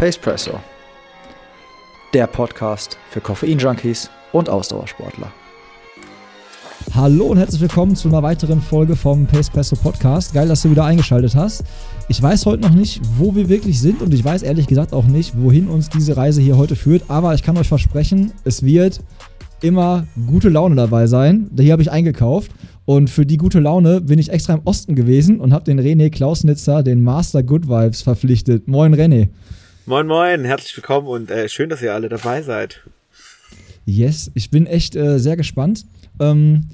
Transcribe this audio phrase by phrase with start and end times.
[0.00, 0.52] Pacepresso,
[2.14, 5.30] der Podcast für Koffein-Junkies und Ausdauersportler.
[6.94, 10.32] Hallo und herzlich willkommen zu einer weiteren Folge vom Pacepresso Podcast.
[10.32, 11.64] Geil, dass du wieder eingeschaltet hast.
[12.08, 15.04] Ich weiß heute noch nicht, wo wir wirklich sind und ich weiß ehrlich gesagt auch
[15.04, 19.02] nicht, wohin uns diese Reise hier heute führt, aber ich kann euch versprechen, es wird
[19.60, 21.50] immer gute Laune dabei sein.
[21.58, 22.50] Hier habe ich eingekauft
[22.86, 26.08] und für die gute Laune bin ich extra im Osten gewesen und habe den René
[26.08, 28.66] Klausnitzer, den Master Good Vibes, verpflichtet.
[28.66, 29.28] Moin René.
[29.90, 32.80] Moin, moin, herzlich willkommen und äh, schön, dass ihr alle dabei seid.
[33.84, 35.84] Yes, ich bin echt äh, sehr gespannt.
[36.20, 36.66] Ähm,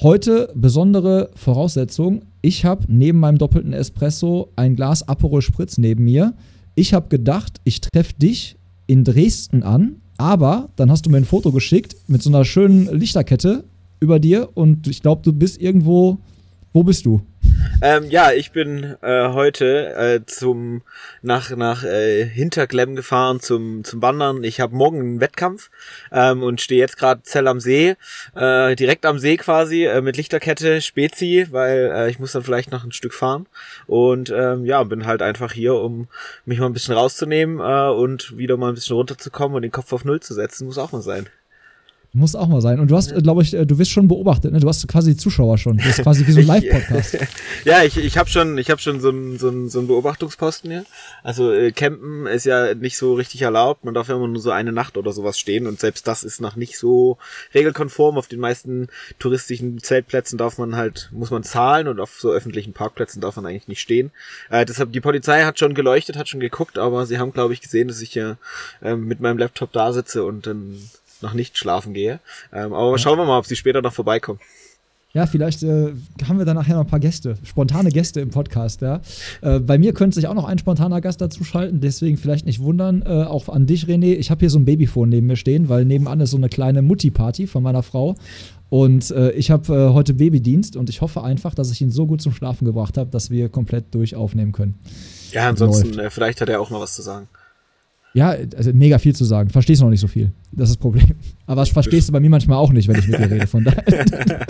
[0.00, 2.22] heute besondere Voraussetzung.
[2.42, 6.34] Ich habe neben meinem doppelten Espresso ein Glas Aperol Spritz neben mir.
[6.76, 11.24] Ich habe gedacht, ich treffe dich in Dresden an, aber dann hast du mir ein
[11.24, 13.64] Foto geschickt mit so einer schönen Lichterkette
[13.98, 16.18] über dir und ich glaube, du bist irgendwo.
[16.72, 17.22] Wo bist du?
[17.82, 20.82] Ähm, ja, ich bin äh, heute äh, zum
[21.20, 24.44] nach nach äh, Hinterklemm gefahren zum zum Wandern.
[24.44, 25.70] Ich habe morgen einen Wettkampf
[26.10, 27.96] ähm, und stehe jetzt gerade Zell am See,
[28.34, 32.72] äh, direkt am See quasi äh, mit Lichterkette Spezi, weil äh, ich muss dann vielleicht
[32.72, 33.46] noch ein Stück fahren
[33.86, 36.08] und ähm, ja bin halt einfach hier, um
[36.46, 39.92] mich mal ein bisschen rauszunehmen äh, und wieder mal ein bisschen runterzukommen und den Kopf
[39.92, 41.28] auf Null zu setzen, muss auch mal sein.
[42.12, 42.80] Muss auch mal sein.
[42.80, 44.60] Und du hast, glaube ich, äh, du wirst schon beobachtet, ne?
[44.60, 45.76] Du hast quasi Zuschauer schon.
[45.76, 47.18] Das ist quasi wie so ein Live-Podcast.
[47.64, 50.70] ja, ich, ich habe schon, ich hab schon so einen so einen, so einen Beobachtungsposten
[50.70, 50.84] hier.
[51.22, 53.84] Also äh, Campen ist ja nicht so richtig erlaubt.
[53.84, 55.66] Man darf ja immer nur so eine Nacht oder sowas stehen.
[55.66, 57.18] Und selbst das ist noch nicht so
[57.54, 58.16] regelkonform.
[58.16, 62.72] Auf den meisten touristischen Zeltplätzen darf man halt, muss man zahlen und auf so öffentlichen
[62.72, 64.10] Parkplätzen darf man eigentlich nicht stehen.
[64.48, 67.60] Äh, deshalb, die Polizei hat schon geleuchtet, hat schon geguckt, aber sie haben, glaube ich,
[67.60, 68.38] gesehen, dass ich hier
[68.82, 70.78] äh, mit meinem Laptop da sitze und dann
[71.22, 72.20] noch nicht schlafen gehe.
[72.52, 72.98] Ähm, aber ja.
[72.98, 74.40] schauen wir mal, ob sie später noch vorbeikommen.
[75.16, 75.94] Ja, vielleicht äh,
[76.28, 78.82] haben wir dann nachher noch ein paar Gäste, spontane Gäste im Podcast.
[78.82, 79.00] Ja.
[79.40, 82.60] Äh, bei mir könnte sich auch noch ein spontaner Gast dazu schalten, deswegen vielleicht nicht
[82.60, 83.00] wundern.
[83.00, 84.14] Äh, auch an dich, René.
[84.16, 86.82] Ich habe hier so ein Babyphone neben mir stehen, weil nebenan ist so eine kleine
[86.82, 88.14] Mutti-Party von meiner Frau.
[88.68, 92.06] Und äh, ich habe äh, heute Babydienst und ich hoffe einfach, dass ich ihn so
[92.06, 94.74] gut zum Schlafen gebracht habe, dass wir komplett durch aufnehmen können.
[95.32, 97.26] Ja, ansonsten, äh, vielleicht hat er auch noch was zu sagen.
[98.16, 99.50] Ja, also mega viel zu sagen.
[99.50, 100.32] Verstehst noch nicht so viel.
[100.50, 101.16] Das ist das Problem.
[101.46, 103.46] Aber das verstehst du bei mir manchmal auch nicht, wenn ich mit dir rede.
[103.46, 103.84] Von daher.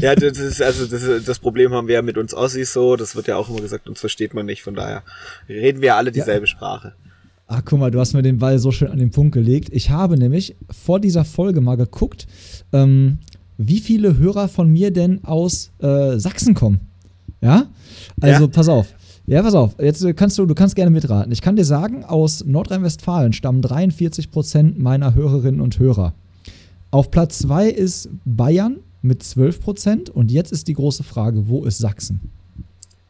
[0.00, 2.96] ja, das ist, also das, das, Problem haben wir ja mit uns Ossis so.
[2.96, 4.64] Das wird ja auch immer gesagt, uns versteht man nicht.
[4.64, 5.04] Von daher
[5.48, 6.48] reden wir alle dieselbe ja.
[6.48, 6.94] Sprache.
[7.46, 9.68] Ah, guck mal, du hast mir den Ball so schön an den Punkt gelegt.
[9.70, 12.26] Ich habe nämlich vor dieser Folge mal geguckt,
[12.72, 13.18] ähm,
[13.56, 16.80] wie viele Hörer von mir denn aus äh, Sachsen kommen.
[17.40, 17.68] Ja?
[18.20, 18.48] Also, ja.
[18.48, 18.88] pass auf.
[19.26, 21.32] Ja, pass auf, jetzt kannst du, du kannst gerne mitraten.
[21.32, 26.12] Ich kann dir sagen, aus Nordrhein-Westfalen stammen 43 Prozent meiner Hörerinnen und Hörer.
[26.90, 31.64] Auf Platz 2 ist Bayern mit 12 Prozent und jetzt ist die große Frage, wo
[31.64, 32.20] ist Sachsen?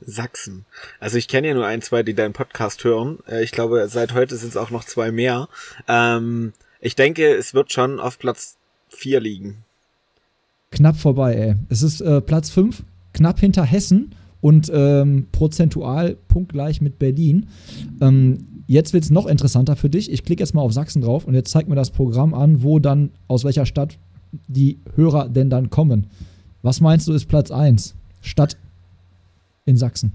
[0.01, 0.65] Sachsen.
[1.01, 3.19] Also ich kenne ja nur ein, zwei, die deinen Podcast hören.
[3.29, 5.49] Äh, ich glaube, seit heute sind es auch noch zwei mehr.
[5.89, 8.57] Ähm, ich denke, es wird schon auf Platz
[8.91, 9.65] 4 liegen.
[10.71, 11.55] Knapp vorbei, ey.
[11.71, 14.15] Es ist äh, Platz 5, knapp hinter Hessen
[14.45, 17.49] und ähm, prozentual punktgleich mit Berlin.
[18.03, 20.13] Ähm, jetzt wird es noch interessanter für dich.
[20.13, 22.79] Ich klicke jetzt mal auf Sachsen drauf und jetzt zeigt mir das Programm an, wo
[22.79, 23.97] dann, aus welcher Stadt
[24.47, 26.09] die Hörer denn dann kommen.
[26.61, 27.95] Was meinst du ist Platz 1?
[28.21, 28.59] Stadt
[29.65, 30.13] in Sachsen.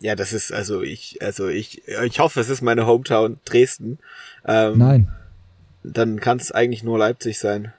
[0.00, 3.98] Ja, das ist, also ich, also ich, ich hoffe, es ist meine Hometown Dresden.
[4.46, 5.08] Ähm, Nein.
[5.82, 7.70] Dann kann es eigentlich nur Leipzig sein.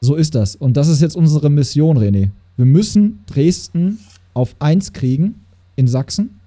[0.00, 0.54] So ist das.
[0.54, 2.30] Und das ist jetzt unsere Mission, René.
[2.56, 3.98] Wir müssen Dresden
[4.34, 5.44] auf 1 kriegen
[5.76, 6.40] in Sachsen.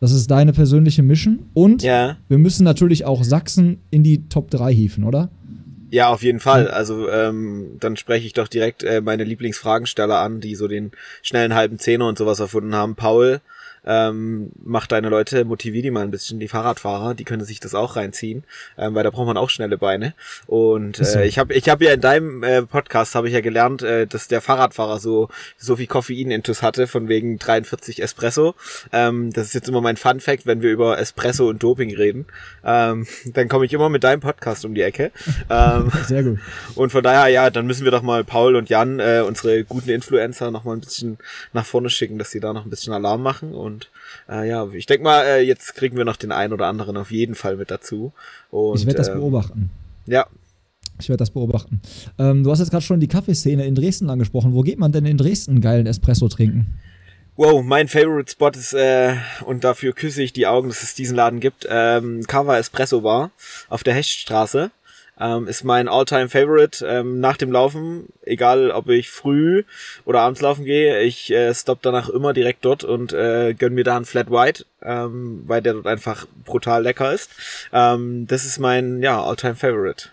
[0.00, 1.50] Das ist deine persönliche Mission.
[1.54, 2.16] Und ja.
[2.28, 5.30] wir müssen natürlich auch Sachsen in die Top 3 hieven, oder?
[5.90, 6.68] Ja, auf jeden Fall.
[6.68, 10.90] Also ähm, dann spreche ich doch direkt äh, meine Lieblingsfragensteller an, die so den
[11.22, 12.96] schnellen halben Zehner und sowas erfunden haben.
[12.96, 13.40] Paul,
[13.86, 17.74] ähm, mach deine Leute, motivier die mal ein bisschen, die Fahrradfahrer, die können sich das
[17.74, 18.44] auch reinziehen,
[18.78, 20.14] ähm, weil da braucht man auch schnelle Beine.
[20.46, 23.82] Und äh, ich habe ich hab ja in deinem äh, Podcast habe ich ja gelernt,
[23.82, 28.54] äh, dass der Fahrradfahrer so so viel Koffein-Intus hatte, von wegen 43 Espresso.
[28.92, 32.26] Ähm, das ist jetzt immer mein Fun Fact, wenn wir über Espresso und Doping reden.
[32.64, 35.10] Ähm, dann komme ich immer mit deinem Podcast um die Ecke.
[35.50, 36.38] Ähm, Sehr gut.
[36.74, 39.90] Und von daher, ja, dann müssen wir doch mal Paul und Jan, äh, unsere guten
[39.90, 41.18] Influencer, noch mal ein bisschen
[41.52, 43.90] nach vorne schicken, dass sie da noch ein bisschen Alarm machen und und
[44.28, 47.10] äh, ja, ich denke mal, äh, jetzt kriegen wir noch den einen oder anderen auf
[47.10, 48.12] jeden Fall mit dazu.
[48.50, 49.70] Und, ich werde das ähm, beobachten.
[50.06, 50.26] Ja.
[51.00, 51.80] Ich werde das beobachten.
[52.18, 54.54] Ähm, du hast jetzt gerade schon die Kaffeeszene in Dresden angesprochen.
[54.54, 56.78] Wo geht man denn in Dresden geilen Espresso trinken?
[57.36, 61.16] Wow, mein Favorite Spot ist, äh, und dafür küsse ich die Augen, dass es diesen
[61.16, 63.32] Laden gibt, ähm, Cava Espresso Bar
[63.68, 64.70] auf der Hechtstraße.
[65.18, 69.62] Ähm, ist mein All-Time Favorite ähm, nach dem Laufen, egal ob ich früh
[70.04, 73.84] oder abends laufen gehe, ich äh, stopp danach immer direkt dort und äh, gönn mir
[73.84, 77.30] da einen Flat White, ähm, weil der dort einfach brutal lecker ist.
[77.72, 80.08] Ähm, das ist mein ja All-Time Favorite.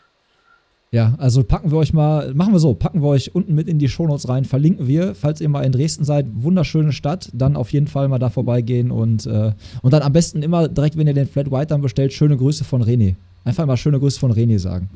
[0.93, 3.79] Ja, also packen wir euch mal, machen wir so, packen wir euch unten mit in
[3.79, 7.71] die Shownotes rein, verlinken wir, falls ihr mal in Dresden seid, wunderschöne Stadt, dann auf
[7.71, 11.13] jeden Fall mal da vorbeigehen und, äh, und dann am besten immer direkt, wenn ihr
[11.13, 13.15] den Flat White dann bestellt, schöne Grüße von René.
[13.43, 14.89] Einfach mal schöne Grüße von René sagen.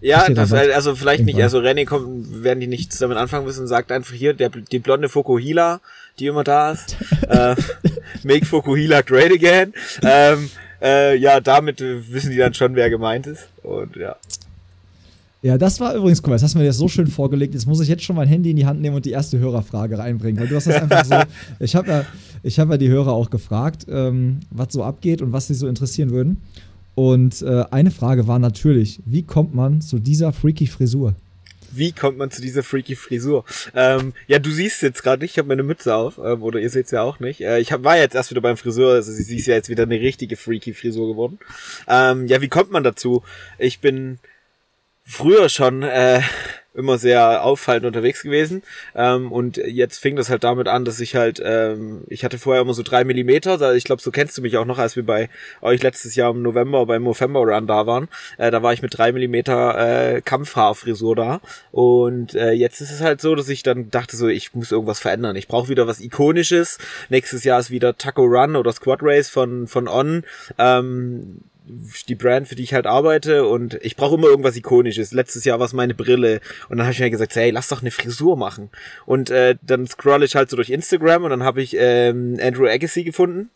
[0.00, 3.90] Ja, das, also vielleicht nicht, also René kommt, werden die nichts damit anfangen müssen, sagt
[3.90, 5.80] einfach hier, der, die blonde Fokuhila,
[6.18, 6.96] die immer da ist,
[7.28, 7.56] äh,
[8.22, 10.50] make Fokuhila great again, ähm,
[10.82, 14.16] äh, ja, damit wissen die dann schon, wer gemeint ist und ja.
[15.42, 17.54] Ja, das war übrigens, guck mal, das hast du mir jetzt so schön vorgelegt.
[17.54, 19.96] Jetzt muss ich jetzt schon mein Handy in die Hand nehmen und die erste Hörerfrage
[19.96, 20.40] reinbringen.
[20.40, 21.14] Weil du hast das einfach so.
[21.60, 22.04] Ich habe
[22.42, 25.68] ja, hab ja die Hörer auch gefragt, ähm, was so abgeht und was sie so
[25.68, 26.38] interessieren würden.
[26.96, 31.14] Und äh, eine Frage war natürlich: Wie kommt man zu dieser freaky Frisur?
[31.70, 33.44] Wie kommt man zu dieser freaky Frisur?
[33.74, 36.70] Ähm, ja, du siehst jetzt gerade nicht, ich habe meine Mütze auf, ähm, oder ihr
[36.70, 37.42] seht es ja auch nicht.
[37.42, 39.82] Äh, ich hab, war jetzt erst wieder beim Friseur, also sie ist ja jetzt wieder
[39.82, 41.38] eine richtige freaky Frisur geworden.
[41.86, 43.22] Ähm, ja, wie kommt man dazu?
[43.58, 44.18] Ich bin
[45.04, 46.22] früher schon äh,
[46.76, 48.62] immer sehr auffallend unterwegs gewesen.
[48.94, 52.62] Ähm, und jetzt fing das halt damit an, dass ich halt, ähm, ich hatte vorher
[52.62, 55.28] immer so drei Millimeter, ich glaube, so kennst du mich auch noch, als wir bei
[55.62, 58.08] euch letztes Jahr im November beim November Run da waren.
[58.38, 61.40] Äh, da war ich mit drei Millimeter äh, Kampfhaarfrisur da.
[61.72, 65.00] Und äh, jetzt ist es halt so, dass ich dann dachte so, ich muss irgendwas
[65.00, 65.36] verändern.
[65.36, 66.78] Ich brauche wieder was Ikonisches.
[67.08, 70.24] Nächstes Jahr ist wieder Taco Run oder Squad Race von, von On.
[70.58, 75.12] Ähm, die Brand, für die ich halt arbeite und ich brauche immer irgendwas Ikonisches.
[75.12, 77.80] Letztes Jahr war es meine Brille und dann habe ich mir gesagt, hey, lass doch
[77.80, 78.70] eine Frisur machen.
[79.04, 82.66] Und äh, dann scroll ich halt so durch Instagram und dann habe ich ähm, Andrew
[82.66, 83.50] Agassi gefunden.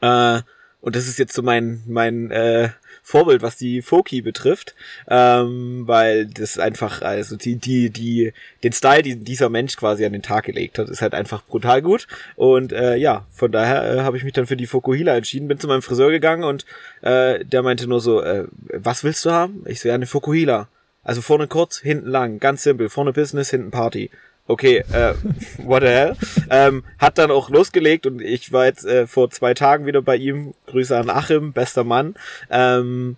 [0.00, 0.40] Äh,
[0.80, 2.70] und das ist jetzt so mein mein äh,
[3.02, 4.74] Vorbild, was die Foki betrifft,
[5.08, 8.32] ähm, weil das einfach, also die, die, die,
[8.62, 11.82] den Style, den dieser Mensch quasi an den Tag gelegt hat, ist halt einfach brutal
[11.82, 12.06] gut.
[12.36, 15.58] Und äh, ja, von daher äh, habe ich mich dann für die Fokuhila entschieden, bin
[15.58, 16.64] zu meinem Friseur gegangen und
[17.02, 19.64] äh, der meinte nur so, äh, was willst du haben?
[19.66, 20.68] Ich so, ja, eine Fokuhila.
[21.02, 24.10] Also vorne kurz, hinten lang, ganz simpel, vorne Business, hinten Party
[24.46, 25.14] okay, äh,
[25.58, 26.16] what the hell?
[26.50, 30.16] ähm, hat dann auch losgelegt und ich war jetzt äh, vor zwei Tagen wieder bei
[30.16, 30.54] ihm.
[30.66, 32.14] Grüße an Achim, bester Mann.
[32.50, 33.16] Ähm,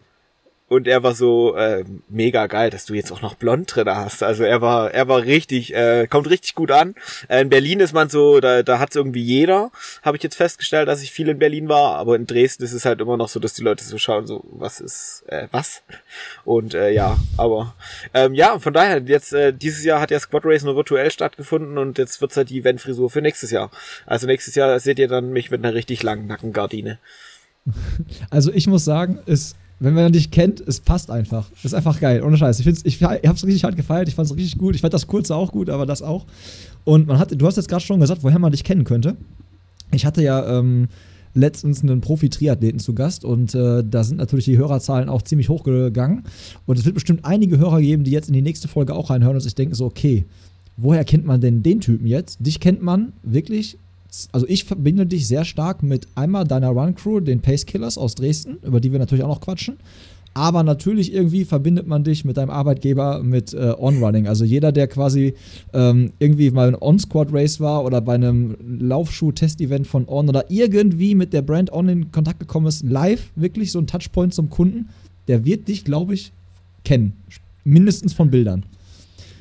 [0.68, 4.22] und er war so äh, mega geil, dass du jetzt auch noch blond drin hast.
[4.22, 6.94] Also er war, er war richtig, äh, kommt richtig gut an.
[7.28, 9.70] Äh, in Berlin ist man so, da, da hat irgendwie jeder.
[10.02, 12.86] Habe ich jetzt festgestellt, dass ich viel in Berlin war, aber in Dresden ist es
[12.86, 15.82] halt immer noch so, dass die Leute so schauen, so was ist, äh, was?
[16.46, 17.74] Und äh, ja, aber
[18.14, 21.76] ähm, ja, von daher jetzt äh, dieses Jahr hat ja Squad Race nur virtuell stattgefunden
[21.76, 23.70] und jetzt wird's halt die Eventfrisur für nächstes Jahr.
[24.06, 26.98] Also nächstes Jahr seht ihr dann mich mit einer richtig langen Nackengardine.
[28.30, 31.48] Also ich muss sagen, es wenn man dich kennt, es passt einfach.
[31.50, 32.58] Das ist einfach geil, ohne Scheiß.
[32.58, 34.74] Ich, find's, ich, ich hab's richtig hart gefeiert, ich fand's richtig gut.
[34.74, 36.26] Ich fand das kurze auch gut, aber das auch.
[36.84, 39.16] Und man hat, du hast jetzt gerade schon gesagt, woher man dich kennen könnte.
[39.92, 40.88] Ich hatte ja ähm,
[41.34, 46.24] letztens einen Profi-Triathleten zu Gast und äh, da sind natürlich die Hörerzahlen auch ziemlich hochgegangen.
[46.66, 49.36] Und es wird bestimmt einige Hörer geben, die jetzt in die nächste Folge auch reinhören
[49.36, 50.24] und sich denken so, okay,
[50.76, 52.38] woher kennt man denn den Typen jetzt?
[52.40, 53.78] Dich kennt man wirklich
[54.32, 58.14] also ich verbinde dich sehr stark mit einmal deiner Run Crew, den Pace Killers aus
[58.14, 59.76] Dresden, über die wir natürlich auch noch quatschen.
[60.36, 64.26] Aber natürlich irgendwie verbindet man dich mit deinem Arbeitgeber mit äh, On-Running.
[64.26, 65.34] Also jeder, der quasi
[65.72, 71.32] ähm, irgendwie mal ein On-Squad-Race war oder bei einem Laufschuh-Test-Event von On oder irgendwie mit
[71.32, 74.88] der Brand On in Kontakt gekommen ist, live wirklich so ein Touchpoint zum Kunden,
[75.28, 76.32] der wird dich, glaube ich,
[76.84, 77.12] kennen.
[77.62, 78.64] Mindestens von Bildern.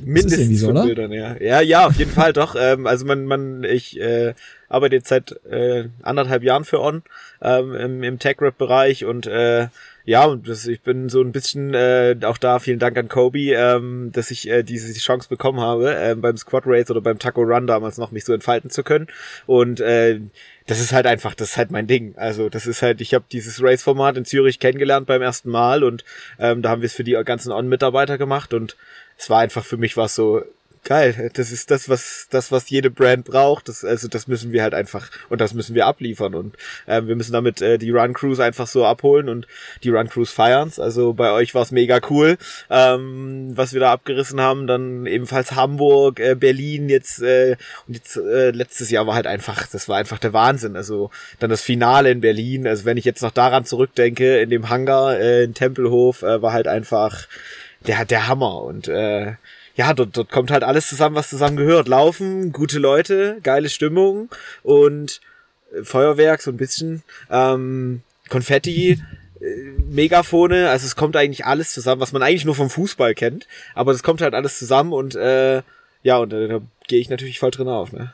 [0.05, 1.35] Mindestens so, von Bildern, ja.
[1.41, 2.55] Ja, ja, auf jeden Fall doch.
[2.59, 4.33] Ähm, also man, man, ich äh,
[4.73, 7.03] arbeite jetzt seit äh, anderthalb Jahren für On
[7.41, 9.67] ähm, im, im Tech-Rap-Bereich und äh,
[10.05, 13.53] ja, und das, ich bin so ein bisschen äh, auch da, vielen Dank an Kobe,
[13.53, 17.41] ähm, dass ich äh, diese Chance bekommen habe, äh, beim Squad Race oder beim Taco
[17.41, 19.07] Run damals noch mich so entfalten zu können.
[19.45, 20.19] Und äh,
[20.67, 22.15] das ist halt einfach, das ist halt mein Ding.
[22.17, 26.03] Also das ist halt, ich habe dieses Race-Format in Zürich kennengelernt beim ersten Mal und
[26.37, 28.75] ähm, da haben wir es für die ganzen On-Mitarbeiter gemacht und
[29.17, 30.43] es war einfach für mich was so
[30.83, 31.31] geil.
[31.33, 33.69] Das ist das, was das, was jede Brand braucht.
[33.69, 37.15] Das, also das müssen wir halt einfach und das müssen wir abliefern und äh, wir
[37.15, 39.47] müssen damit äh, die Run Crews einfach so abholen und
[39.83, 40.79] die Run Crews feiern's.
[40.79, 42.37] Also bei euch war es mega cool,
[42.69, 44.67] ähm, was wir da abgerissen haben.
[44.67, 47.55] Dann ebenfalls Hamburg, äh, Berlin jetzt äh,
[47.87, 50.75] und jetzt äh, letztes Jahr war halt einfach, das war einfach der Wahnsinn.
[50.75, 52.67] Also dann das Finale in Berlin.
[52.67, 56.53] Also wenn ich jetzt noch daran zurückdenke, in dem Hangar äh, in Tempelhof äh, war
[56.53, 57.27] halt einfach
[57.87, 59.33] der, der Hammer und äh,
[59.75, 61.87] ja, dort, dort kommt halt alles zusammen, was zusammen gehört.
[61.87, 64.29] Laufen, gute Leute, geile Stimmung
[64.61, 65.21] und
[65.73, 69.01] äh, Feuerwerk, so ein bisschen, ähm, Konfetti.
[69.89, 73.91] Megafone, also es kommt eigentlich alles zusammen, was man eigentlich nur vom Fußball kennt, aber
[73.91, 75.61] es kommt halt alles zusammen und äh,
[76.01, 78.13] ja, und äh, da gehe ich natürlich voll drin auf, ne?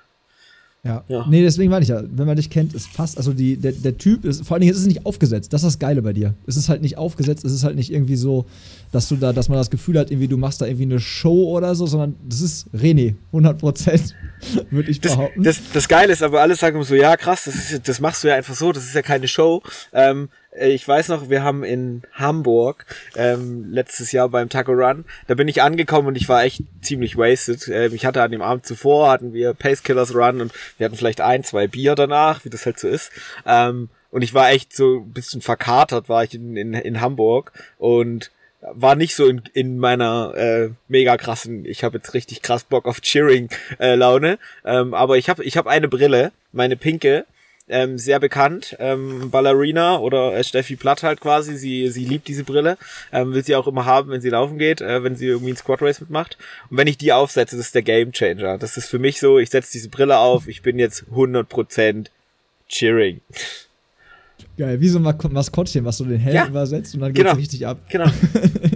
[0.83, 1.03] Ja.
[1.09, 1.25] ja.
[1.27, 3.98] Nee, deswegen meine ich ja, wenn man dich kennt, es passt, also die, der, der
[3.98, 5.51] Typ ist, vor allen Dingen ist es nicht aufgesetzt.
[5.51, 6.36] Das ist das Geile bei dir.
[6.48, 8.45] Es ist halt nicht aufgesetzt, es ist halt nicht irgendwie so,
[8.91, 11.50] dass du da, dass man das Gefühl hat, irgendwie du machst da irgendwie eine Show
[11.50, 14.15] oder so, sondern das ist René, 100 Prozent,
[14.69, 15.43] würde ich behaupten.
[15.43, 18.24] Das, das, das Geile ist aber, alle sagen so, ja krass, das, ist, das machst
[18.24, 19.62] du ja einfach so, das ist ja keine Show.
[19.91, 25.06] Ähm, äh, ich weiß noch, wir haben in Hamburg ähm, letztes Jahr beim Taco Run,
[25.27, 27.68] da bin ich angekommen und ich war echt ziemlich wasted.
[27.68, 31.22] Ähm, ich hatte an dem Abend zuvor, hatten wir Pacekillers Run und wir hatten vielleicht
[31.22, 33.12] ein, zwei Bier danach, wie das halt so ist.
[33.46, 37.51] Ähm, und ich war echt so ein bisschen verkatert, war ich in, in, in Hamburg
[37.77, 42.63] und war nicht so in, in meiner äh, mega krassen, ich habe jetzt richtig krass
[42.63, 47.25] Bock auf Cheering äh, Laune, ähm, aber ich habe ich hab eine Brille, meine pinke,
[47.69, 52.43] ähm, sehr bekannt, ähm, Ballerina oder äh, Steffi Platt halt quasi, sie, sie liebt diese
[52.43, 52.77] Brille,
[53.11, 55.57] ähm, will sie auch immer haben, wenn sie laufen geht, äh, wenn sie irgendwie ein
[55.57, 56.38] Squad Race mitmacht.
[56.69, 58.57] Und wenn ich die aufsetze, das ist der Game Changer.
[58.57, 62.07] Das ist für mich so, ich setze diese Brille auf, ich bin jetzt 100%
[62.67, 63.21] Cheering.
[64.57, 67.38] Geil, wie so ein Maskottchen, was du den Helm ja, übersetzt und dann geht's genau,
[67.38, 67.79] richtig ab.
[67.89, 68.09] Genau.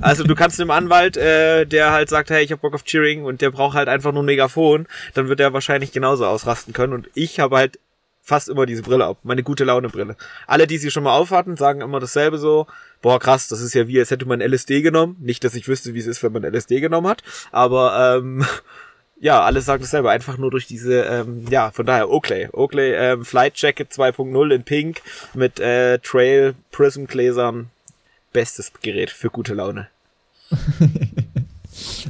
[0.02, 3.24] Also du kannst einem Anwalt, äh, der halt sagt, hey, ich hab Bock auf Cheering
[3.24, 6.92] und der braucht halt einfach nur ein Megafon, dann wird er wahrscheinlich genauso ausrasten können.
[6.92, 7.80] Und ich habe halt
[8.24, 9.18] fast immer diese Brille ab.
[9.24, 10.16] Meine gute Laune Brille.
[10.48, 12.68] Alle, die sie schon mal aufhatten, sagen immer dasselbe so.
[13.02, 15.18] Boah, krass, das ist ja wie, als hätte man LSD genommen.
[15.20, 17.22] Nicht, dass ich wüsste, wie es ist, wenn man LSD genommen hat.
[17.52, 18.46] Aber ähm,
[19.20, 20.10] ja, alle sagen dasselbe.
[20.10, 22.48] Einfach nur durch diese, ähm, ja, von daher Oakley.
[22.54, 25.02] Oakley ähm, Flight Jacket 2.0 in Pink
[25.34, 27.70] mit äh, Trail Prism Gläsern.
[28.32, 29.90] Bestes Gerät für gute Laune.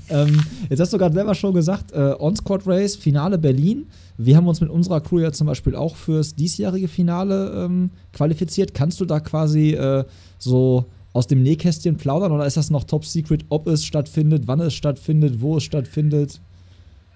[0.10, 3.90] ähm, jetzt hast du gerade selber schon gesagt, äh, On-Squad Race, Finale Berlin.
[4.18, 8.74] Wir haben uns mit unserer Crew ja zum Beispiel auch fürs diesjährige Finale ähm, qualifiziert.
[8.74, 10.04] Kannst du da quasi äh,
[10.38, 14.60] so aus dem Nähkästchen plaudern oder ist das noch top secret, ob es stattfindet, wann
[14.60, 16.42] es stattfindet, wo es stattfindet?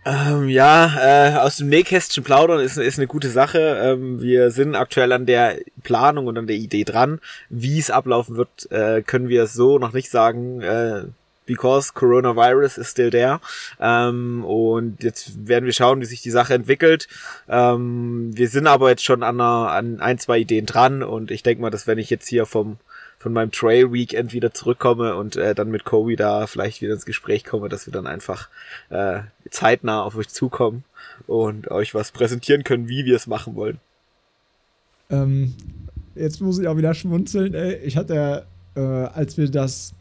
[0.05, 3.59] Ähm, ja, äh, aus dem Nähkästchen plaudern ist, ist eine gute Sache.
[3.59, 7.19] Ähm, wir sind aktuell an der Planung und an der Idee dran.
[7.49, 10.61] Wie es ablaufen wird, äh, können wir so noch nicht sagen.
[10.61, 11.05] Äh,
[11.47, 13.39] because coronavirus is still there.
[13.79, 17.07] Ähm, und jetzt werden wir schauen, wie sich die Sache entwickelt.
[17.49, 21.41] Ähm, wir sind aber jetzt schon an, einer, an ein, zwei Ideen dran und ich
[21.41, 22.77] denke mal, dass wenn ich jetzt hier vom
[23.19, 27.05] von meinem Trail Weekend wieder zurückkomme und äh, dann mit Kobe da vielleicht wieder ins
[27.05, 28.47] Gespräch komme, dass wir dann einfach
[28.89, 30.83] äh, zeitnah auf euch zukommen
[31.25, 33.79] und euch was präsentieren können, wie wir es machen wollen.
[35.09, 35.55] Ähm,
[36.15, 37.53] jetzt muss ich auch wieder schmunzeln.
[37.53, 37.75] Ey.
[37.77, 39.93] Ich hatte, äh, als wir das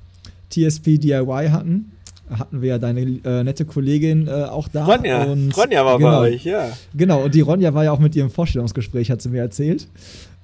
[0.50, 1.92] TSP DIY hatten,
[2.30, 4.84] hatten wir ja deine äh, nette Kollegin äh, auch da.
[4.84, 6.70] Ronja, und, Ronja war genau, bei euch, ja.
[6.94, 9.88] Genau, und die Ronja war ja auch mit im Vorstellungsgespräch, hat sie mir erzählt.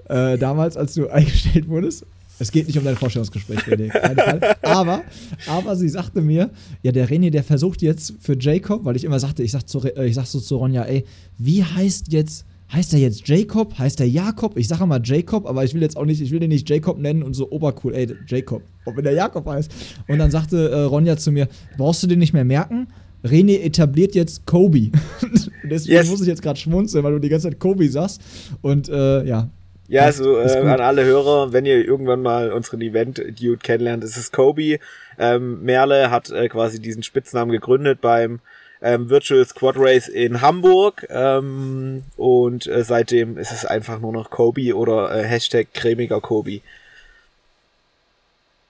[0.09, 2.07] Äh, damals, als du eingestellt wurdest.
[2.39, 4.57] Es geht nicht um dein Vorstellungsgespräch, René.
[4.63, 5.03] Aber,
[5.47, 6.51] aber sie sagte mir,
[6.83, 9.81] ja, der René, der versucht jetzt für Jacob, weil ich immer sagte, ich sag, zu,
[9.85, 11.05] äh, ich sag so zu Ronja, ey,
[11.39, 13.79] wie heißt jetzt heißt er jetzt Jacob?
[13.79, 14.57] Heißt er Jakob?
[14.57, 16.99] Ich sage mal Jacob, aber ich will jetzt auch nicht, ich will den nicht Jacob
[16.99, 18.62] nennen und so obercool, ey, Jacob.
[18.85, 19.71] Ob wenn der Jakob heißt.
[20.09, 22.88] Und dann sagte äh, Ronja zu mir, brauchst du den nicht mehr merken?
[23.25, 24.91] René etabliert jetzt Kobe.
[25.62, 26.11] deswegen yes.
[26.11, 28.21] muss ich jetzt gerade schmunzeln, weil du die ganze Zeit Kobe sagst.
[28.62, 29.49] Und äh, ja.
[29.88, 34.33] Ja, also äh, an alle Hörer, wenn ihr irgendwann mal unseren Event-Dude kennenlernt, ist es
[34.33, 34.79] Kobe.
[35.19, 38.41] Ähm, Merle hat äh, quasi diesen Spitznamen gegründet beim
[38.83, 44.31] ähm, Virtual Squad Race in Hamburg ähm, und äh, seitdem ist es einfach nur noch
[44.31, 46.61] Kobe oder äh, Hashtag cremiger Kobe.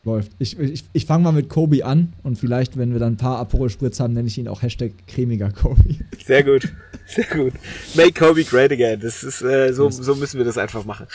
[0.04, 0.33] Läuft.
[0.40, 3.38] Ich, ich, ich fange mal mit Kobe an und vielleicht, wenn wir dann ein paar
[3.38, 5.97] Aperol Spritz haben, nenne ich ihn auch Hashtag cremiger Kobe.
[6.25, 6.73] Sehr gut,
[7.07, 7.52] sehr gut.
[7.95, 9.00] Make Kobe great again.
[9.00, 11.07] Das ist, äh, so, so müssen wir das einfach machen.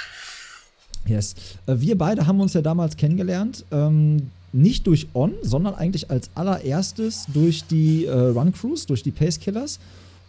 [1.06, 1.36] Yes.
[1.66, 3.66] Äh, wir beide haben uns ja damals kennengelernt.
[3.72, 9.12] Ähm, nicht durch On, sondern eigentlich als allererstes durch die äh, Run Crews, durch die
[9.12, 9.80] Pace Killers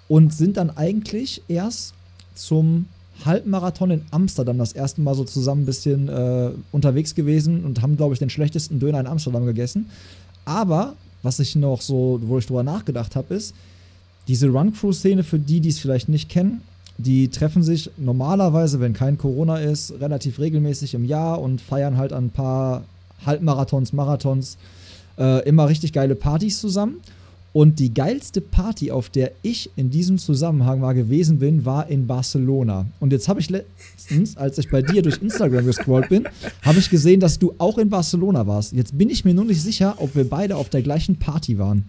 [0.08, 1.94] und sind dann eigentlich erst
[2.34, 2.86] zum
[3.24, 7.96] Halbmarathon in Amsterdam das erste Mal so zusammen ein bisschen äh, unterwegs gewesen und haben,
[7.96, 9.90] glaube ich, den schlechtesten Döner in Amsterdam gegessen.
[10.44, 13.54] Aber was ich noch so, wo ich drüber nachgedacht habe, ist,
[14.28, 16.60] diese Run-Crew-Szene, für die, die es vielleicht nicht kennen,
[16.98, 22.12] die treffen sich normalerweise, wenn kein Corona ist, relativ regelmäßig im Jahr und feiern halt
[22.12, 22.84] ein paar
[23.24, 24.58] Halbmarathons, Marathons,
[25.18, 26.96] äh, immer richtig geile Partys zusammen.
[27.54, 32.06] Und die geilste Party, auf der ich in diesem Zusammenhang mal gewesen bin, war in
[32.06, 32.86] Barcelona.
[33.00, 36.28] Und jetzt habe ich letztens, als ich bei dir durch Instagram gescrollt bin,
[36.62, 38.74] habe ich gesehen, dass du auch in Barcelona warst.
[38.74, 41.88] Jetzt bin ich mir nur nicht sicher, ob wir beide auf der gleichen Party waren.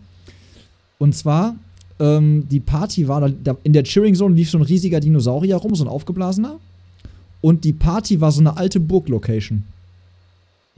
[0.97, 1.55] Und zwar,
[1.99, 5.75] ähm, die Party war, da, in der Cheering Zone lief so ein riesiger Dinosaurier rum,
[5.75, 6.57] so ein aufgeblasener.
[7.41, 9.63] Und die Party war so eine alte Burg-Location.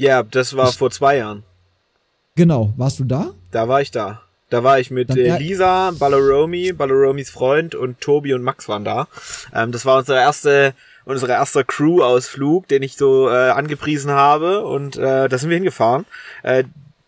[0.01, 1.43] Ja, das war vor zwei Jahren.
[2.36, 3.29] Genau, warst du da?
[3.51, 4.22] Da war ich da.
[4.50, 9.08] Da war ich mit äh, Lisa, Balloromi, Balloromis Freund und Tobi und Max waren da.
[9.53, 10.74] Ähm, das war unsere erste,
[11.05, 16.05] unsere erster Crew-Ausflug, den ich so äh, angepriesen habe und äh, da sind wir hingefahren.
[16.41, 16.63] Äh,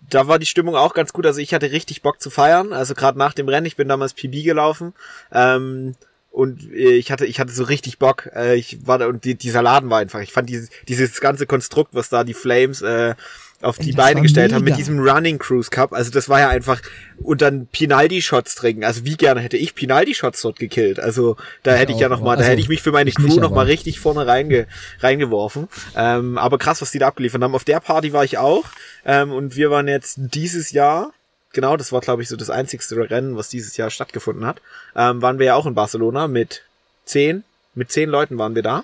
[0.08, 1.26] da war die Stimmung auch ganz gut.
[1.26, 2.74] Also ich hatte richtig Bock zu feiern.
[2.74, 4.94] Also gerade nach dem Rennen, ich bin damals PB gelaufen.
[5.32, 5.96] Ähm,
[6.34, 8.28] und äh, ich hatte, ich hatte so richtig Bock.
[8.36, 10.20] Äh, ich war da und die, dieser Laden war einfach.
[10.20, 13.14] Ich fand dieses, dieses ganze Konstrukt, was da die Flames äh,
[13.62, 14.78] auf die Beine gestellt haben mit mega.
[14.78, 15.94] diesem Running Cruise Cup.
[15.94, 16.82] Also das war ja einfach
[17.22, 18.84] und dann Pinaldi Shots trinken.
[18.84, 21.00] Also wie gerne hätte ich Pinaldi Shots dort gekillt.
[21.00, 22.92] Also da Ich hätte ich ja noch mal, aber- da also, hätte ich mich für
[22.92, 24.66] meine Crew noch mal richtig vorne reinge,
[25.02, 25.68] reingeworfen.
[25.96, 27.54] Ähm, aber krass, was die da abgeliefert haben.
[27.56, 28.66] Auf der Party war ich auch
[29.06, 31.12] ähm, und wir waren jetzt dieses Jahr
[31.54, 34.60] Genau, das war, glaube ich, so das einzigste Rennen, was dieses Jahr stattgefunden hat.
[34.96, 36.64] Ähm, waren wir ja auch in Barcelona mit
[37.06, 37.44] zehn,
[37.76, 38.84] mit zehn Leuten waren wir da.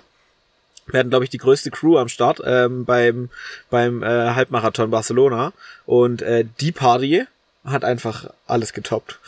[0.86, 3.28] Wir hatten, glaube ich, die größte Crew am Start ähm, beim,
[3.70, 5.52] beim äh, Halbmarathon Barcelona.
[5.84, 7.26] Und äh, die Party
[7.64, 9.18] hat einfach alles getoppt.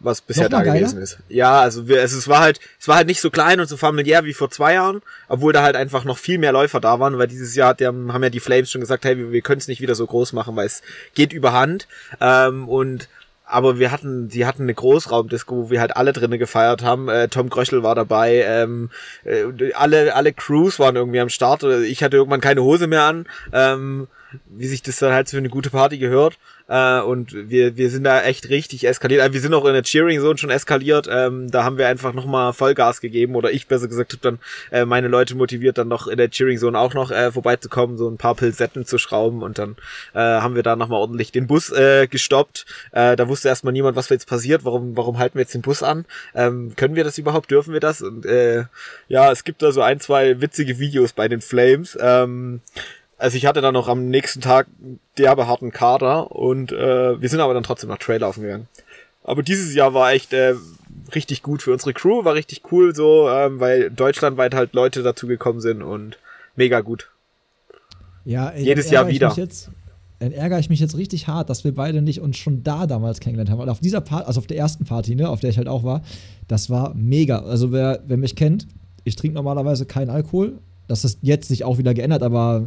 [0.00, 1.02] Was bisher da gewesen geiler?
[1.02, 1.18] ist.
[1.28, 3.76] Ja, also wir, es, es war halt, es war halt nicht so klein und so
[3.76, 7.18] familiär wie vor zwei Jahren, obwohl da halt einfach noch viel mehr Läufer da waren,
[7.18, 9.66] weil dieses Jahr hat haben ja die Flames schon gesagt, hey, wir, wir können es
[9.66, 10.82] nicht wieder so groß machen, weil es
[11.14, 11.88] geht überhand.
[12.20, 13.08] Ähm, und
[13.44, 17.08] aber wir hatten, die hatten eine Großraumdisco, wo wir halt alle drinnen gefeiert haben.
[17.08, 18.90] Äh, Tom Gröschel war dabei, ähm,
[19.24, 21.64] äh, alle, alle Crews waren irgendwie am Start.
[21.64, 24.06] Ich hatte irgendwann keine Hose mehr an, ähm,
[24.46, 26.38] wie sich das dann halt für eine gute Party gehört.
[26.68, 29.22] Äh, und wir, wir sind da echt richtig eskaliert.
[29.22, 31.08] Also wir sind auch in der Cheering Zone schon eskaliert.
[31.10, 34.38] Ähm, da haben wir einfach nochmal Vollgas gegeben oder ich besser gesagt habe dann
[34.70, 38.08] äh, meine Leute motiviert, dann noch in der Cheering Zone auch noch äh, vorbeizukommen, so
[38.08, 39.76] ein paar Pilsetten zu schrauben und dann
[40.14, 42.66] äh, haben wir da nochmal ordentlich den Bus äh, gestoppt.
[42.92, 44.64] Äh, da wusste erstmal niemand, was jetzt passiert.
[44.64, 46.04] Warum, warum halten wir jetzt den Bus an?
[46.34, 47.50] Ähm, können wir das überhaupt?
[47.50, 48.02] Dürfen wir das?
[48.02, 48.64] Und äh,
[49.08, 51.96] ja, es gibt da so ein, zwei witzige Videos bei den Flames.
[51.98, 52.60] Ähm,
[53.18, 57.28] also ich hatte dann noch am nächsten Tag einen derbe harten Kader und äh, wir
[57.28, 58.68] sind aber dann trotzdem nach Trail laufen gegangen.
[59.24, 60.54] Aber dieses Jahr war echt äh,
[61.14, 65.26] richtig gut für unsere Crew, war richtig cool so, ähm, weil deutschlandweit halt Leute dazu
[65.26, 66.16] gekommen sind und
[66.56, 67.10] mega gut.
[68.24, 69.32] Ja, ey, Jedes Jahr wieder.
[69.36, 69.70] Jetzt,
[70.18, 73.20] dann ärgere ich mich jetzt richtig hart, dass wir beide nicht uns schon da damals
[73.20, 73.58] kennengelernt haben.
[73.58, 75.84] Weil auf dieser Party, also auf der ersten Party, ne, auf der ich halt auch
[75.84, 76.02] war,
[76.48, 77.40] das war mega.
[77.40, 78.66] Also wer, wer mich kennt,
[79.04, 80.58] ich trinke normalerweise keinen Alkohol.
[80.88, 82.66] Das ist jetzt sich auch wieder geändert, aber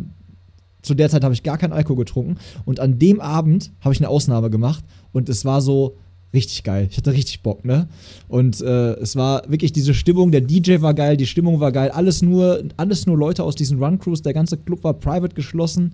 [0.82, 2.38] zu der Zeit habe ich gar keinen Alkohol getrunken.
[2.65, 5.98] Und an dem Abend habe ich eine Ausnahme gemacht und es war so
[6.34, 6.88] richtig geil.
[6.89, 7.88] Ich hatte richtig Bock, ne?
[8.28, 11.91] Und äh, es war wirklich diese Stimmung, der DJ war geil, die Stimmung war geil,
[11.91, 15.94] alles nur, alles nur Leute aus diesen Run Crews, der ganze Club war private geschlossen.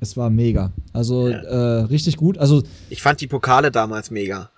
[0.00, 0.72] Es war mega.
[0.92, 2.38] Also äh, richtig gut.
[2.38, 4.50] Also Ich fand die Pokale damals mega.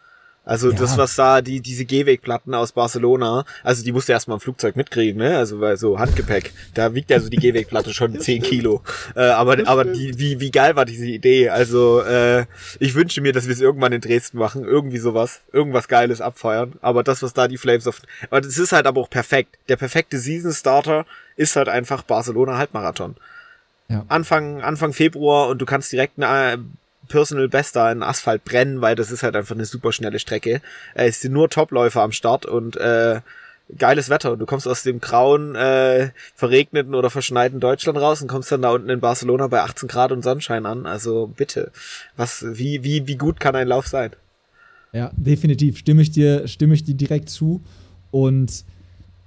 [0.50, 0.78] Also Ja.
[0.78, 5.16] das, was da, die, diese Gehwegplatten aus Barcelona, also die musste erstmal im Flugzeug mitkriegen,
[5.22, 5.38] ne?
[5.38, 8.82] Also weil so Handgepäck, da wiegt ja so die Gehwegplatte schon 10 Kilo.
[9.14, 11.50] Äh, aber aber die, wie, wie geil war diese Idee?
[11.50, 12.46] Also äh,
[12.80, 16.72] ich wünsche mir, dass wir es irgendwann in Dresden machen, irgendwie sowas, irgendwas Geiles abfeiern.
[16.82, 19.56] Aber das, was da die Flames auf, aber das ist halt aber auch perfekt.
[19.68, 23.14] Der perfekte Season Starter ist halt einfach Barcelona Halbmarathon.
[23.88, 24.04] Ja.
[24.08, 26.58] Anfang, Anfang Februar und du kannst direkt eine äh,
[27.10, 30.62] Personal Best da in Asphalt brennen, weil das ist halt einfach eine super schnelle Strecke.
[30.94, 33.20] Äh, es sind nur Topläufer am Start und äh,
[33.76, 34.36] geiles Wetter.
[34.36, 38.70] Du kommst aus dem grauen, äh, verregneten oder verschneiten Deutschland raus und kommst dann da
[38.70, 40.86] unten in Barcelona bei 18 Grad und Sonnenschein an.
[40.86, 41.70] Also bitte,
[42.16, 44.12] was, wie, wie, wie gut kann ein Lauf sein?
[44.92, 45.78] Ja, definitiv.
[45.78, 47.62] Stimme ich dir, stimme ich dir direkt zu.
[48.10, 48.64] Und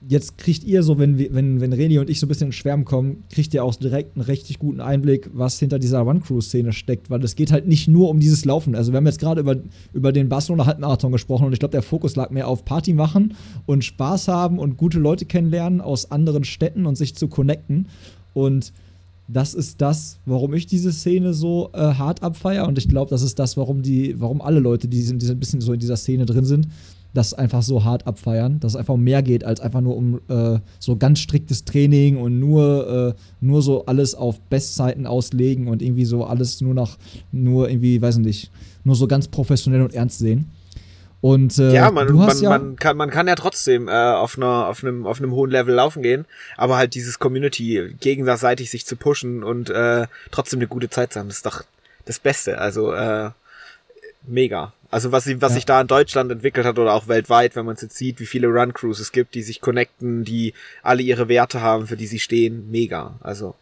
[0.08, 2.86] jetzt kriegt ihr so, wenn, wenn, wenn Reni und ich so ein bisschen ins Schwärmen
[2.86, 7.24] kommen, kriegt ihr auch direkt einen richtig guten Einblick, was hinter dieser Run-Crew-Szene steckt, weil
[7.24, 8.76] es geht halt nicht nur um dieses Laufen.
[8.76, 9.56] Also wir haben jetzt gerade über,
[9.94, 13.36] über den Barcelona Halbmarathon gesprochen und ich glaube, der Fokus lag mehr auf Party machen
[13.66, 17.88] und Spaß haben und gute Leute kennenlernen aus anderen Städten und sich zu connecten.
[18.34, 18.74] Und
[19.28, 23.22] das ist das, warum ich diese Szene so äh, hart abfeier und ich glaube, das
[23.22, 25.96] ist das, warum die, warum alle Leute, die sind, die ein bisschen so in dieser
[25.96, 26.68] Szene drin sind,
[27.14, 30.20] das einfach so hart abfeiern, dass es einfach um mehr geht als einfach nur um
[30.28, 35.82] äh, so ganz striktes Training und nur, äh, nur so alles auf Bestzeiten auslegen und
[35.82, 36.98] irgendwie so alles nur nach,
[37.32, 38.52] nur irgendwie, weiß nicht,
[38.84, 40.50] nur so ganz professionell und ernst sehen.
[41.22, 44.68] Und äh, ja, man, man, ja, man, kann, man kann ja trotzdem äh, auf, einer,
[44.68, 46.26] auf, einem, auf einem hohen Level laufen gehen,
[46.58, 51.20] aber halt dieses Community gegenseitig sich zu pushen und äh, trotzdem eine gute Zeit zu
[51.20, 51.64] haben, das ist doch
[52.04, 52.58] das Beste.
[52.58, 53.30] Also äh,
[54.26, 54.74] mega.
[54.92, 55.56] Also was, sie- was Ja.
[55.56, 58.26] sich da in Deutschland entwickelt hat oder auch weltweit, wenn man es jetzt sieht, wie
[58.28, 62.08] viele Run Crews es gibt, die sich connecten, die alle ihre Werte haben, für die
[62.08, 63.16] sie stehen, mega.
[63.22, 63.56] Also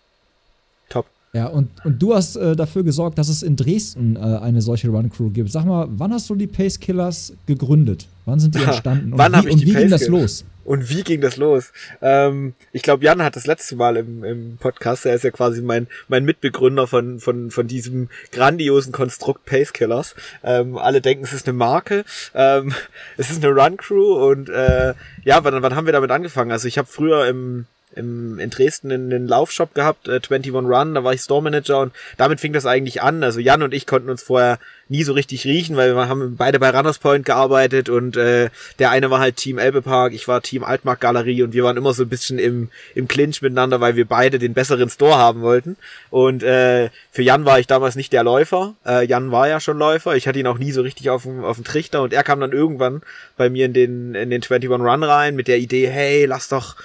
[0.89, 1.05] top.
[1.33, 4.89] Ja, und, und du hast äh, dafür gesorgt, dass es in Dresden äh, eine solche
[4.89, 5.49] Run-Crew gibt.
[5.49, 8.07] Sag mal, wann hast du die Pace Killers gegründet?
[8.25, 9.13] Wann sind die entstanden?
[9.13, 10.43] Und Wann wie, ich und wie ging das los?
[10.65, 11.71] Und wie ging das los?
[12.01, 15.61] Ähm, ich glaube, Jan hat das letzte Mal im, im Podcast, er ist ja quasi
[15.61, 20.15] mein, mein Mitbegründer von, von, von diesem grandiosen Konstrukt Pace Killers.
[20.43, 22.03] Ähm, alle denken, es ist eine Marke.
[22.35, 22.73] Ähm,
[23.17, 26.51] es ist eine Run Crew und äh, ja, wann, wann haben wir damit angefangen?
[26.51, 30.95] Also ich habe früher im im, in Dresden in den Laufshop gehabt, äh, 21 Run,
[30.95, 33.23] da war ich Store Manager und damit fing das eigentlich an.
[33.23, 34.59] Also Jan und ich konnten uns vorher
[34.91, 38.91] nie so richtig riechen, weil wir haben beide bei Runners Point gearbeitet und äh, der
[38.91, 41.93] eine war halt Team Elbe Park, ich war Team Altmark Galerie und wir waren immer
[41.93, 45.77] so ein bisschen im, im Clinch miteinander, weil wir beide den besseren Store haben wollten.
[46.09, 48.75] Und äh, für Jan war ich damals nicht der Läufer.
[48.85, 50.17] Äh, Jan war ja schon Läufer.
[50.17, 52.41] Ich hatte ihn auch nie so richtig auf dem, auf dem Trichter und er kam
[52.41, 53.01] dann irgendwann
[53.37, 56.75] bei mir in den, in den 21 Run rein mit der Idee, hey, lass doch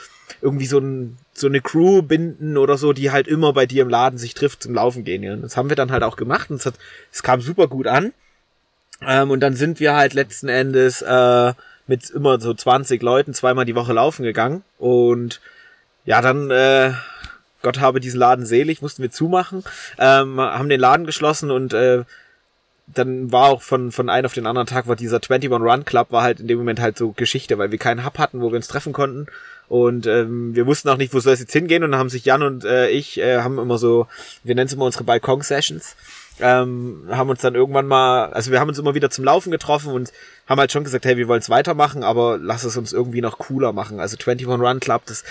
[0.47, 3.89] irgendwie so, ein, so eine Crew binden oder so, die halt immer bei dir im
[3.89, 5.25] Laden sich trifft zum Laufen gehen.
[5.25, 5.35] Ja.
[5.35, 6.75] Das haben wir dann halt auch gemacht und es, hat,
[7.13, 8.13] es kam super gut an.
[9.03, 11.53] Ähm, und dann sind wir halt letzten Endes äh,
[11.89, 14.63] mit immer so 20 Leuten zweimal die Woche laufen gegangen.
[14.79, 15.41] Und
[16.05, 16.93] ja, dann, äh,
[17.63, 19.65] Gott habe diesen Laden selig, mussten wir zumachen,
[19.99, 22.05] ähm, haben den Laden geschlossen und äh,
[22.87, 26.13] dann war auch von, von einem auf den anderen Tag war dieser 21 Run Club
[26.13, 28.57] war halt in dem Moment halt so Geschichte, weil wir keinen Hub hatten, wo wir
[28.57, 29.27] uns treffen konnten.
[29.69, 31.83] Und ähm, wir wussten auch nicht, wo soll es jetzt hingehen.
[31.83, 34.07] Und dann haben sich Jan und äh, ich äh, haben immer so,
[34.45, 35.97] wir nennen es immer unsere Balkon-Sessions.
[36.39, 39.93] Ähm, haben uns dann irgendwann mal, also wir haben uns immer wieder zum Laufen getroffen
[39.93, 40.13] und
[40.47, 43.39] haben halt schon gesagt, hey, wir wollen es weitermachen, aber lass es uns irgendwie noch
[43.39, 43.99] cooler machen.
[43.99, 45.25] Also 21 Run Club, das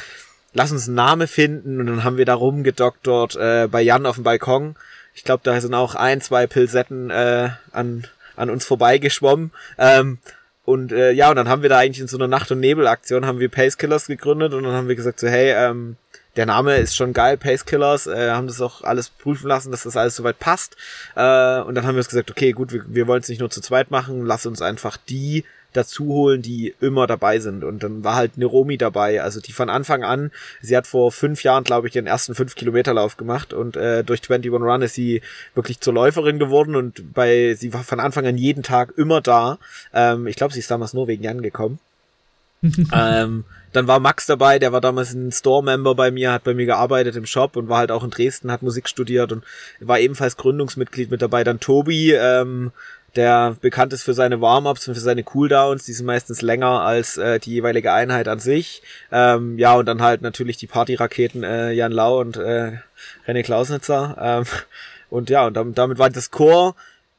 [0.53, 4.15] lass uns einen Namen finden und dann haben wir da rumgedoktert äh, bei Jan auf
[4.15, 4.75] dem Balkon.
[5.15, 9.51] Ich glaube, da sind auch ein, zwei Pilsetten äh, an, an uns vorbeigeschwommen.
[9.77, 10.19] Ähm,
[10.65, 13.25] und äh, ja, und dann haben wir da eigentlich in so einer Nacht- und Nebel-Aktion
[13.25, 15.95] haben wir Pace Killers gegründet und dann haben wir gesagt so, hey, ähm,
[16.35, 19.83] der Name ist schon geil, Pace Killers, äh, haben das auch alles prüfen lassen, dass
[19.83, 20.75] das alles soweit passt.
[21.15, 23.49] Äh, und dann haben wir uns gesagt, okay, gut, wir, wir wollen es nicht nur
[23.49, 27.63] zu zweit machen, lass uns einfach die dazu holen, die immer dabei sind.
[27.63, 31.11] Und dann war halt eine Romi dabei, also die von Anfang an, sie hat vor
[31.11, 34.81] fünf Jahren, glaube ich, den ersten fünf Kilometer Lauf gemacht und äh, durch 21 Run
[34.81, 35.21] ist sie
[35.53, 39.57] wirklich zur Läuferin geworden und bei, sie war von Anfang an jeden Tag immer da.
[39.93, 41.79] Ähm, ich glaube, sie ist damals nur wegen Jan gekommen.
[42.93, 46.65] ähm, dann war Max dabei, der war damals ein Store-Member bei mir, hat bei mir
[46.65, 49.43] gearbeitet im Shop und war halt auch in Dresden, hat Musik studiert und
[49.81, 51.43] war ebenfalls Gründungsmitglied mit dabei.
[51.43, 52.71] Dann Tobi, ähm,
[53.15, 57.17] der bekannt ist für seine Warm-ups und für seine Cooldowns, die sind meistens länger als
[57.17, 58.81] äh, die jeweilige Einheit an sich.
[59.11, 62.79] Ähm, ja, und dann halt natürlich die Partyraketen äh, Jan Lau und äh,
[63.27, 64.17] René Klausnitzer.
[64.19, 64.45] Ähm,
[65.09, 66.75] und ja, und damit, damit war das Core.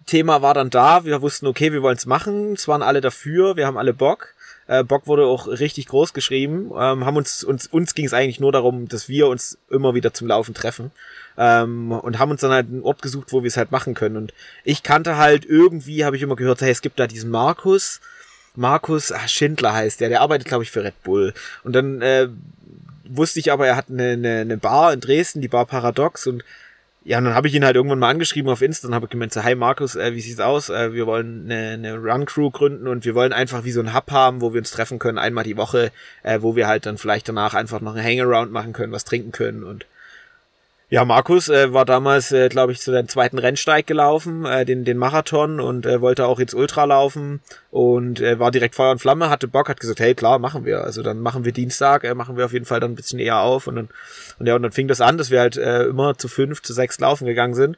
[0.06, 3.56] Thema war dann da, wir wussten, okay, wir wollen es machen, es waren alle dafür,
[3.56, 4.35] wir haben alle Bock.
[4.68, 6.70] Äh, Bock wurde auch richtig groß geschrieben.
[6.76, 10.12] Ähm, haben uns, uns, uns ging es eigentlich nur darum, dass wir uns immer wieder
[10.12, 10.90] zum Laufen treffen.
[11.38, 14.16] Ähm, und haben uns dann halt einen Ort gesucht, wo wir es halt machen können.
[14.16, 18.00] Und ich kannte halt irgendwie, habe ich immer gehört, hey, es gibt da diesen Markus.
[18.56, 21.34] Markus ach, Schindler heißt der, der arbeitet, glaube ich, für Red Bull.
[21.62, 22.28] Und dann äh,
[23.04, 26.26] wusste ich aber, er hat eine, eine, eine Bar in Dresden, die Bar Paradox.
[26.26, 26.42] Und
[27.06, 29.32] ja, und dann habe ich ihn halt irgendwann mal angeschrieben auf Insta und habe gemeint,
[29.32, 30.70] so, hi Markus, äh, wie sieht's aus?
[30.70, 34.10] Äh, wir wollen eine, eine Run-Crew gründen und wir wollen einfach wie so ein Hub
[34.10, 35.92] haben, wo wir uns treffen können, einmal die Woche,
[36.24, 39.30] äh, wo wir halt dann vielleicht danach einfach noch ein Hangaround machen können, was trinken
[39.30, 39.86] können und
[40.88, 44.84] ja, Markus äh, war damals, äh, glaube ich, zu den zweiten Rennsteig gelaufen, äh, den,
[44.84, 47.40] den Marathon und äh, wollte auch jetzt Ultra laufen
[47.72, 50.84] und äh, war direkt Feuer und Flamme, hatte Bock, hat gesagt, hey klar, machen wir.
[50.84, 53.40] Also dann machen wir Dienstag, äh, machen wir auf jeden Fall dann ein bisschen eher
[53.40, 53.88] auf und dann,
[54.38, 56.72] und ja, und dann fing das an, dass wir halt äh, immer zu fünf, zu
[56.72, 57.76] sechs laufen gegangen sind.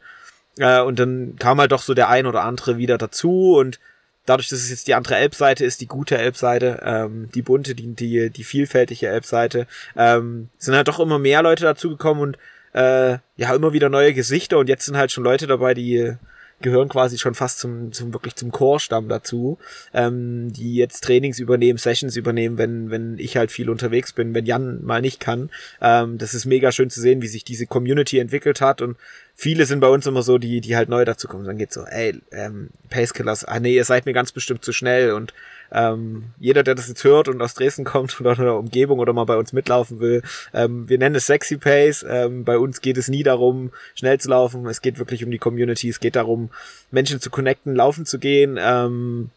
[0.59, 3.81] Äh, und dann kam halt doch so der ein oder andere wieder dazu und
[4.27, 7.95] dadurch, dass es jetzt die andere Elbseite ist, die gute Elbseite, ähm, die bunte, die,
[7.95, 9.67] die, die vielfältige Elbseite,
[9.97, 12.39] ähm, sind halt doch immer mehr Leute dazugekommen und
[12.73, 16.17] äh, ja immer wieder neue Gesichter und jetzt sind halt schon Leute dabei, die
[16.61, 19.59] gehören quasi schon fast zum, zum wirklich zum Chorstamm dazu,
[19.95, 24.45] ähm, die jetzt Trainings übernehmen, Sessions übernehmen, wenn, wenn ich halt viel unterwegs bin, wenn
[24.45, 25.51] Jan mal nicht kann.
[25.81, 28.97] Ähm, das ist mega schön zu sehen, wie sich diese Community entwickelt hat und
[29.35, 31.45] viele sind bei uns immer so, die, die halt neu dazu kommen.
[31.45, 35.13] Dann geht's so, ey, ähm, Pacekillers, ah nee, ihr seid mir ganz bestimmt zu schnell
[35.13, 35.33] und
[35.73, 39.13] ähm, jeder, der das jetzt hört und aus Dresden kommt oder in der Umgebung oder
[39.13, 40.23] mal bei uns mitlaufen will,
[40.55, 42.05] ähm, wir nennen es Sexy Pace.
[42.09, 44.67] Ähm, bei uns geht es nie darum, schnell zu laufen.
[44.67, 45.89] Es geht wirklich um die Community.
[45.89, 46.51] Es geht darum,
[46.91, 48.59] Menschen zu connecten, laufen zu gehen.
[48.61, 49.31] Ähm,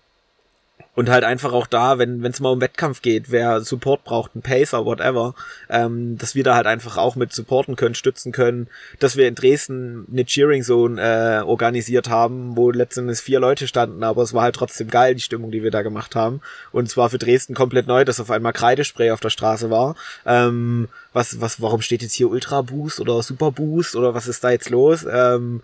[0.94, 4.42] und halt einfach auch da, wenn es mal um Wettkampf geht, wer Support braucht, ein
[4.42, 5.36] Pacer, whatever,
[5.70, 8.68] ähm, dass wir da halt einfach auch mit supporten können, stützen können,
[9.00, 14.04] dass wir in Dresden eine Cheering Zone äh, organisiert haben, wo letztendlich vier Leute standen,
[14.04, 16.42] aber es war halt trotzdem geil, die Stimmung, die wir da gemacht haben.
[16.72, 19.96] Und es war für Dresden komplett neu, dass auf einmal Kreidespray auf der Straße war.
[20.26, 24.44] Ähm, was, was, warum steht jetzt hier Ultra Boost oder Super Boost oder was ist
[24.44, 25.06] da jetzt los?
[25.10, 25.62] Ähm,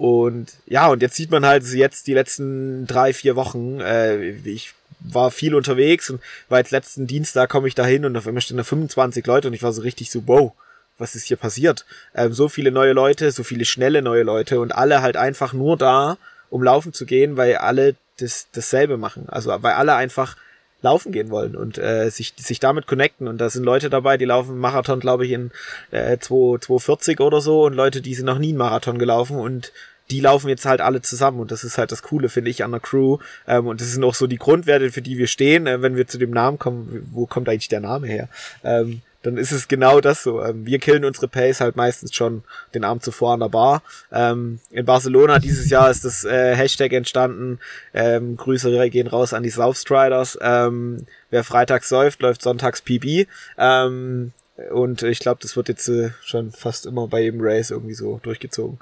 [0.00, 4.72] und ja, und jetzt sieht man halt jetzt die letzten drei, vier Wochen, äh, ich
[4.98, 8.40] war viel unterwegs und war jetzt letzten Dienstag komme ich da hin und auf einmal
[8.40, 10.52] stehen da 25 Leute und ich war so richtig so, wow,
[10.96, 11.84] was ist hier passiert?
[12.14, 15.76] Ähm, so viele neue Leute, so viele schnelle neue Leute und alle halt einfach nur
[15.76, 16.16] da,
[16.48, 19.28] um laufen zu gehen, weil alle das, dasselbe machen.
[19.28, 20.34] Also weil alle einfach
[20.82, 23.28] laufen gehen wollen und äh, sich, sich damit connecten.
[23.28, 25.50] Und da sind Leute dabei, die laufen Marathon, glaube ich, in
[25.90, 29.72] äh, 240 oder so und Leute, die sind noch nie einen Marathon gelaufen und
[30.10, 32.72] die laufen jetzt halt alle zusammen und das ist halt das Coole, finde ich, an
[32.72, 33.18] der Crew.
[33.46, 36.06] Ähm, und das sind auch so die Grundwerte, für die wir stehen, äh, wenn wir
[36.06, 37.08] zu dem Namen kommen.
[37.12, 38.28] Wo kommt eigentlich der Name her?
[38.64, 40.42] Ähm, dann ist es genau das so.
[40.42, 42.42] Ähm, wir killen unsere Pace halt meistens schon
[42.74, 43.82] den Abend zuvor an der Bar.
[44.10, 47.58] Ähm, in Barcelona dieses Jahr ist das äh, Hashtag entstanden.
[47.92, 50.38] Ähm, Grüße gehen raus an die Southstriders.
[50.40, 53.26] Ähm, wer freitags säuft, läuft sonntags PB.
[53.58, 54.32] Ähm,
[54.70, 58.20] und ich glaube, das wird jetzt äh, schon fast immer bei jedem Race irgendwie so
[58.22, 58.78] durchgezogen.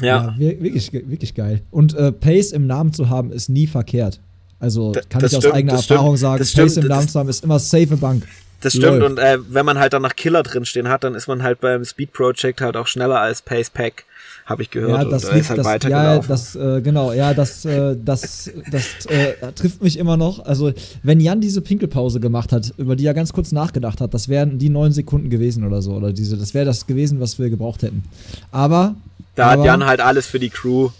[0.00, 0.34] Ja.
[0.38, 1.62] ja wirklich, wirklich geil.
[1.70, 4.20] Und äh, Pace im Namen zu haben, ist nie verkehrt.
[4.60, 7.28] Also kann das ich aus eigener Erfahrung stimmt, sagen, Pace stimmt, im Namen zu haben,
[7.28, 8.24] ist immer safe Bank.
[8.60, 9.10] Das stimmt, Läuft.
[9.10, 11.84] und äh, wenn man halt dann nach Killer drinstehen hat, dann ist man halt beim
[11.84, 14.04] Speed Project halt auch schneller als Pace Pack,
[14.46, 15.04] habe ich gehört.
[15.04, 19.06] Ja, das und, liegt, halt das, ja, das, äh, genau, ja, das, äh, das, das
[19.06, 20.44] äh, trifft mich immer noch.
[20.44, 20.72] Also,
[21.04, 24.58] wenn Jan diese Pinkelpause gemacht hat, über die er ganz kurz nachgedacht hat, das wären
[24.58, 27.82] die neun Sekunden gewesen oder so, oder diese, das wäre das gewesen, was wir gebraucht
[27.82, 28.02] hätten.
[28.50, 28.96] Aber.
[29.38, 30.90] Da aber, hat Jan halt alles für die Crew.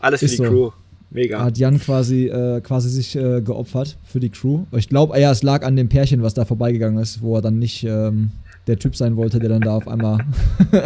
[0.00, 0.44] Alles für die so.
[0.44, 0.70] Crew.
[1.10, 1.44] Mega.
[1.44, 4.64] Hat Jan quasi, äh, quasi sich äh, geopfert für die Crew.
[4.72, 7.58] Ich glaube, ja, es lag an dem Pärchen, was da vorbeigegangen ist, wo er dann
[7.58, 8.30] nicht ähm,
[8.66, 10.24] der Typ sein wollte, der dann da auf einmal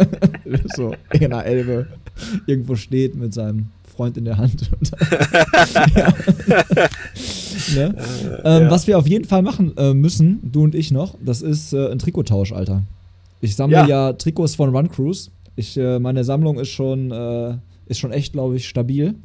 [0.75, 1.87] so in der Elbe
[2.45, 4.69] irgendwo steht mit seinem Freund in der Hand.
[7.73, 7.95] ne?
[8.43, 8.69] ähm, ja.
[8.69, 11.89] Was wir auf jeden Fall machen äh, müssen, du und ich noch, das ist äh,
[11.89, 12.83] ein Trikottausch, Alter.
[13.39, 13.87] Ich sammle ja.
[13.87, 15.29] ja, Trikots von Run Cruise.
[15.57, 19.15] Ich, äh, meine Sammlung ist schon, äh, ist schon echt, glaube ich, stabil.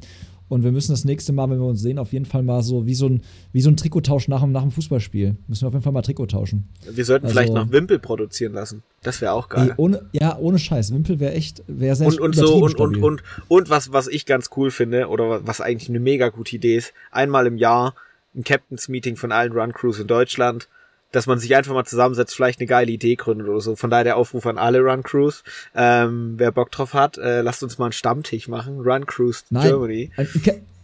[0.49, 2.85] Und wir müssen das nächste Mal, wenn wir uns sehen, auf jeden Fall mal so
[2.85, 5.37] wie so ein, wie so ein Trikottausch nach, nach dem Fußballspiel.
[5.47, 6.69] Müssen wir auf jeden Fall mal Trikot tauschen.
[6.91, 8.83] Wir sollten also, vielleicht noch Wimpel produzieren lassen.
[9.03, 9.69] Das wäre auch geil.
[9.69, 10.93] Ey, ohne, ja, ohne Scheiß.
[10.93, 14.27] Wimpel wäre echt, wäre sehr und, und so und, und, und, und was, was ich
[14.27, 17.95] ganz cool finde, oder was eigentlich eine mega gute Idee ist, einmal im Jahr
[18.35, 20.69] ein Captains Meeting von allen Run Crews in Deutschland
[21.13, 23.77] dass man sich einfach mal zusammensetzt, vielleicht eine geile Idee gründet oder so.
[23.77, 25.45] Von daher der Aufruf an alle Run Crews.
[25.75, 28.81] Ähm, wer Bock drauf hat, äh, lasst uns mal einen Stammtisch machen.
[28.81, 30.11] Run Crews Nein, Germany.
[30.17, 30.29] Ein,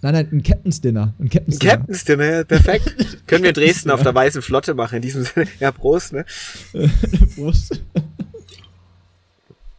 [0.03, 1.14] nein, nein, ein Captain's Dinner.
[1.19, 1.73] Ein Captain's Dinner.
[1.73, 2.95] Captain's Dinner, perfekt.
[3.27, 4.97] Können wir Dresden auf der weißen Flotte machen.
[4.97, 6.25] In diesem Sinne, ja, Prost, ne?
[7.35, 7.83] Prost.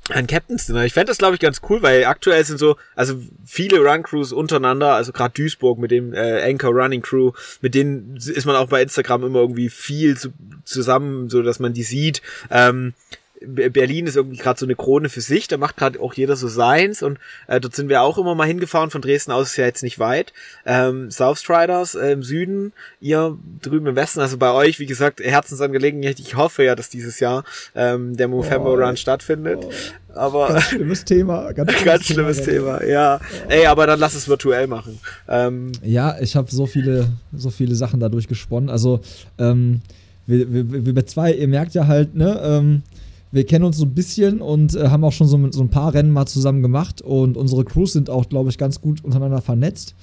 [0.10, 0.86] Ein Captain's Dinner.
[0.86, 4.94] Ich fände das, glaube ich, ganz cool, weil aktuell sind so, also viele Run-Crews untereinander,
[4.94, 8.82] also gerade Duisburg mit dem äh, Anchor Running Crew, mit denen ist man auch bei
[8.82, 10.30] Instagram immer irgendwie viel zu,
[10.66, 12.22] zusammen, so dass man die sieht.
[12.50, 12.94] Ähm,
[13.42, 16.48] Berlin ist irgendwie gerade so eine Krone für sich, da macht gerade auch jeder so
[16.48, 19.66] seins und äh, dort sind wir auch immer mal hingefahren, von Dresden aus ist ja
[19.66, 20.34] jetzt nicht weit.
[20.66, 26.20] Ähm, Southstriders äh, im Süden, ihr drüben im Westen, also bei euch, wie gesagt, Herzensangelegenheit.
[26.20, 27.44] Ich hoffe ja, dass dieses Jahr
[27.76, 29.60] ähm, der Movember oh, Run stattfindet.
[29.64, 29.72] Oh.
[30.14, 31.54] Aber ganz schlimmes Thema.
[31.54, 33.20] Ganz, ganz schlimmes Thema, Thema ja.
[33.22, 33.50] Oh.
[33.52, 35.00] Ey, aber dann lass es virtuell machen.
[35.30, 38.70] Ähm, ja, ich habe so viele, so viele Sachen dadurch gesponnen.
[38.70, 39.02] Also
[39.38, 39.82] ähm,
[40.26, 42.84] wir, wir, wir zwei, ihr merkt ja halt, ne, ähm,
[43.32, 45.94] wir kennen uns so ein bisschen und äh, haben auch schon so, so ein paar
[45.94, 49.96] Rennen mal zusammen gemacht und unsere Crews sind auch, glaube ich, ganz gut untereinander vernetzt.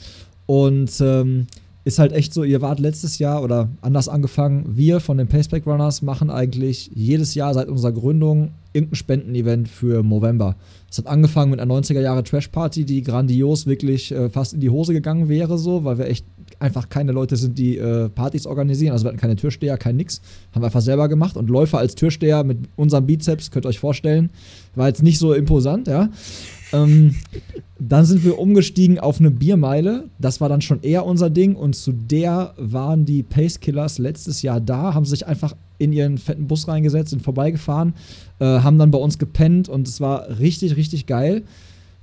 [0.46, 1.46] Und ähm,
[1.86, 5.66] ist halt echt so, ihr wart letztes Jahr oder anders angefangen, wir von den Paceback
[5.66, 10.56] Runners machen eigentlich jedes Jahr seit unserer Gründung irgendein Spendenevent für November.
[10.90, 14.58] Es hat angefangen mit einer 90er Jahre Trash Party, die grandios wirklich äh, fast in
[14.58, 16.26] die Hose gegangen wäre, so, weil wir echt
[16.58, 18.92] einfach keine Leute sind, die äh, Partys organisieren.
[18.92, 20.20] Also wir hatten keine Türsteher, kein nix.
[20.52, 21.36] Haben wir einfach selber gemacht.
[21.36, 24.30] Und Läufer als Türsteher mit unserem Bizeps, könnt ihr euch vorstellen,
[24.74, 26.10] war jetzt nicht so imposant, ja.
[26.84, 27.14] Ähm,
[27.78, 30.08] dann sind wir umgestiegen auf eine Biermeile.
[30.18, 31.56] Das war dann schon eher unser Ding.
[31.56, 36.16] Und zu der waren die Pace Killers letztes Jahr da, haben sich einfach in ihren
[36.16, 37.94] fetten Bus reingesetzt, sind vorbeigefahren,
[38.38, 41.42] äh, haben dann bei uns gepennt und es war richtig, richtig geil.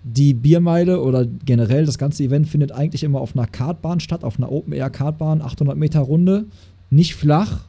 [0.03, 4.37] Die Biermeile oder generell das ganze Event findet eigentlich immer auf einer Kartbahn statt, auf
[4.37, 6.45] einer Open-Air-Kartbahn, 800 Meter Runde.
[6.89, 7.61] Nicht flach,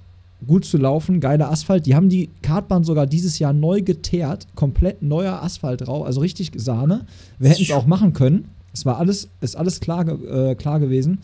[0.46, 1.86] gut zu laufen, geiler Asphalt.
[1.86, 6.52] Die haben die Kartbahn sogar dieses Jahr neu geteert, komplett neuer Asphalt drauf, also richtig
[6.56, 7.06] Sahne.
[7.38, 8.48] Wir hätten es auch machen können.
[8.72, 11.18] Es war alles, ist alles klar, äh, klar gewesen.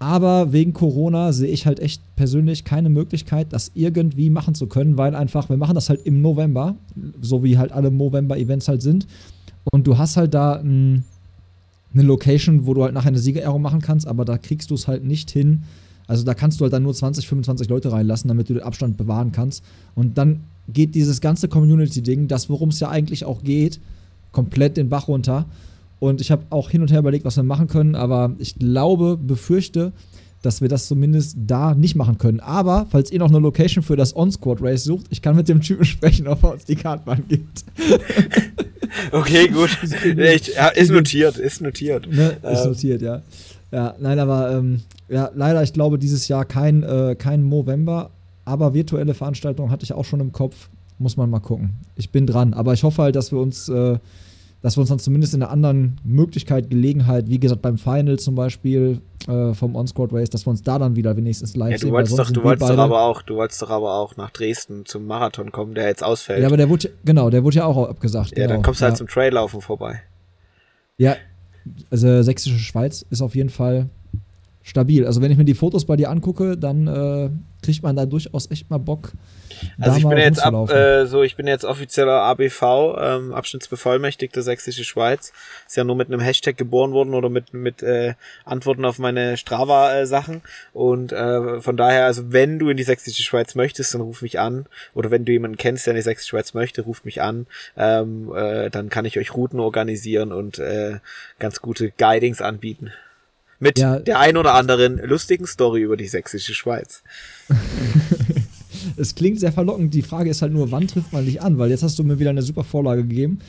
[0.00, 4.96] Aber wegen Corona sehe ich halt echt persönlich keine Möglichkeit, das irgendwie machen zu können,
[4.96, 6.76] weil einfach, wir machen das halt im November,
[7.20, 9.06] so wie halt alle November-Events halt sind.
[9.72, 11.04] Und du hast halt da ein,
[11.92, 14.86] eine Location, wo du halt nachher eine Siegerehrung machen kannst, aber da kriegst du es
[14.86, 15.64] halt nicht hin.
[16.08, 18.96] Also da kannst du halt dann nur 20, 25 Leute reinlassen, damit du den Abstand
[18.96, 19.62] bewahren kannst.
[19.94, 23.78] Und dann geht dieses ganze Community-Ding, das worum es ja eigentlich auch geht,
[24.32, 25.46] komplett den Bach runter.
[26.00, 29.16] Und ich habe auch hin und her überlegt, was wir machen können, aber ich glaube,
[29.16, 29.92] befürchte,
[30.42, 32.40] dass wir das zumindest da nicht machen können.
[32.40, 35.84] Aber, falls ihr noch eine Location für das On-Squad-Race sucht, ich kann mit dem Typen
[35.84, 37.64] sprechen, ob er uns die Kartbahn gibt.
[39.12, 39.76] okay, gut.
[40.16, 42.10] Ich, ja, ist notiert, ist notiert.
[42.10, 42.68] Ne, ist ähm.
[42.68, 43.22] notiert, ja.
[43.72, 48.10] Ja, nein, aber ähm, ja, leider, ich glaube, dieses Jahr kein, äh, kein Movember,
[48.44, 50.68] aber virtuelle Veranstaltungen hatte ich auch schon im Kopf.
[51.00, 51.76] Muss man mal gucken.
[51.94, 53.98] Ich bin dran, aber ich hoffe halt, dass wir uns äh,
[54.60, 58.34] dass wir uns dann zumindest in einer anderen Möglichkeit, Gelegenheit, wie gesagt beim Final zum
[58.34, 61.82] Beispiel äh, vom On-Squad Race, dass wir uns da dann wieder wenigstens live ja, du
[61.82, 61.92] sehen.
[61.92, 65.06] Wolltest doch, du wolltest doch aber auch, du wolltest doch aber auch nach Dresden zum
[65.06, 66.40] Marathon kommen, der jetzt ausfällt.
[66.40, 68.30] Ja, aber der wurde, genau, der wurde ja auch abgesagt.
[68.30, 68.54] Ja, genau.
[68.54, 68.98] dann kommst du halt ja.
[68.98, 70.00] zum Traillaufen vorbei.
[70.96, 71.16] Ja,
[71.90, 73.88] also Sächsische Schweiz ist auf jeden Fall
[74.68, 75.06] stabil.
[75.06, 77.30] Also wenn ich mir die Fotos bei dir angucke, dann äh,
[77.62, 79.12] kriegt man da durchaus echt mal Bock.
[79.80, 82.62] Also ich bin jetzt ab, äh, so, ich bin jetzt offizieller ABV,
[83.00, 85.32] ähm, Abschnittsbevollmächtigte Sächsische Schweiz.
[85.66, 89.36] Ist ja nur mit einem Hashtag geboren worden oder mit mit äh, Antworten auf meine
[89.36, 90.36] Strava-Sachen.
[90.36, 94.22] Äh, und äh, von daher, also wenn du in die Sächsische Schweiz möchtest, dann ruf
[94.22, 94.66] mich an.
[94.94, 97.46] Oder wenn du jemanden kennst, der in die Sächsische Schweiz möchte, ruf mich an.
[97.76, 100.98] Ähm, äh, dann kann ich euch Routen organisieren und äh,
[101.38, 102.92] ganz gute Guidings anbieten
[103.58, 103.98] mit ja.
[103.98, 107.02] der ein oder anderen lustigen Story über die sächsische Schweiz.
[108.96, 109.94] es klingt sehr verlockend.
[109.94, 111.58] Die Frage ist halt nur, wann trifft man dich an?
[111.58, 113.40] Weil jetzt hast du mir wieder eine super Vorlage gegeben.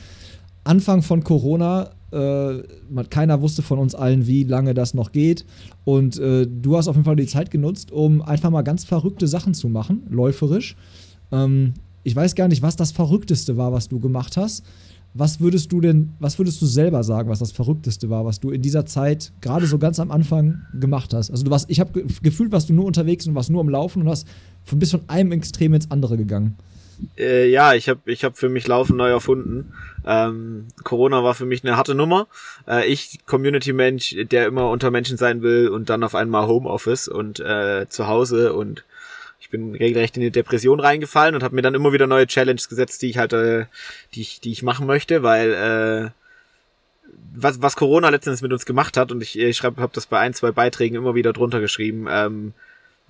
[0.64, 2.62] Anfang von Corona, äh,
[3.08, 5.46] keiner wusste von uns allen, wie lange das noch geht.
[5.84, 9.26] Und äh, du hast auf jeden Fall die Zeit genutzt, um einfach mal ganz verrückte
[9.26, 10.76] Sachen zu machen, läuferisch.
[11.32, 14.64] Ähm, ich weiß gar nicht, was das Verrückteste war, was du gemacht hast.
[15.12, 18.50] Was würdest du denn, was würdest du selber sagen, was das Verrückteste war, was du
[18.50, 21.30] in dieser Zeit gerade so ganz am Anfang gemacht hast?
[21.30, 24.02] Also du warst, ich habe gefühlt, warst du nur unterwegs und warst nur am Laufen
[24.02, 24.28] und hast
[24.62, 26.56] von bis von einem Extrem ins andere gegangen.
[27.18, 29.72] Äh, ja, ich habe ich hab für mich Laufen neu erfunden.
[30.06, 32.28] Ähm, Corona war für mich eine harte Nummer.
[32.68, 37.40] Äh, ich, Community-Mensch, der immer unter Menschen sein will und dann auf einmal Homeoffice und
[37.40, 38.84] äh, zu Hause und
[39.50, 42.68] ich bin regelrecht in die Depression reingefallen und habe mir dann immer wieder neue Challenges
[42.68, 43.64] gesetzt, die ich halt, äh,
[44.14, 46.10] die ich, die ich machen möchte, weil äh,
[47.34, 50.34] was, was Corona letztens mit uns gemacht hat und ich, ich habe das bei ein,
[50.34, 52.06] zwei Beiträgen immer wieder drunter geschrieben.
[52.08, 52.52] Ähm,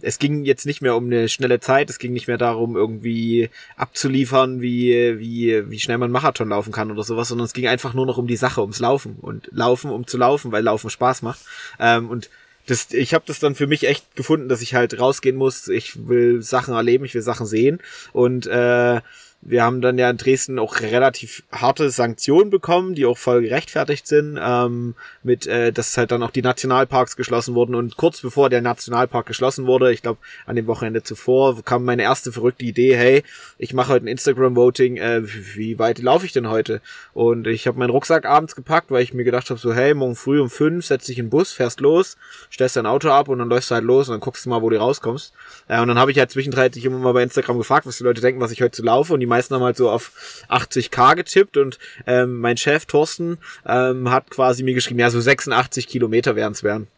[0.00, 3.50] es ging jetzt nicht mehr um eine schnelle Zeit, es ging nicht mehr darum, irgendwie
[3.76, 7.92] abzuliefern, wie, wie, wie schnell man Marathon laufen kann oder sowas, sondern es ging einfach
[7.92, 11.20] nur noch um die Sache, ums Laufen und Laufen, um zu laufen, weil Laufen Spaß
[11.20, 11.40] macht.
[11.78, 12.30] Ähm, und
[12.70, 15.68] das, ich habe das dann für mich echt gefunden, dass ich halt rausgehen muss.
[15.68, 17.80] Ich will Sachen erleben, ich will Sachen sehen.
[18.12, 19.00] Und äh,
[19.42, 24.06] wir haben dann ja in Dresden auch relativ harte Sanktionen bekommen, die auch voll gerechtfertigt
[24.06, 28.50] sind, ähm, mit, äh, dass halt dann auch die Nationalparks geschlossen wurden und kurz bevor
[28.50, 32.96] der Nationalpark geschlossen wurde, ich glaube an dem Wochenende zuvor, kam meine erste verrückte Idee,
[32.96, 33.22] hey,
[33.56, 35.22] ich mache heute ein Instagram-Voting, äh,
[35.56, 36.82] wie weit laufe ich denn heute?
[37.14, 40.16] Und ich habe meinen Rucksack abends gepackt, weil ich mir gedacht habe, so, hey, morgen
[40.16, 42.18] früh um fünf setz dich in den Bus, fährst los,
[42.52, 44.60] stellst dein Auto ab und dann läufst du halt los und dann guckst du mal,
[44.60, 45.32] wo du rauskommst.
[45.68, 48.20] Äh, und dann habe ich halt zwischenzeitlich immer mal bei Instagram gefragt, was die Leute
[48.20, 50.12] denken, was ich heute so laufe und die meisten haben halt so auf
[50.48, 55.88] 80k getippt und ähm, mein Chef Thorsten ähm, hat quasi mir geschrieben, ja, so 86
[55.88, 56.88] Kilometer werden es werden.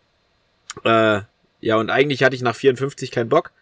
[0.85, 1.21] Äh,
[1.61, 3.53] ja, und eigentlich hatte ich nach 54 keinen Bock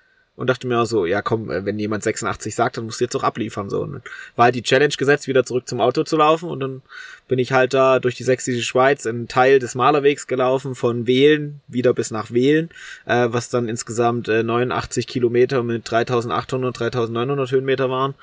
[0.40, 3.14] und dachte mir so, ja komm, äh, wenn jemand 86 sagt, dann musst du jetzt
[3.14, 3.68] auch abliefern.
[3.68, 3.83] So.
[3.83, 4.00] Und
[4.37, 6.83] war halt die Challenge gesetzt, wieder zurück zum Auto zu laufen und dann
[7.28, 11.61] bin ich halt da durch die sächsische Schweiz einen Teil des Malerwegs gelaufen, von Wählen
[11.68, 12.70] wieder bis nach Wählen,
[13.04, 18.14] äh, was dann insgesamt äh, 89 Kilometer mit 3800, 3900 Höhenmeter waren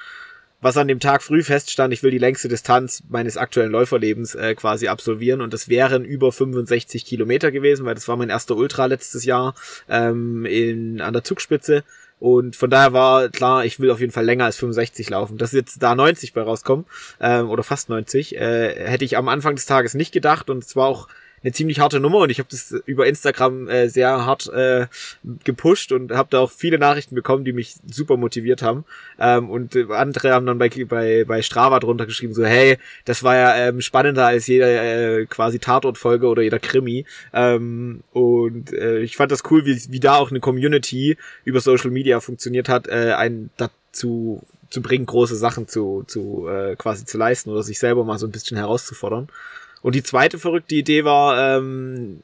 [0.59, 4.55] was an dem Tag früh feststand, ich will die längste Distanz meines aktuellen Läuferlebens äh,
[4.55, 5.41] quasi absolvieren.
[5.41, 9.53] Und das wären über 65 Kilometer gewesen, weil das war mein erster Ultra letztes Jahr
[9.87, 11.83] ähm, in, an der Zugspitze.
[12.19, 15.37] Und von daher war klar, ich will auf jeden Fall länger als 65 laufen.
[15.37, 16.85] Dass jetzt da 90 bei rauskommen,
[17.19, 20.49] ähm, oder fast 90, äh, hätte ich am Anfang des Tages nicht gedacht.
[20.49, 21.07] Und es war auch
[21.43, 24.87] eine ziemlich harte Nummer und ich habe das über Instagram äh, sehr hart äh,
[25.43, 28.85] gepusht und habe da auch viele Nachrichten bekommen, die mich super motiviert haben.
[29.19, 33.23] Ähm, und äh, andere haben dann bei, bei, bei Strava drunter geschrieben, so hey, das
[33.23, 37.05] war ja ähm, spannender als jeder äh, quasi Tatortfolge oder jeder Krimi.
[37.33, 41.91] Ähm, und äh, ich fand das cool, wie, wie da auch eine Community über Social
[41.91, 47.17] Media funktioniert hat, äh, ein dazu zu bringen, große Sachen zu, zu äh, quasi zu
[47.17, 49.29] leisten oder sich selber mal so ein bisschen herauszufordern.
[49.87, 52.19] Und die zweite verrückte Idee war, ähm,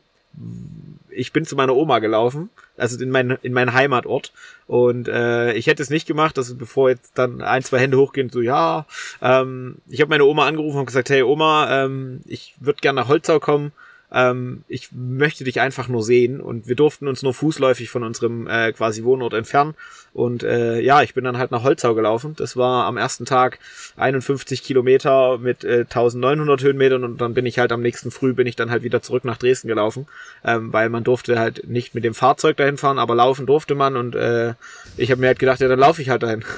[1.10, 4.34] ich bin zu meiner Oma gelaufen, also in mein, in meinen Heimatort.
[4.68, 8.30] Und äh, ich hätte es nicht gemacht, also bevor jetzt dann ein, zwei Hände hochgehen,
[8.30, 8.86] so ja,
[9.22, 13.08] ähm, ich habe meine Oma angerufen und gesagt, hey Oma, ähm, ich würde gerne nach
[13.08, 13.72] Holzau kommen,
[14.14, 16.40] ähm, ich möchte dich einfach nur sehen.
[16.40, 19.74] Und wir durften uns nur fußläufig von unserem äh, quasi Wohnort entfernen.
[20.14, 22.36] Und äh, ja, ich bin dann halt nach Holzau gelaufen.
[22.38, 23.58] Das war am ersten Tag
[23.98, 28.46] 51 Kilometer mit äh, 1900 Höhenmetern und dann bin ich halt am nächsten Früh bin
[28.46, 30.06] ich dann halt wieder zurück nach Dresden gelaufen,
[30.46, 33.98] ähm, weil man durfte halt nicht mit dem Fahrzeug dahin fahren, aber laufen durfte man
[33.98, 34.54] und äh,
[34.98, 36.44] ich habe mir halt gedacht, ja, dann laufe ich halt dahin.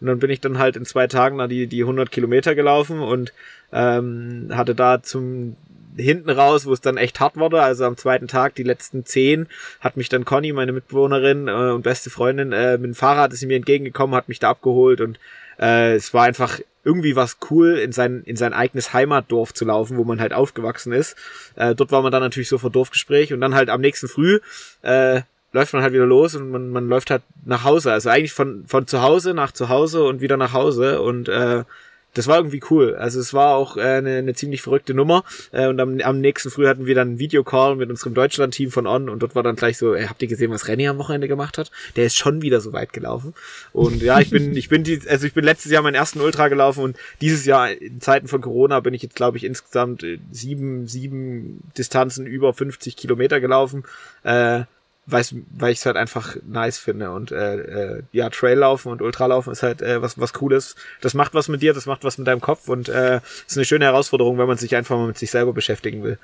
[0.00, 2.98] Und dann bin ich dann halt in zwei Tagen da die, die 100 Kilometer gelaufen
[2.98, 3.32] und
[3.72, 5.56] ähm, hatte da zum
[5.96, 7.62] hinten raus, wo es dann echt hart wurde.
[7.62, 9.46] Also am zweiten Tag, die letzten zehn,
[9.80, 13.40] hat mich dann Conny, meine Mitbewohnerin äh, und beste Freundin, äh, mit dem Fahrrad ist
[13.40, 15.18] sie mir entgegengekommen, hat mich da abgeholt und
[15.58, 19.96] äh, es war einfach irgendwie was cool, in sein, in sein eigenes Heimatdorf zu laufen,
[19.96, 21.16] wo man halt aufgewachsen ist.
[21.56, 24.40] Äh, dort war man dann natürlich so vor Dorfgespräch und dann halt am nächsten Früh
[24.82, 25.22] äh,
[25.52, 27.92] läuft man halt wieder los und man, man läuft halt nach Hause.
[27.92, 31.64] Also eigentlich von, von zu Hause nach zu Hause und wieder nach Hause und äh,
[32.14, 32.94] das war irgendwie cool.
[32.94, 35.24] Also es war auch äh, eine, eine ziemlich verrückte Nummer.
[35.52, 38.86] Äh, und am, am nächsten Früh hatten wir dann einen Videocall mit unserem Deutschland-Team von
[38.86, 41.28] On und dort war dann gleich so, ey, habt ihr gesehen, was Renny am Wochenende
[41.28, 41.70] gemacht hat?
[41.96, 43.34] Der ist schon wieder so weit gelaufen.
[43.72, 46.48] Und ja, ich bin, ich bin die, also ich bin letztes Jahr meinen ersten Ultra
[46.48, 50.18] gelaufen und dieses Jahr in Zeiten von Corona bin ich jetzt, glaube ich, insgesamt äh,
[50.30, 53.84] sieben, sieben Distanzen über 50 Kilometer gelaufen.
[54.22, 54.62] Äh,
[55.06, 57.10] weil ich es halt einfach nice finde.
[57.10, 57.56] Und äh,
[57.96, 60.76] äh, ja, Traillaufen und Ultralaufen ist halt äh, was, was Cooles.
[61.00, 63.64] Das macht was mit dir, das macht was mit deinem Kopf und äh, ist eine
[63.64, 66.18] schöne Herausforderung, wenn man sich einfach mal mit sich selber beschäftigen will.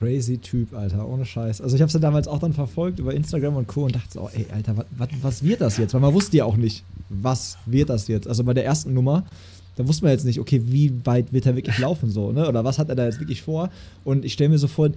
[0.00, 1.62] Crazy Typ, Alter, ohne Scheiß.
[1.62, 3.84] Also ich habe ja damals auch dann verfolgt über Instagram und Co.
[3.84, 5.94] und dachte so, oh, ey, Alter, was, was, was wird das jetzt?
[5.94, 8.28] Weil man wusste ja auch nicht, was wird das jetzt.
[8.28, 9.24] Also bei der ersten Nummer,
[9.76, 12.46] da wusste man jetzt nicht, okay, wie weit wird er wirklich laufen so, ne?
[12.46, 13.70] Oder was hat er da jetzt wirklich vor?
[14.04, 14.90] Und ich stelle mir so vor,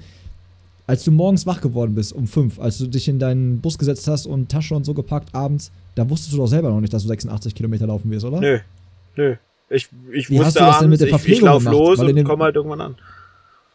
[0.88, 4.08] als du morgens wach geworden bist um fünf, als du dich in deinen Bus gesetzt
[4.08, 7.04] hast und Tasche und so gepackt abends, da wusstest du doch selber noch nicht, dass
[7.04, 8.40] du 86 Kilometer laufen wirst, oder?
[8.40, 8.60] Nö,
[9.18, 9.36] nö.
[9.70, 11.78] Ich, ich Wie der abends, ich, ich Verpflegung lauf gemacht?
[11.78, 12.96] los und dem- komm halt irgendwann an.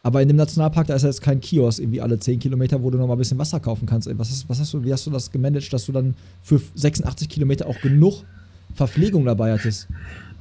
[0.05, 2.89] Aber in dem Nationalpark, da ist ja jetzt kein Kiosk, irgendwie alle 10 Kilometer, wo
[2.89, 4.09] du noch mal ein bisschen Wasser kaufen kannst.
[4.17, 7.29] Was hast, was hast du, wie hast du das gemanagt, dass du dann für 86
[7.29, 8.23] Kilometer auch genug
[8.73, 9.87] Verpflegung dabei hattest?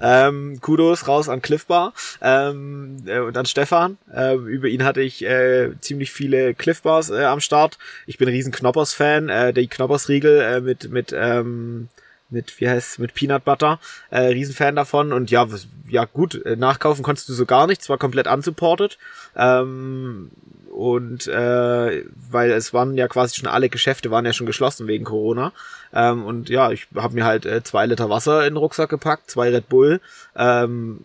[0.03, 3.99] Ähm, Kudos raus an Cliff Bar ähm, äh, und an Stefan.
[4.13, 7.79] Ähm, über ihn hatte ich äh, ziemlich viele Cliff Bars äh, am Start.
[8.07, 9.29] Ich bin ein riesen Knoppers-Fan.
[9.29, 11.89] Äh, die Knoppers-Riegel äh, mit mit ähm,
[12.31, 13.79] mit wie heißt mit Peanut Butter.
[14.11, 15.47] Äh, Riesenfan davon und ja
[15.89, 17.89] ja gut äh, nachkaufen konntest du so gar nichts.
[17.89, 18.99] War komplett unsupported.
[19.37, 20.31] Ähm,
[20.73, 25.05] und äh, weil es waren ja quasi schon alle Geschäfte waren ja schon geschlossen wegen
[25.05, 25.53] Corona.
[25.93, 29.31] Ähm, und ja ich habe mir halt äh, zwei Liter Wasser in den Rucksack gepackt
[29.31, 30.01] zwei Red Bull
[30.35, 31.01] ähm,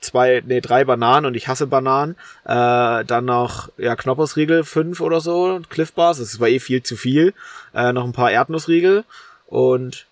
[0.00, 2.16] zwei nee drei Bananen und ich hasse Bananen.
[2.44, 6.96] Äh, dann noch ja Knoppersriegel fünf oder so Cliff Bars das war eh viel zu
[6.96, 7.34] viel.
[7.72, 9.04] Äh, noch ein paar Erdnussriegel
[9.46, 10.06] und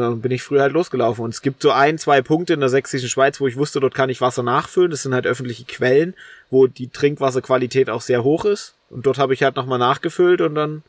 [0.00, 1.24] dann bin ich früher halt losgelaufen.
[1.24, 3.94] Und es gibt so ein, zwei Punkte in der sächsischen Schweiz, wo ich wusste, dort
[3.94, 4.90] kann ich Wasser nachfüllen.
[4.90, 6.14] Das sind halt öffentliche Quellen,
[6.50, 8.74] wo die Trinkwasserqualität auch sehr hoch ist.
[8.88, 10.82] Und dort habe ich halt nochmal nachgefüllt und dann,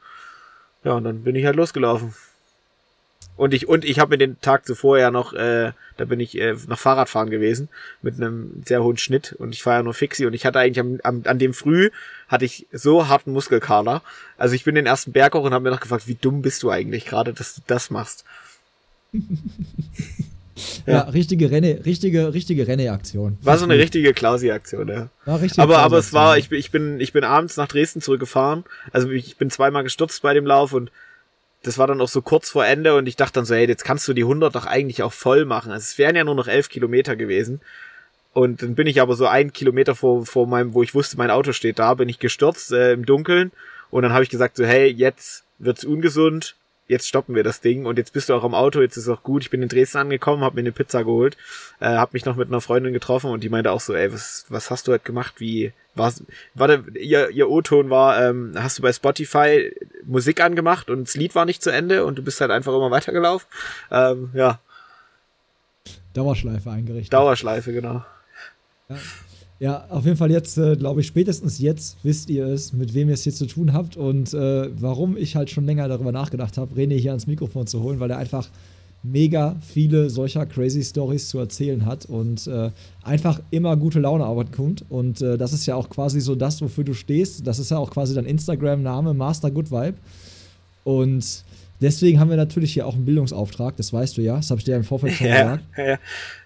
[0.84, 2.14] ja, und dann bin ich halt losgelaufen.
[3.36, 6.38] Und ich, und ich habe mir den Tag zuvor ja noch, äh, da bin ich
[6.40, 7.68] äh, noch Fahrradfahren gewesen,
[8.02, 10.80] mit einem sehr hohen Schnitt und ich fahre ja nur Fixie und ich hatte eigentlich
[10.80, 11.90] am, am, an dem Früh
[12.28, 14.04] hatte ich so harten Muskelkater.
[14.38, 16.62] Also ich bin den ersten Berg hoch und habe mir noch gefragt, wie dumm bist
[16.62, 18.24] du eigentlich gerade, dass du das machst.
[20.86, 21.00] Ja, Ja.
[21.02, 23.38] richtige Renne, richtige, richtige Renne-Aktion.
[23.42, 25.10] War so eine richtige Klausi-Aktion, ja.
[25.26, 28.02] War richtig Aber, aber es war, ich bin, ich bin, ich bin abends nach Dresden
[28.02, 28.64] zurückgefahren.
[28.92, 30.92] Also ich bin zweimal gestürzt bei dem Lauf und
[31.64, 33.86] das war dann auch so kurz vor Ende und ich dachte dann so, hey, jetzt
[33.86, 35.72] kannst du die 100 doch eigentlich auch voll machen.
[35.72, 37.62] Also es wären ja nur noch 11 Kilometer gewesen.
[38.34, 41.32] Und dann bin ich aber so ein Kilometer vor, vor meinem, wo ich wusste, mein
[41.32, 43.52] Auto steht da, bin ich gestürzt äh, im Dunkeln.
[43.92, 46.56] Und dann habe ich gesagt so, hey, jetzt wird's ungesund,
[46.88, 49.24] jetzt stoppen wir das Ding und jetzt bist du auch am Auto, jetzt ist auch
[49.24, 49.44] gut.
[49.44, 51.38] Ich bin in Dresden angekommen, habe mir eine Pizza geholt,
[51.80, 54.46] äh, habe mich noch mit einer Freundin getroffen und die meinte auch so, ey, was,
[54.50, 55.36] was hast du halt gemacht?
[55.38, 56.24] Wie war's?
[56.54, 59.74] Warte, ihr, ihr O-Ton war, ähm, hast du bei Spotify
[60.06, 62.92] Musik angemacht und das Lied war nicht zu Ende und du bist halt einfach immer
[62.92, 63.48] weitergelaufen?
[63.92, 64.60] Ähm, ja,
[66.14, 67.14] Dauerschleife eingerichtet.
[67.14, 68.06] Dauerschleife, genau.
[68.90, 68.98] Ja,
[69.90, 73.14] auf jeden Fall jetzt, äh, glaube ich, spätestens jetzt wisst ihr es, mit wem ihr
[73.14, 76.76] es hier zu tun habt und äh, warum ich halt schon länger darüber nachgedacht habe,
[76.76, 78.50] René hier ans Mikrofon zu holen, weil er einfach
[79.04, 82.72] mega viele solcher crazy Stories zu erzählen hat und äh,
[83.04, 84.86] einfach immer gute Laune kommt.
[84.90, 87.46] Und äh, das ist ja auch quasi so das, wofür du stehst.
[87.46, 89.98] Das ist ja auch quasi dein Instagram-Name, Master Good Vibe.
[90.86, 91.44] Und
[91.84, 94.66] deswegen haben wir natürlich hier auch einen Bildungsauftrag, das weißt du ja, das habe ich
[94.66, 95.64] dir im Vorfeld schon Ja, gesagt.
[95.78, 95.98] ja.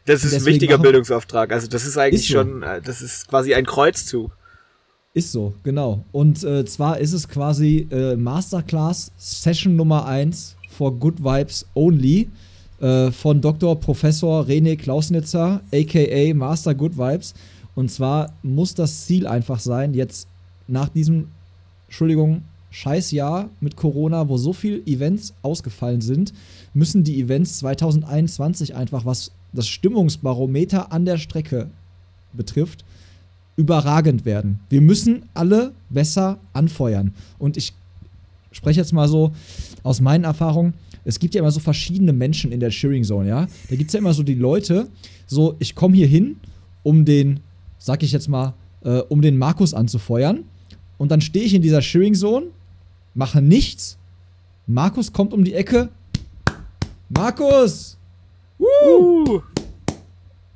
[0.05, 1.51] Das ist ein wichtiger Bildungsauftrag.
[1.53, 2.33] Also das ist eigentlich Ist so.
[2.39, 4.35] schon, äh, das ist quasi ein Kreuzzug.
[5.13, 6.03] Ist so, genau.
[6.11, 12.29] Und äh, zwar ist es quasi äh, Masterclass Session Nummer 1 for Good Vibes Only
[12.79, 13.79] äh, von Dr.
[13.79, 17.33] Professor René Klausnitzer, aka Master Good Vibes.
[17.73, 20.27] Und zwar muss das Ziel einfach sein, jetzt
[20.67, 21.29] nach diesem,
[21.87, 22.43] Entschuldigung,
[22.77, 26.31] scheiß Jahr mit Corona, wo so viele Events ausgefallen sind,
[26.75, 31.71] müssen die Events 2021 einfach, was das Stimmungsbarometer an der Strecke
[32.33, 32.85] betrifft,
[33.55, 34.59] überragend werden.
[34.69, 37.15] Wir müssen alle besser anfeuern.
[37.39, 37.73] Und ich
[38.51, 39.31] spreche jetzt mal so
[39.81, 40.75] aus meinen Erfahrungen.
[41.03, 43.47] Es gibt ja immer so verschiedene Menschen in der Cheering Zone, ja.
[43.69, 44.87] Da gibt es ja immer so die Leute,
[45.25, 46.35] so, ich komme hier hin,
[46.83, 47.39] um den,
[47.79, 48.53] sag ich jetzt mal,
[48.83, 50.43] äh, um den Markus anzufeuern.
[50.99, 52.47] Und dann stehe ich in dieser Cheering Zone,
[53.17, 53.97] mache nichts.
[54.67, 55.89] Markus kommt um die Ecke.
[57.09, 57.97] Markus!
[58.57, 59.41] Woo!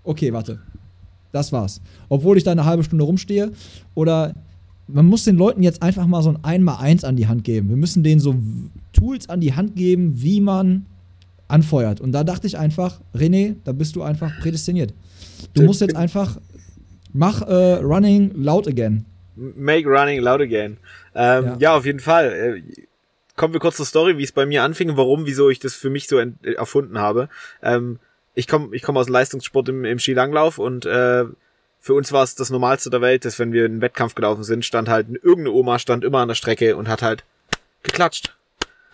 [0.04, 0.60] Okay, warte.
[1.32, 1.82] Das war's.
[2.08, 3.52] Obwohl ich da eine halbe Stunde rumstehe.
[3.96, 4.36] Oder
[4.88, 7.70] man muss den Leuten jetzt einfach mal so ein Einmal-Eins an die Hand geben.
[7.70, 8.36] Wir müssen denen so
[8.94, 10.86] Tools an die Hand geben, wie man
[11.48, 12.00] anfeuert.
[12.00, 14.94] Und da dachte ich einfach, René, da bist du einfach prädestiniert.
[15.54, 16.38] Du musst jetzt einfach,
[17.12, 19.06] mach äh, Running loud again.
[19.36, 20.78] Make running loud again.
[21.16, 21.56] Ähm, ja.
[21.60, 21.76] ja.
[21.76, 22.32] auf jeden Fall.
[22.32, 22.86] Äh,
[23.36, 25.90] kommen wir kurz zur Story, wie es bei mir anfing, warum, wieso ich das für
[25.90, 27.30] mich so erfunden habe.
[27.62, 28.00] Ähm,
[28.34, 31.26] ich komme ich komm aus dem Leistungssport im, im Skilanglauf und äh,
[31.80, 34.44] für uns war es das Normalste der Welt, dass wenn wir in einen Wettkampf gelaufen
[34.44, 37.24] sind, stand halt irgendeine Oma stand immer an der Strecke und hat halt
[37.84, 38.36] geklatscht.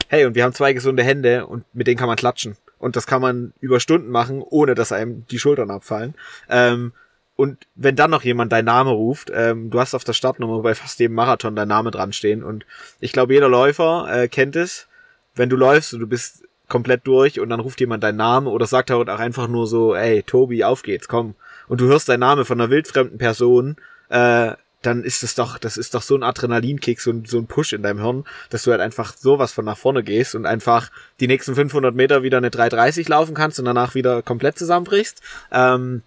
[0.08, 2.56] Hey, und wir haben zwei gesunde Hände und mit denen kann man klatschen.
[2.80, 6.16] Und das kann man über Stunden machen, ohne dass einem die Schultern abfallen.
[6.50, 6.94] Ähm,
[7.38, 10.74] und wenn dann noch jemand deinen Namen ruft, ähm, du hast auf der Startnummer bei
[10.74, 12.44] fast jedem Marathon dein Name dran stehen.
[12.44, 12.66] Und
[13.00, 14.88] ich glaube, jeder Läufer äh, kennt es.
[15.36, 18.66] Wenn du läufst und du bist komplett durch und dann ruft jemand deinen Namen oder
[18.66, 21.36] sagt halt auch einfach nur so, ey, Tobi, auf geht's, komm.
[21.68, 23.78] Und du hörst deinen Namen von einer wildfremden Person,
[24.10, 27.46] äh, dann ist es doch, das ist doch so ein Adrenalinkick, so ein, so ein
[27.46, 30.90] Push in deinem Hirn, dass du halt einfach sowas von nach vorne gehst und einfach
[31.20, 35.22] die nächsten 500 Meter wieder eine 330 laufen kannst und danach wieder komplett zusammenbrichst.
[35.52, 36.02] Ähm,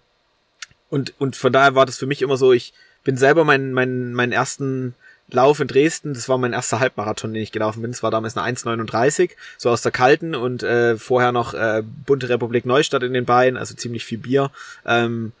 [0.91, 2.73] und, und von daher war das für mich immer so, ich
[3.03, 4.93] bin selber meinen, meinen, meinen ersten
[5.29, 7.91] Lauf in Dresden, das war mein erster Halbmarathon, den ich gelaufen bin.
[7.91, 12.27] Das war damals eine 1,39, so aus der kalten und äh, vorher noch äh, Bunte
[12.27, 14.51] Republik Neustadt in den Beinen, also ziemlich viel Bier.
[14.85, 15.31] Ähm,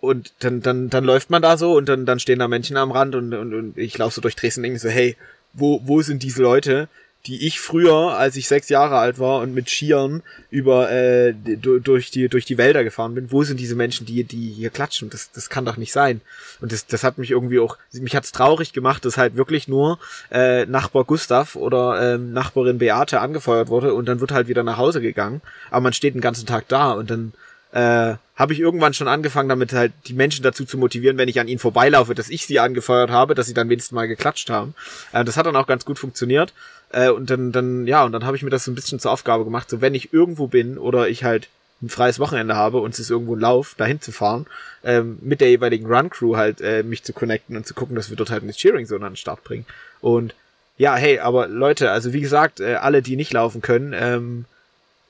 [0.00, 2.90] und dann, dann, dann läuft man da so und dann, dann stehen da Menschen am
[2.90, 5.16] Rand und, und, und ich laufe so durch Dresden denke so, hey,
[5.52, 6.88] wo, wo sind diese Leute,
[7.26, 12.10] die ich früher, als ich sechs Jahre alt war und mit Skiern über äh, durch
[12.10, 15.10] die durch die Wälder gefahren bin, wo sind diese Menschen, die die hier klatschen?
[15.10, 16.20] Das das kann doch nicht sein.
[16.60, 19.98] Und das das hat mich irgendwie auch mich hat's traurig gemacht, dass halt wirklich nur
[20.30, 24.76] äh, Nachbar Gustav oder ähm, Nachbarin Beate angefeuert wurde und dann wird halt wieder nach
[24.76, 25.42] Hause gegangen.
[25.70, 27.32] Aber man steht den ganzen Tag da und dann
[27.72, 31.40] äh, habe ich irgendwann schon angefangen, damit halt die Menschen dazu zu motivieren, wenn ich
[31.40, 34.74] an ihnen vorbeilaufe, dass ich sie angefeuert habe, dass sie dann wenigstens mal geklatscht haben.
[35.12, 36.52] Äh, das hat dann auch ganz gut funktioniert.
[36.90, 39.10] Äh, und dann, dann, ja, und dann habe ich mir das so ein bisschen zur
[39.10, 41.48] Aufgabe gemacht, so wenn ich irgendwo bin oder ich halt
[41.82, 44.46] ein freies Wochenende habe und es ist irgendwo ein Lauf, dahin zu fahren,
[44.82, 48.16] ähm, mit der jeweiligen Run-Crew halt äh, mich zu connecten und zu gucken, dass wir
[48.16, 49.66] dort halt eine Cheering-Zone an den Start bringen.
[50.00, 50.34] Und
[50.78, 54.44] ja, hey, aber Leute, also wie gesagt, äh, alle, die nicht laufen können, ähm,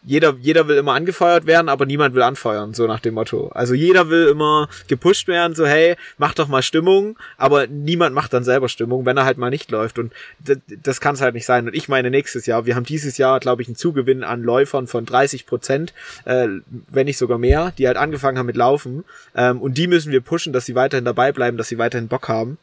[0.07, 3.49] jeder, jeder will immer angefeuert werden, aber niemand will anfeuern, so nach dem Motto.
[3.49, 8.33] Also jeder will immer gepusht werden, so hey, mach doch mal Stimmung, aber niemand macht
[8.33, 9.99] dann selber Stimmung, wenn er halt mal nicht läuft.
[9.99, 11.67] Und das, kann es halt nicht sein.
[11.67, 14.87] Und ich meine nächstes Jahr, wir haben dieses Jahr, glaube ich, einen Zugewinn an Läufern
[14.87, 15.93] von 30 Prozent,
[16.25, 16.47] äh,
[16.89, 19.05] wenn nicht sogar mehr, die halt angefangen haben mit Laufen.
[19.35, 22.29] Ähm, und die müssen wir pushen, dass sie weiterhin dabei bleiben, dass sie weiterhin Bock
[22.29, 22.59] haben.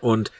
[0.00, 0.30] Und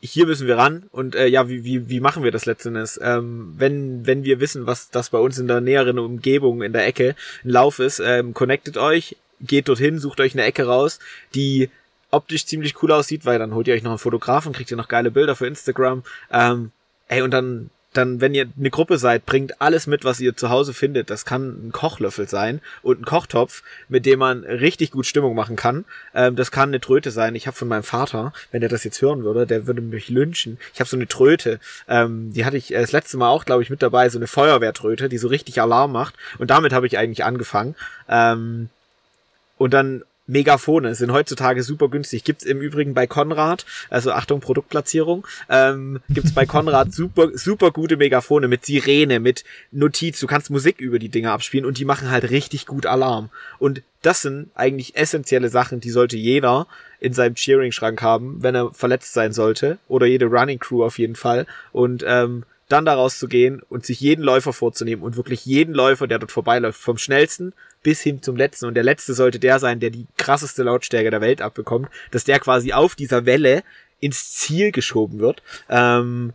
[0.00, 2.98] hier müssen wir ran und äh, ja, wie, wie, wie machen wir das letztendlich?
[3.02, 6.86] Ähm, wenn, wenn wir wissen, was das bei uns in der näheren Umgebung, in der
[6.86, 11.00] Ecke ein Lauf ist, ähm, connectet euch, geht dorthin, sucht euch eine Ecke raus,
[11.34, 11.70] die
[12.10, 14.88] optisch ziemlich cool aussieht, weil dann holt ihr euch noch einen Fotografen, kriegt ihr noch
[14.88, 16.02] geile Bilder für Instagram.
[16.32, 16.72] Ähm,
[17.08, 20.48] ey, und dann dann, wenn ihr eine Gruppe seid, bringt alles mit, was ihr zu
[20.48, 21.10] Hause findet.
[21.10, 25.56] Das kann ein Kochlöffel sein und ein Kochtopf, mit dem man richtig gut Stimmung machen
[25.56, 25.84] kann.
[26.14, 27.34] Ähm, das kann eine Tröte sein.
[27.34, 30.58] Ich habe von meinem Vater, wenn er das jetzt hören würde, der würde mich lynchen.
[30.72, 31.58] Ich habe so eine Tröte.
[31.88, 34.08] Ähm, die hatte ich äh, das letzte Mal auch, glaube ich, mit dabei.
[34.08, 36.14] So eine Feuerwehrtröte, die so richtig Alarm macht.
[36.38, 37.74] Und damit habe ich eigentlich angefangen.
[38.08, 38.68] Ähm,
[39.58, 42.24] und dann Megafone sind heutzutage super günstig.
[42.24, 47.96] Gibt's im Übrigen bei Konrad, also Achtung, Produktplatzierung, ähm, gibt's bei Konrad super, super gute
[47.96, 50.20] Megafone mit Sirene, mit Notiz.
[50.20, 53.30] Du kannst Musik über die Dinger abspielen und die machen halt richtig gut Alarm.
[53.58, 56.66] Und das sind eigentlich essentielle Sachen, die sollte jeder
[57.00, 59.78] in seinem Cheering-Schrank haben, wenn er verletzt sein sollte.
[59.88, 61.46] Oder jede Running Crew auf jeden Fall.
[61.72, 66.06] Und ähm, dann daraus zu gehen und sich jeden Läufer vorzunehmen und wirklich jeden Läufer,
[66.06, 67.52] der dort vorbeiläuft, vom schnellsten
[67.82, 68.66] bis hin zum letzten.
[68.66, 72.38] Und der letzte sollte der sein, der die krasseste Lautstärke der Welt abbekommt, dass der
[72.38, 73.62] quasi auf dieser Welle
[74.00, 75.42] ins Ziel geschoben wird.
[75.68, 76.32] Ähm,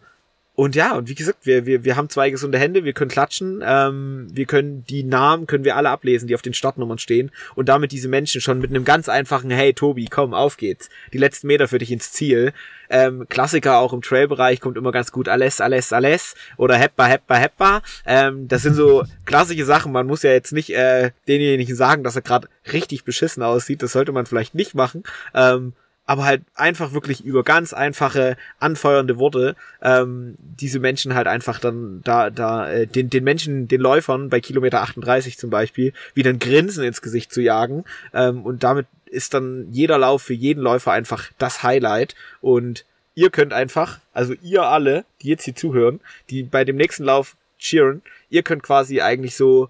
[0.56, 3.62] und ja, und wie gesagt, wir, wir, wir haben zwei gesunde Hände, wir können klatschen,
[3.66, 7.68] ähm, wir können die Namen, können wir alle ablesen, die auf den Startnummern stehen und
[7.68, 10.90] damit diese Menschen schon mit einem ganz einfachen Hey Tobi, komm, auf geht's.
[11.12, 12.54] Die letzten Meter für dich ins Ziel.
[12.90, 17.36] Ähm, Klassiker auch im Trailbereich kommt immer ganz gut alles, alles, alles oder Heppa, Heppa,
[17.36, 17.82] Heppa.
[18.06, 19.92] Ähm, das sind so klassische Sachen.
[19.92, 23.84] Man muss ja jetzt nicht äh, denjenigen sagen, dass er gerade richtig beschissen aussieht.
[23.84, 25.04] Das sollte man vielleicht nicht machen.
[25.34, 25.74] Ähm,
[26.06, 32.02] aber halt einfach wirklich über ganz einfache anfeuernde Worte ähm, diese Menschen halt einfach dann
[32.04, 36.40] da da äh, den den Menschen den Läufern bei Kilometer 38 zum Beispiel wieder ein
[36.40, 40.92] Grinsen ins Gesicht zu jagen ähm, und damit ist dann jeder Lauf für jeden Läufer
[40.92, 42.86] einfach das Highlight und
[43.16, 46.00] ihr könnt einfach also ihr alle die jetzt hier zuhören
[46.30, 49.70] die bei dem nächsten Lauf cheeren ihr könnt quasi eigentlich so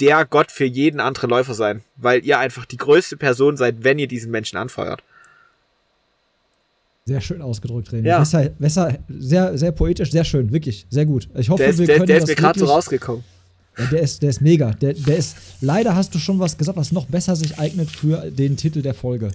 [0.00, 3.98] der Gott für jeden anderen Läufer sein, weil ihr einfach die größte Person seid, wenn
[3.98, 5.02] ihr diesen Menschen anfeuert.
[7.10, 8.06] Sehr schön ausgedrückt, René.
[8.06, 8.20] Ja.
[8.20, 11.28] Besser, besser, sehr, sehr poetisch, sehr schön, wirklich, sehr gut.
[11.34, 13.24] Ich hoffe, Der ist, wir der, können der ist mir gerade so rausgekommen.
[13.76, 14.70] Ja, der ist, der ist mega.
[14.74, 15.36] Der, der ist.
[15.60, 18.94] Leider hast du schon was gesagt, was noch besser sich eignet für den Titel der
[18.94, 19.32] Folge.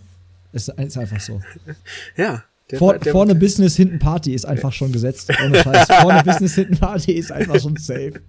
[0.54, 1.42] Ist, ist einfach so.
[2.16, 2.46] Ja.
[2.72, 5.30] Der, Vor, der, vorne Business, hinten Party ist einfach schon gesetzt.
[5.46, 5.88] Ohne Scheiß.
[6.02, 8.14] Vorne Business, hinten Party ist einfach schon safe.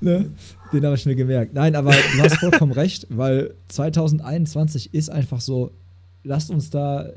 [0.00, 0.30] ne?
[0.72, 1.54] Den habe ich mir gemerkt.
[1.54, 5.72] Nein, aber du hast vollkommen recht, weil 2021 ist einfach so.
[6.24, 7.10] Lasst uns da.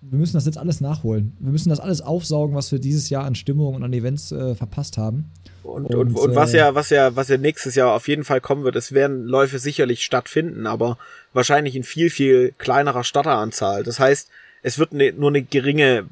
[0.00, 1.34] Wir müssen das jetzt alles nachholen.
[1.40, 4.54] Wir müssen das alles aufsaugen, was wir dieses Jahr an Stimmung und an Events äh,
[4.54, 5.30] verpasst haben.
[5.62, 8.24] Und, Und, und, und was äh, ja, was ja, was ja nächstes Jahr auf jeden
[8.24, 10.98] Fall kommen wird, es werden Läufe sicherlich stattfinden, aber
[11.32, 13.82] wahrscheinlich in viel, viel kleinerer Starteranzahl.
[13.82, 14.28] Das heißt,
[14.62, 16.04] es wird ne, nur eine geringe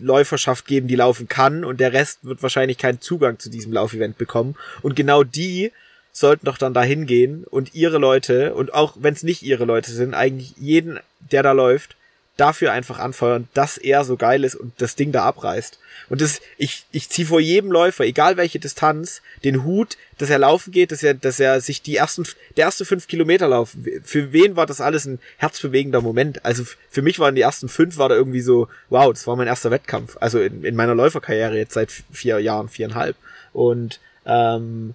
[0.00, 4.18] Läuferschaft geben, die laufen kann und der Rest wird wahrscheinlich keinen Zugang zu diesem Laufevent
[4.18, 4.54] bekommen.
[4.82, 5.72] Und genau die
[6.12, 9.90] sollten doch dann dahin gehen und ihre Leute, und auch wenn es nicht ihre Leute
[9.90, 10.98] sind, eigentlich jeden,
[11.30, 11.96] der da läuft,
[12.36, 15.78] dafür einfach anfeuern, dass er so geil ist und das Ding da abreißt.
[16.08, 20.38] Und das, ich, ich ziehe vor jedem Läufer, egal welche Distanz, den Hut, dass er
[20.38, 22.24] laufen geht, dass er, dass er sich die ersten,
[22.56, 23.86] der erste fünf Kilometer laufen.
[24.02, 26.44] Für wen war das alles ein herzbewegender Moment?
[26.44, 29.46] Also für mich waren die ersten fünf, war da irgendwie so, wow, das war mein
[29.46, 30.16] erster Wettkampf.
[30.20, 33.16] Also in, in meiner Läuferkarriere jetzt seit vier Jahren, viereinhalb.
[33.52, 34.94] Und ähm,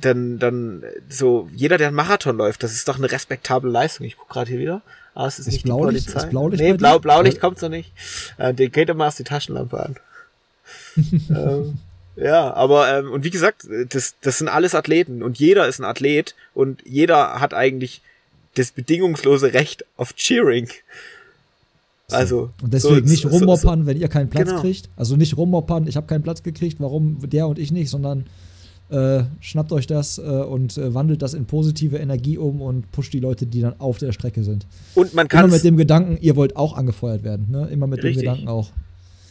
[0.00, 4.06] dann, dann so, jeder, der einen Marathon läuft, das ist doch eine respektable Leistung.
[4.06, 4.82] Ich guck gerade hier wieder.
[5.14, 6.26] Ah, es ist, Ist nicht Blaulicht- die Polizei.
[6.26, 6.72] ist Blaulicht nee?
[6.74, 7.92] Blau, Blaulicht kommt noch nicht.
[8.38, 9.96] Äh, den geht immer erst die Taschenlampe an.
[11.30, 11.78] ähm,
[12.16, 15.84] ja, aber ähm, und wie gesagt, das, das sind alles Athleten und jeder ist ein
[15.84, 18.02] Athlet und jeder hat eigentlich
[18.54, 20.68] das bedingungslose Recht auf Cheering.
[22.10, 24.60] Also Und deswegen so- nicht so- rummoppern, wenn ihr keinen Platz Genau.
[24.62, 24.88] kriegt.
[24.96, 28.26] Also nicht rummoppern, ich habe keinen Platz gekriegt, warum der und ich nicht, sondern
[28.90, 33.12] äh, schnappt euch das äh, und äh, wandelt das in positive Energie um und pusht
[33.12, 34.66] die Leute, die dann auf der Strecke sind.
[34.94, 37.46] Und man Immer kann mit dem Gedanken, ihr wollt auch angefeuert werden.
[37.50, 37.68] Ne?
[37.70, 38.24] Immer mit Richtig.
[38.24, 38.70] dem Gedanken auch.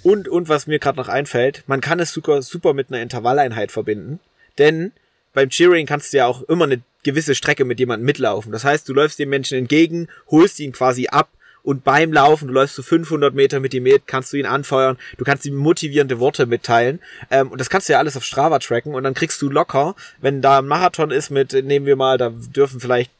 [0.03, 3.71] Und, und was mir gerade noch einfällt, man kann es super, super mit einer Intervalleinheit
[3.71, 4.19] verbinden.
[4.57, 4.91] Denn
[5.33, 8.51] beim Cheering kannst du ja auch immer eine gewisse Strecke mit jemandem mitlaufen.
[8.51, 11.29] Das heißt, du läufst dem Menschen entgegen, holst ihn quasi ab
[11.67, 14.97] und beim Laufen, du läufst so 500 Meter mit ihm mit, kannst du ihn anfeuern,
[15.17, 17.01] du kannst ihm motivierende Worte mitteilen.
[17.29, 19.93] Ähm, und das kannst du ja alles auf Strava tracken und dann kriegst du locker,
[20.21, 23.11] wenn da ein Marathon ist mit, nehmen wir mal, da dürfen vielleicht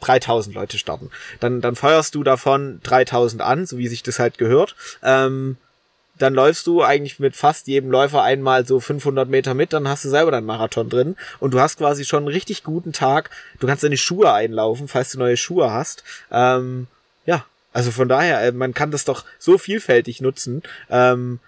[0.00, 1.10] 3000 Leute starten.
[1.38, 4.74] Dann, dann feuerst du davon 3000 an, so wie sich das halt gehört.
[5.04, 5.56] Ähm,
[6.18, 10.04] dann läufst du eigentlich mit fast jedem Läufer einmal so 500 Meter mit, dann hast
[10.04, 13.30] du selber deinen Marathon drin und du hast quasi schon einen richtig guten Tag.
[13.60, 16.02] Du kannst deine Schuhe einlaufen, falls du neue Schuhe hast.
[16.32, 16.88] Ähm,
[17.26, 20.62] ja, also von daher, äh, man kann das doch so vielfältig nutzen.
[20.90, 21.40] Ähm,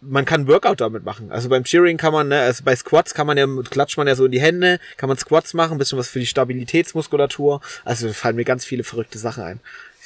[0.00, 1.32] man kann Workout damit machen.
[1.32, 4.14] Also beim Cheering kann man, ne, also bei Squats kann man ja, klatscht man ja
[4.14, 7.60] so in die Hände, kann man Squats machen, ein bisschen was für die Stabilitätsmuskulatur.
[7.84, 9.60] Also fallen mir ganz viele verrückte Sachen ein.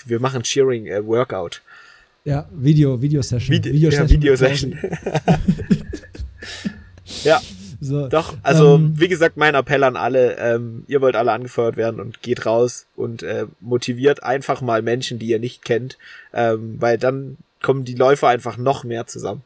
[0.07, 1.61] Wir machen Cheering äh, Workout.
[2.25, 3.51] Ja, Video, Video-Session.
[3.51, 4.79] Vide Video-Session ja, mit Videosession.
[7.25, 7.41] ja,
[7.85, 8.07] So.
[8.09, 8.35] doch.
[8.45, 12.22] Also, Ähm, wie gesagt, mein Appell an alle, ähm, ihr wollt alle angefeuert werden und
[12.22, 15.99] geht raus und äh, motiviert einfach mal Menschen, die ihr nicht kennt,
[16.33, 19.43] ähm, weil dann kommen die Läufer einfach noch mehr zusammen.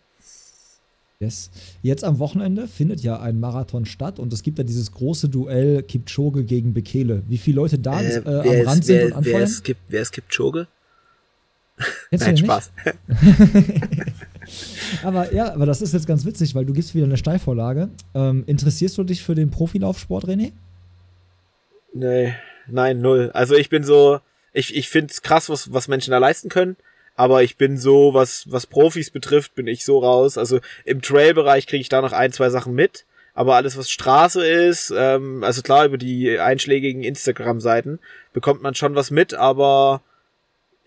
[1.19, 1.49] Yes.
[1.81, 5.83] Jetzt am Wochenende findet ja ein Marathon statt und es gibt ja dieses große Duell
[5.83, 7.23] Kipchoge gegen Bekele.
[7.29, 9.43] Wie viele Leute da äh, am Rand sind und wer, anfeuern?
[9.45, 10.67] ist, Kip- wer ist Kipchoge?
[12.11, 12.71] Nein, Spaß.
[15.03, 17.89] Aber ja, aber das ist jetzt ganz witzig, weil du gibst wieder eine Steilvorlage.
[18.15, 20.53] Ähm, interessierst du dich für den Profilaufsport, René?
[21.95, 22.35] Nee,
[22.67, 23.31] nein, null.
[23.33, 24.21] Also ich bin so,
[24.53, 26.77] ich, ich find's krass, was, was Menschen da leisten können.
[27.15, 30.37] Aber ich bin so, was, was Profis betrifft, bin ich so raus.
[30.37, 33.07] Also im Trail-Bereich kriege ich da noch ein, zwei Sachen mit.
[33.33, 37.99] Aber alles, was Straße ist, ähm, also klar, über die einschlägigen Instagram-Seiten
[38.33, 40.03] bekommt man schon was mit, aber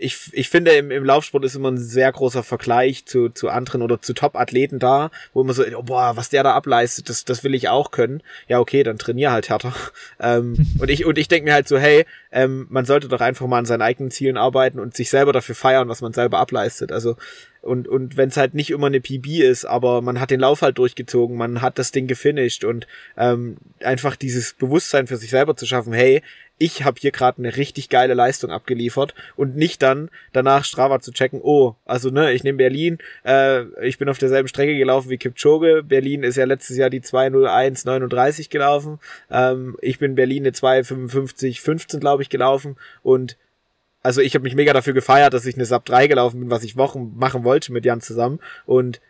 [0.01, 3.81] ich, ich finde, im, im Laufsport ist immer ein sehr großer Vergleich zu, zu anderen
[3.81, 7.43] oder zu Top-Athleten da, wo immer so, oh, boah, was der da ableistet, das, das
[7.43, 8.23] will ich auch können.
[8.47, 9.73] Ja, okay, dann trainier halt härter.
[10.21, 13.45] ähm, und ich, und ich denke mir halt so, hey, ähm, man sollte doch einfach
[13.45, 16.93] mal an seinen eigenen Zielen arbeiten und sich selber dafür feiern, was man selber ableistet.
[16.93, 17.17] Also,
[17.61, 20.61] und, und wenn es halt nicht immer eine PB ist, aber man hat den Lauf
[20.61, 22.87] halt durchgezogen, man hat das Ding gefinisht und
[23.17, 26.21] ähm, einfach dieses Bewusstsein für sich selber zu schaffen, hey,
[26.59, 31.11] ich habe hier gerade eine richtig geile Leistung abgeliefert und nicht dann danach Strava zu
[31.11, 35.17] checken, oh, also ne, ich nehme Berlin, äh, ich bin auf derselben Strecke gelaufen wie
[35.17, 38.99] Kipchoge, Berlin ist ja letztes Jahr die 201,39 gelaufen,
[39.31, 42.75] ähm, ich bin Berlin eine 255,15 glaube ich gelaufen.
[43.01, 43.37] Und
[44.03, 46.63] also ich habe mich mega dafür gefeiert, dass ich eine Sub 3 gelaufen bin, was
[46.63, 48.39] ich Wochen machen wollte mit Jan zusammen.
[48.65, 49.01] Und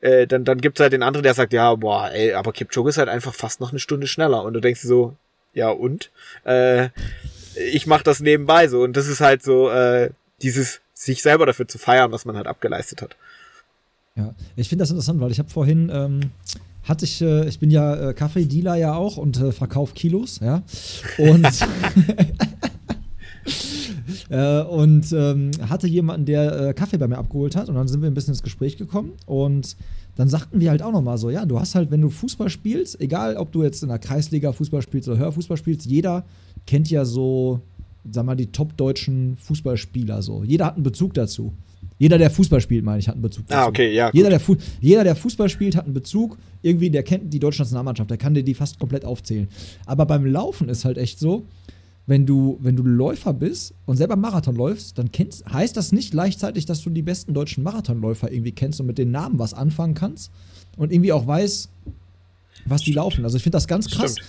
[0.00, 2.98] äh, dann, dann gibt's halt den anderen, der sagt, ja, boah, ey, aber Kipchoge ist
[2.98, 4.42] halt einfach fast noch eine Stunde schneller.
[4.42, 5.16] Und du denkst so,
[5.54, 6.10] ja und?
[6.44, 6.88] Äh,
[7.72, 10.10] ich mache das nebenbei so und das ist halt so äh,
[10.42, 13.16] dieses sich selber dafür zu feiern, was man halt abgeleistet hat.
[14.16, 16.20] Ja, ich finde das interessant, weil ich habe vorhin ähm,
[16.84, 20.62] hatte ich, äh, ich bin ja äh, Kaffeedealer ja auch und äh, verkaufe Kilos, ja.
[21.18, 21.46] Und
[24.34, 28.02] äh, und ähm, hatte jemanden, der äh, Kaffee bei mir abgeholt hat und dann sind
[28.02, 29.76] wir ein bisschen ins Gespräch gekommen und
[30.16, 33.00] dann sagten wir halt auch nochmal so, ja, du hast halt, wenn du Fußball spielst,
[33.00, 36.24] egal ob du jetzt in der Kreisliga Fußball spielst oder Hörfußball spielst, jeder
[36.66, 37.60] kennt ja so,
[38.10, 40.42] sag mal, die top-deutschen Fußballspieler so.
[40.42, 41.52] Jeder hat einen Bezug dazu.
[41.98, 43.62] Jeder, der Fußball spielt, meine ich, hat einen Bezug ah, dazu.
[43.62, 44.10] Ah, okay, ja.
[44.12, 44.40] Jeder der,
[44.80, 46.38] jeder, der Fußball spielt, hat einen Bezug.
[46.62, 49.48] Irgendwie, der kennt die deutsche Nationalmannschaft, der kann dir die fast komplett aufzählen.
[49.86, 51.44] Aber beim Laufen ist halt echt so,
[52.06, 56.10] wenn du, wenn du Läufer bist und selber Marathon läufst, dann kennst, heißt das nicht
[56.10, 59.94] gleichzeitig, dass du die besten deutschen Marathonläufer irgendwie kennst und mit den Namen was anfangen
[59.94, 60.30] kannst
[60.76, 61.70] und irgendwie auch weißt,
[62.66, 63.24] was die laufen.
[63.24, 64.12] Also ich finde das ganz krass.
[64.12, 64.28] Stimmt.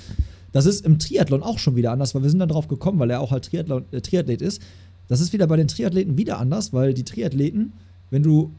[0.53, 3.09] Das ist im Triathlon auch schon wieder anders, weil wir sind dann drauf gekommen, weil
[3.11, 4.61] er auch halt Triathlon, äh, Triathlet ist.
[5.09, 7.73] Das ist wieder bei den Triathleten wieder anders, weil die Triathleten,
[8.09, 8.51] wenn du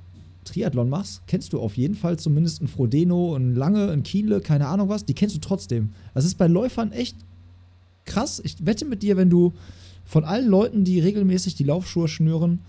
[0.44, 4.68] Triathlon machst, kennst du auf jeden Fall zumindest ein Frodeno, ein Lange, ein Kiele, keine
[4.68, 5.90] Ahnung was, die kennst du trotzdem.
[6.14, 7.16] Das ist bei Läufern echt
[8.06, 8.40] krass.
[8.44, 9.52] Ich wette mit dir, wenn du
[10.04, 12.60] von allen Leuten, die regelmäßig die Laufschuhe schnüren,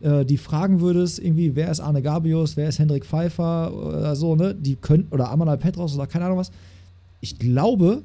[0.00, 4.34] äh, die fragen würdest, irgendwie, wer ist Arne Gabius, wer ist Hendrik Pfeiffer oder so,
[4.34, 4.54] ne?
[4.54, 6.50] Die könnten, oder Amanal Petros oder keine Ahnung was.
[7.20, 8.02] Ich glaube,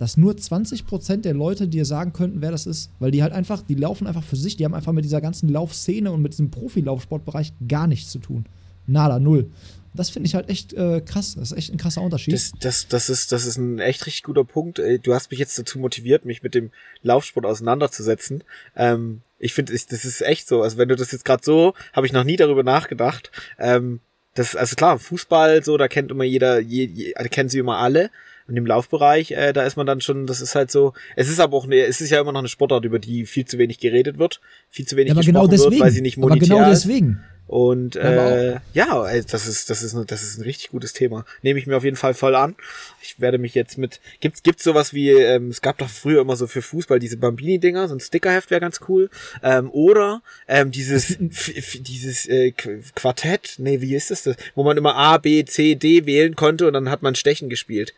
[0.00, 2.90] dass nur 20% der Leute dir sagen könnten, wer das ist.
[3.00, 5.50] Weil die halt einfach, die laufen einfach für sich, die haben einfach mit dieser ganzen
[5.50, 8.46] Laufszene und mit diesem Profilaufsportbereich gar nichts zu tun.
[8.90, 9.50] Nada, null.
[9.92, 11.34] Das finde ich halt echt äh, krass.
[11.34, 12.32] Das ist echt ein krasser Unterschied.
[12.32, 14.80] Das, das, das, ist, das ist ein echt richtig guter Punkt.
[15.02, 16.70] Du hast mich jetzt dazu motiviert, mich mit dem
[17.02, 18.44] Laufsport auseinanderzusetzen.
[18.76, 20.62] Ähm, ich finde, das ist echt so.
[20.62, 23.32] Also wenn du das jetzt gerade so, habe ich noch nie darüber nachgedacht.
[23.58, 24.00] Ähm,
[24.34, 27.78] das, also klar, Fußball, so, da kennt immer jeder, je, je, da kennen sie immer
[27.78, 28.10] alle.
[28.46, 30.92] Und im Laufbereich, äh, da ist man dann schon, das ist halt so.
[31.14, 33.44] Es ist aber auch eine, es ist ja immer noch eine Sportart, über die viel
[33.44, 36.16] zu wenig geredet wird, viel zu wenig ja, gesprochen genau deswegen, wird, weil sie nicht
[36.16, 37.20] monetär aber genau deswegen.
[37.50, 41.24] Und äh, ja, das ist das ist das ist ein richtig gutes Thema.
[41.42, 42.54] Nehme ich mir auf jeden Fall voll an.
[43.02, 46.36] Ich werde mich jetzt mit gibt's gibt's sowas wie ähm, es gab doch früher immer
[46.36, 49.10] so für Fußball diese Bambini Dinger, so ein Stickerheft wäre ganz cool.
[49.42, 54.94] Ähm, oder ähm, dieses dieses äh, Quartett, nee, wie ist das das, wo man immer
[54.94, 57.94] A B C D wählen konnte und dann hat man Stechen gespielt.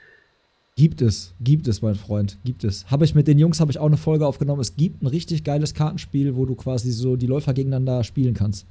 [0.75, 2.91] Gibt es, gibt es, mein Freund, gibt es.
[2.91, 4.63] Habe ich mit den Jungs habe ich auch eine Folge aufgenommen.
[4.63, 8.67] Es gibt ein richtig geiles Kartenspiel, wo du quasi so die Läufer gegeneinander spielen kannst.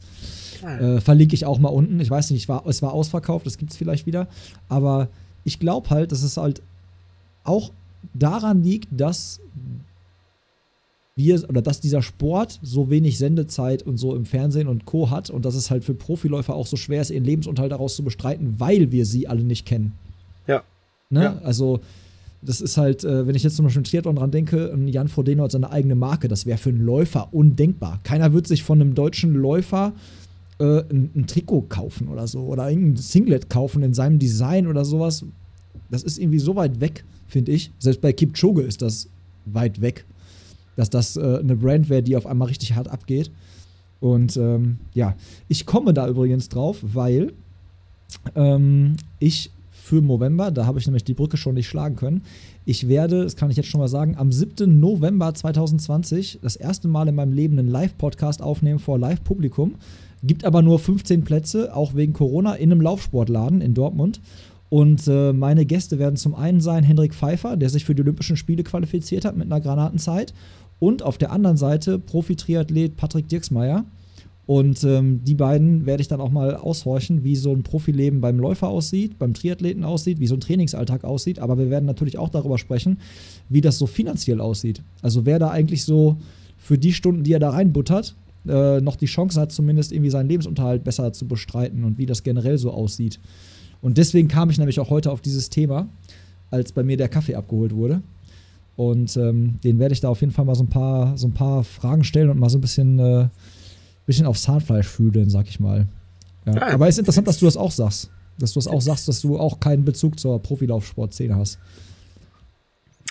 [0.63, 1.99] Äh, verlinke ich auch mal unten.
[1.99, 4.27] Ich weiß nicht, war, es war ausverkauft, das gibt es vielleicht wieder.
[4.67, 5.09] Aber
[5.43, 6.63] ich glaube halt, dass es halt
[7.43, 7.71] auch
[8.15, 9.39] daran liegt, dass
[11.15, 15.11] wir oder dass dieser Sport so wenig Sendezeit und so im Fernsehen und Co.
[15.11, 18.03] hat und dass es halt für Profiläufer auch so schwer ist, ihren Lebensunterhalt daraus zu
[18.03, 19.93] bestreiten, weil wir sie alle nicht kennen.
[20.47, 20.63] Ja.
[21.11, 21.23] Ne?
[21.23, 21.41] Ja.
[21.43, 21.81] Also,
[22.41, 25.51] das ist halt, äh, wenn ich jetzt zum Beispiel Triathlon dran denke, Jan Frodeno hat
[25.51, 27.99] seine eigene Marke, das wäre für einen Läufer undenkbar.
[28.03, 29.93] Keiner wird sich von einem deutschen Läufer
[30.59, 34.85] äh, ein, ein, Trikot kaufen oder so oder irgendein Singlet kaufen in seinem Design oder
[34.85, 35.23] sowas.
[35.89, 37.71] Das ist irgendwie so weit weg, finde ich.
[37.77, 39.07] Selbst bei Kipchoge ist das
[39.45, 40.05] weit weg,
[40.75, 43.29] dass das äh, eine Brand wäre, die auf einmal richtig hart abgeht.
[43.99, 45.15] Und ähm, ja,
[45.47, 47.33] ich komme da übrigens drauf, weil
[48.35, 49.51] ähm, ich
[49.91, 52.21] für November, da habe ich nämlich die Brücke schon nicht schlagen können.
[52.63, 54.79] Ich werde, das kann ich jetzt schon mal sagen, am 7.
[54.79, 59.75] November 2020 das erste Mal in meinem Leben einen Live-Podcast aufnehmen vor Live-Publikum.
[60.23, 64.21] Gibt aber nur 15 Plätze, auch wegen Corona, in einem Laufsportladen in Dortmund.
[64.69, 68.37] Und äh, meine Gäste werden zum einen sein Hendrik Pfeiffer, der sich für die Olympischen
[68.37, 70.33] Spiele qualifiziert hat mit einer Granatenzeit.
[70.79, 73.83] Und auf der anderen Seite Profi-Triathlet Patrick Dirksmeier.
[74.47, 78.39] Und ähm, die beiden werde ich dann auch mal aushorchen, wie so ein Profileben beim
[78.39, 81.39] Läufer aussieht, beim Triathleten aussieht, wie so ein Trainingsalltag aussieht.
[81.39, 82.97] Aber wir werden natürlich auch darüber sprechen,
[83.49, 84.81] wie das so finanziell aussieht.
[85.01, 86.17] Also wer da eigentlich so
[86.57, 88.15] für die Stunden, die er da reinbuttert,
[88.47, 92.23] äh, noch die Chance hat, zumindest irgendwie seinen Lebensunterhalt besser zu bestreiten und wie das
[92.23, 93.19] generell so aussieht.
[93.81, 95.87] Und deswegen kam ich nämlich auch heute auf dieses Thema,
[96.49, 98.01] als bei mir der Kaffee abgeholt wurde.
[98.75, 101.33] Und ähm, den werde ich da auf jeden Fall mal so ein paar, so ein
[101.33, 103.27] paar Fragen stellen und mal so ein bisschen, äh,
[104.05, 105.87] bisschen aufs Zahnfleisch fühlen, sag ich mal.
[106.45, 106.53] Ja.
[106.53, 106.67] Ja.
[106.73, 108.09] Aber es ist interessant, dass du das auch sagst.
[108.37, 111.59] Dass du das auch sagst, dass du auch keinen Bezug zur Profilaufsportszene hast.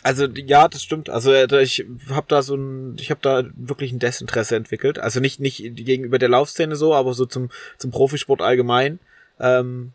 [0.02, 1.10] Also ja, das stimmt.
[1.10, 4.98] Also äh, ich habe da so ein, ich habe da wirklich ein Desinteresse entwickelt.
[4.98, 8.98] Also nicht nicht gegenüber der Laufszene so, aber so zum zum Profisport allgemein.
[9.38, 9.92] Ähm,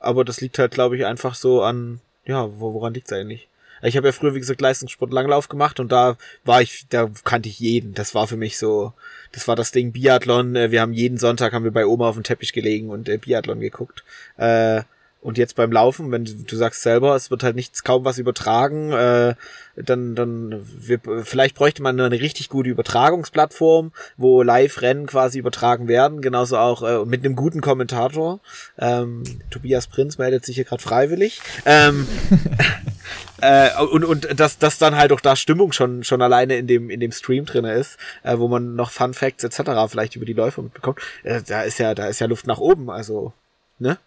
[0.00, 3.48] aber das liegt halt, glaube ich, einfach so an, ja, wo, woran liegt's eigentlich?
[3.82, 7.48] Ich habe ja früher, wie gesagt, Leistungssport Langlauf gemacht und da war ich, da kannte
[7.48, 7.94] ich jeden.
[7.94, 8.92] Das war für mich so,
[9.32, 10.56] das war das Ding Biathlon.
[10.56, 13.18] Äh, Wir haben jeden Sonntag haben wir bei Oma auf dem Teppich gelegen und äh,
[13.18, 14.04] Biathlon geguckt.
[14.36, 14.82] Äh,
[15.22, 18.18] und jetzt beim Laufen, wenn du, du sagst selber, es wird halt nichts kaum was
[18.18, 19.34] übertragen, äh,
[19.76, 26.22] dann, dann wir, vielleicht bräuchte man eine richtig gute Übertragungsplattform, wo Live-Rennen quasi übertragen werden,
[26.22, 28.40] genauso auch äh, mit einem guten Kommentator.
[28.78, 31.40] Ähm, Tobias Prinz meldet sich hier gerade freiwillig.
[31.66, 32.06] Ähm,
[33.40, 36.90] äh, und und dass dass dann halt auch da Stimmung schon schon alleine in dem
[36.90, 39.62] in dem Stream drinne ist, äh, wo man noch Fun Facts etc.
[39.88, 40.98] vielleicht über die Läufer mitbekommt.
[41.24, 43.32] Äh, da ist ja da ist ja Luft nach oben, also
[43.78, 43.98] ne?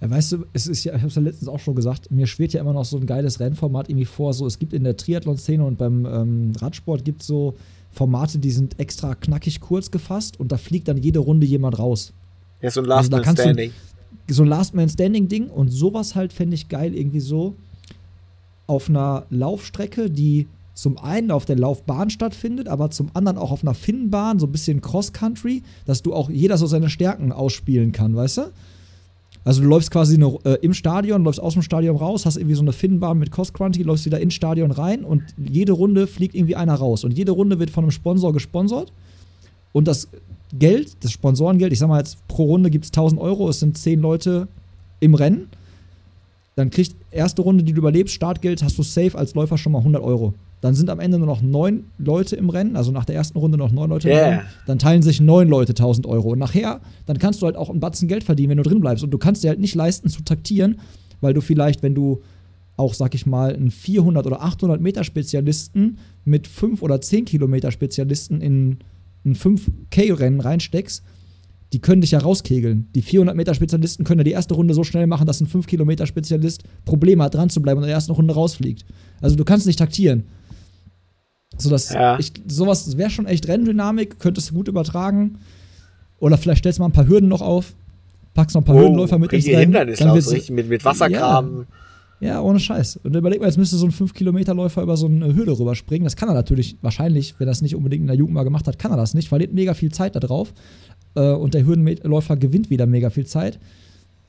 [0.00, 2.26] Ja, weißt du, es ist ja, ich habe es ja letztens auch schon gesagt, mir
[2.28, 4.32] schwirrt ja immer noch so ein geiles Rennformat irgendwie vor.
[4.32, 7.56] So, es gibt in der Triathlon-Szene und beim ähm, Radsport gibt so
[7.90, 12.12] Formate, die sind extra knackig kurz gefasst und da fliegt dann jede Runde jemand raus.
[12.60, 13.72] Ja, so ein Also Last da Man kannst du- Standing.
[14.28, 17.56] So ein Last-Man-Standing-Ding und sowas halt fände ich geil, irgendwie so
[18.66, 23.62] auf einer Laufstrecke, die zum einen auf der Laufbahn stattfindet, aber zum anderen auch auf
[23.62, 28.16] einer Finnbahn, so ein bisschen Cross-Country, dass du auch jeder so seine Stärken ausspielen kann,
[28.16, 28.42] weißt du?
[29.44, 32.54] Also du läufst quasi eine, äh, im Stadion, läufst aus dem Stadion raus, hast irgendwie
[32.54, 36.56] so eine Finnbahn mit Cross-Country, läufst wieder ins Stadion rein und jede Runde fliegt irgendwie
[36.56, 37.02] einer raus.
[37.02, 38.92] Und jede Runde wird von einem Sponsor gesponsert.
[39.72, 40.08] Und das
[40.52, 43.76] Geld, das Sponsorengeld, ich sag mal jetzt pro Runde gibt es 1000 Euro, es sind
[43.76, 44.48] 10 Leute
[45.00, 45.48] im Rennen.
[46.54, 49.78] Dann kriegt erste Runde, die du überlebst, Startgeld, hast du safe als Läufer schon mal
[49.78, 50.34] 100 Euro.
[50.60, 53.58] Dann sind am Ende nur noch neun Leute im Rennen, also nach der ersten Runde
[53.58, 54.18] noch neun Leute Yeah.
[54.18, 54.46] im Rennen.
[54.66, 56.30] Dann teilen sich neun Leute 1000 Euro.
[56.32, 59.02] Und nachher, dann kannst du halt auch einen Batzen Geld verdienen, wenn du drin bleibst.
[59.02, 60.78] Und du kannst dir halt nicht leisten zu taktieren,
[61.20, 62.20] weil du vielleicht, wenn du
[62.76, 67.70] auch, sag ich mal, einen 400 oder 800 Meter Spezialisten mit 5 oder 10 Kilometer
[67.72, 68.78] Spezialisten in
[69.24, 71.02] ein 5K-Rennen reinsteckst,
[71.72, 72.88] die können dich ja rauskegeln.
[72.94, 75.66] Die 400 Meter Spezialisten können ja die erste Runde so schnell machen, dass ein 5
[75.66, 78.84] Kilometer Spezialist Probleme hat, dran zu bleiben und in der ersten Runde rausfliegt.
[79.20, 80.24] Also du kannst nicht taktieren.
[81.58, 82.18] So dass Ja.
[82.18, 85.38] ich, sowas wäre schon echt Renndynamik, könntest du gut übertragen.
[86.18, 87.74] Oder vielleicht stellst du mal ein paar Hürden noch auf,
[88.34, 89.58] packst noch ein paar Hürdenläufer mit ins Rennen.
[89.60, 91.66] Hindernislauf, wird's- richtig mit, mit Wassergraben.
[92.20, 93.00] ja, ohne Scheiß.
[93.02, 96.04] Und überleg mal, jetzt müsste so ein 5-Kilometer-Läufer über so eine Hürde rüberspringen.
[96.04, 98.66] Das kann er natürlich, wahrscheinlich, wenn er es nicht unbedingt in der Jugend mal gemacht
[98.68, 100.54] hat, kann er das nicht, verliert mega viel Zeit da drauf.
[101.14, 103.58] Äh, und der Hürdenläufer gewinnt wieder mega viel Zeit.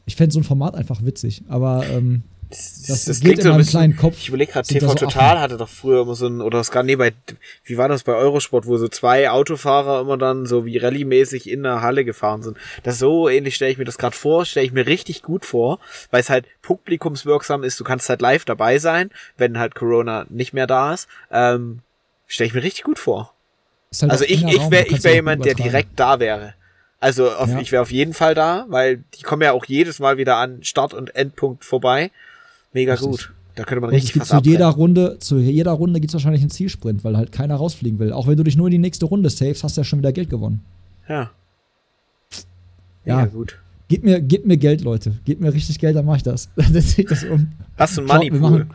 [0.05, 1.43] Ich fände so ein Format einfach witzig.
[1.47, 4.87] Aber ähm, Das, Das das geht in meinem bisschen, kleinen Kopf, Ich überlege gerade, TV
[4.87, 5.41] so Total Affen.
[5.41, 7.13] hatte doch früher immer so ein, oder das gar, nee, bei,
[7.63, 11.63] wie war das bei Eurosport, wo so zwei Autofahrer immer dann so wie Rallye-mäßig in
[11.63, 12.57] der Halle gefahren sind.
[12.83, 15.79] Das so ähnlich stelle ich mir das gerade vor, stelle ich mir richtig gut vor,
[16.11, 20.53] weil es halt publikumswirksam ist, du kannst halt live dabei sein, wenn halt Corona nicht
[20.53, 21.07] mehr da ist.
[21.31, 21.79] Ähm,
[22.27, 23.33] stelle ich mir richtig gut vor.
[24.01, 26.55] halt Also ich, ich wäre ich wär jemand, der direkt da wäre.
[27.03, 27.59] Also auf, Ja.
[27.59, 30.63] ich wäre auf jeden Fall da, weil die kommen ja auch jedes Mal wieder an
[30.63, 32.11] Start- und Endpunkt vorbei.
[32.71, 33.09] Mega Richtig.
[33.09, 33.33] gut.
[33.55, 34.67] Da könnte man Und richtig was zu jeder.
[34.69, 38.11] Runde, zu jeder Runde gibt es wahrscheinlich einen Zielsprint, weil halt keiner rausfliegen will.
[38.13, 40.11] Auch wenn du dich nur in die nächste Runde savest, hast du ja schon wieder
[40.13, 40.61] Geld gewonnen.
[41.07, 41.29] Ja.
[43.05, 43.17] Ja.
[43.17, 43.59] Mega gut.
[43.89, 45.13] Gib mir, gib mir Geld, Leute.
[45.25, 46.49] Gib mir richtig Geld, dann mach ich das.
[46.55, 47.49] dann setze ich das um.
[47.77, 48.39] Hast du ein Moneypool?
[48.39, 48.69] machen-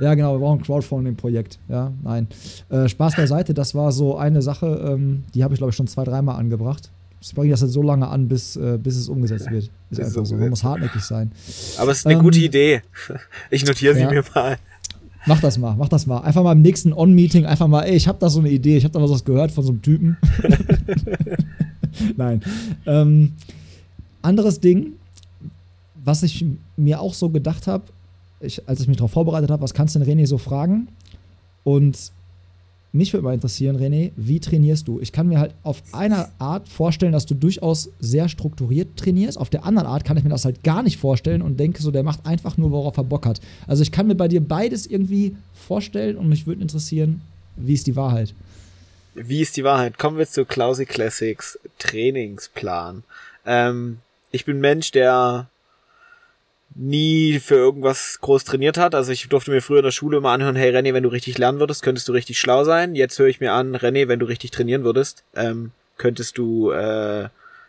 [0.00, 1.58] Ja, genau, wir brauchen ein Crowdfunding-Projekt.
[1.68, 2.26] Ja, nein.
[2.70, 5.86] Äh, Spaß beiseite, das war so eine Sache, ähm, die habe ich, glaube ich, schon
[5.88, 6.90] zwei, dreimal angebracht.
[7.22, 9.64] Ich bringe das jetzt so lange an, bis, äh, bis es umgesetzt wird.
[9.64, 10.36] Ist Bis einfach so.
[10.36, 11.32] Man muss hartnäckig sein.
[11.78, 12.82] Aber es ist eine Ähm, gute Idee.
[13.50, 14.10] Ich notiere sie ja.
[14.10, 14.56] mir mal.
[15.26, 16.20] Mach das mal, mach das mal.
[16.20, 18.84] Einfach mal im nächsten On-Meeting, einfach mal, ey, ich habe da so eine Idee, ich
[18.84, 20.16] habe da was gehört von so einem Typen.
[22.16, 22.42] Nein.
[22.86, 23.34] Ähm,
[24.22, 24.92] anderes Ding,
[26.02, 26.46] was ich
[26.76, 27.84] mir auch so gedacht habe,
[28.66, 30.88] als ich mich darauf vorbereitet habe, was kannst du denn René so fragen?
[31.64, 32.12] Und
[32.92, 35.00] mich würde mal interessieren, René, wie trainierst du?
[35.00, 39.38] Ich kann mir halt auf einer Art vorstellen, dass du durchaus sehr strukturiert trainierst.
[39.38, 41.90] Auf der anderen Art kann ich mir das halt gar nicht vorstellen und denke so,
[41.90, 43.40] der macht einfach nur, worauf er Bock hat.
[43.68, 47.22] Also ich kann mir bei dir beides irgendwie vorstellen und mich würde interessieren,
[47.56, 48.34] wie ist die Wahrheit?
[49.14, 49.98] Wie ist die Wahrheit?
[49.98, 53.04] Kommen wir zu Klausi Classics Trainingsplan.
[53.46, 53.98] Ähm,
[54.32, 55.48] ich bin Mensch, der
[56.80, 58.94] nie für irgendwas groß trainiert hat.
[58.94, 61.36] Also ich durfte mir früher in der Schule immer anhören, hey René, wenn du richtig
[61.36, 62.94] lernen würdest, könntest du richtig schlau sein.
[62.94, 67.28] Jetzt höre ich mir an, René, wenn du richtig trainieren würdest, ähm, könntest du, äh,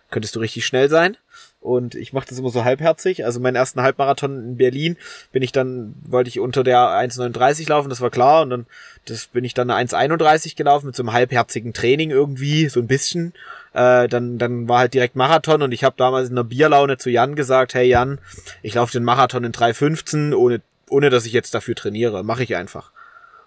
[0.09, 1.17] könntest du richtig schnell sein.
[1.61, 3.23] Und ich mache das immer so halbherzig.
[3.23, 4.97] Also meinen ersten Halbmarathon in Berlin
[5.31, 8.41] bin ich dann, wollte ich unter der 1,39 laufen, das war klar.
[8.41, 8.65] Und dann
[9.05, 12.87] das bin ich dann eine 1,31 gelaufen mit so einem halbherzigen Training irgendwie, so ein
[12.87, 13.33] bisschen.
[13.73, 17.09] Äh, dann, dann war halt direkt Marathon und ich habe damals in einer Bierlaune zu
[17.09, 18.19] Jan gesagt, hey Jan,
[18.61, 22.23] ich laufe den Marathon in 3,15, ohne, ohne dass ich jetzt dafür trainiere.
[22.23, 22.91] Mache ich einfach.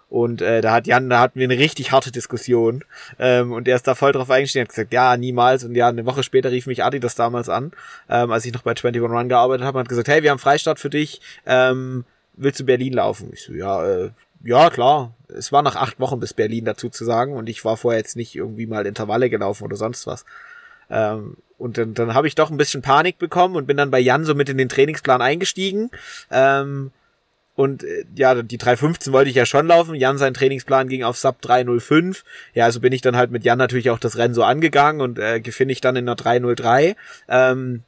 [0.09, 2.83] Und äh, da hat Jan, da hatten wir eine richtig harte Diskussion.
[3.19, 5.63] Ähm, und er ist da voll drauf eingestiegen hat gesagt, ja, niemals.
[5.63, 7.71] Und ja, eine Woche später rief mich Adi das damals an,
[8.09, 10.39] ähm, als ich noch bei 21 Run gearbeitet habe, und hat gesagt, hey, wir haben
[10.39, 11.21] Freistaat für dich.
[11.45, 13.29] Ähm, willst du Berlin laufen?
[13.33, 14.11] Ich so, ja, äh,
[14.43, 15.13] ja, klar.
[15.27, 18.15] Es war nach acht Wochen bis Berlin dazu zu sagen und ich war vorher jetzt
[18.15, 20.23] nicht irgendwie mal Intervalle gelaufen oder sonst was.
[20.89, 23.99] Ähm, und dann, dann habe ich doch ein bisschen Panik bekommen und bin dann bei
[23.99, 25.89] Jan so mit in den Trainingsplan eingestiegen.
[26.29, 26.91] Ähm,
[27.55, 29.95] und äh, ja, die 315 wollte ich ja schon laufen.
[29.95, 32.23] Jan, sein Trainingsplan ging auf Sub 305.
[32.53, 35.19] Ja, also bin ich dann halt mit Jan natürlich auch das Rennen so angegangen und
[35.19, 36.95] äh, gefinde ich dann in der 303.
[37.29, 37.83] Ähm,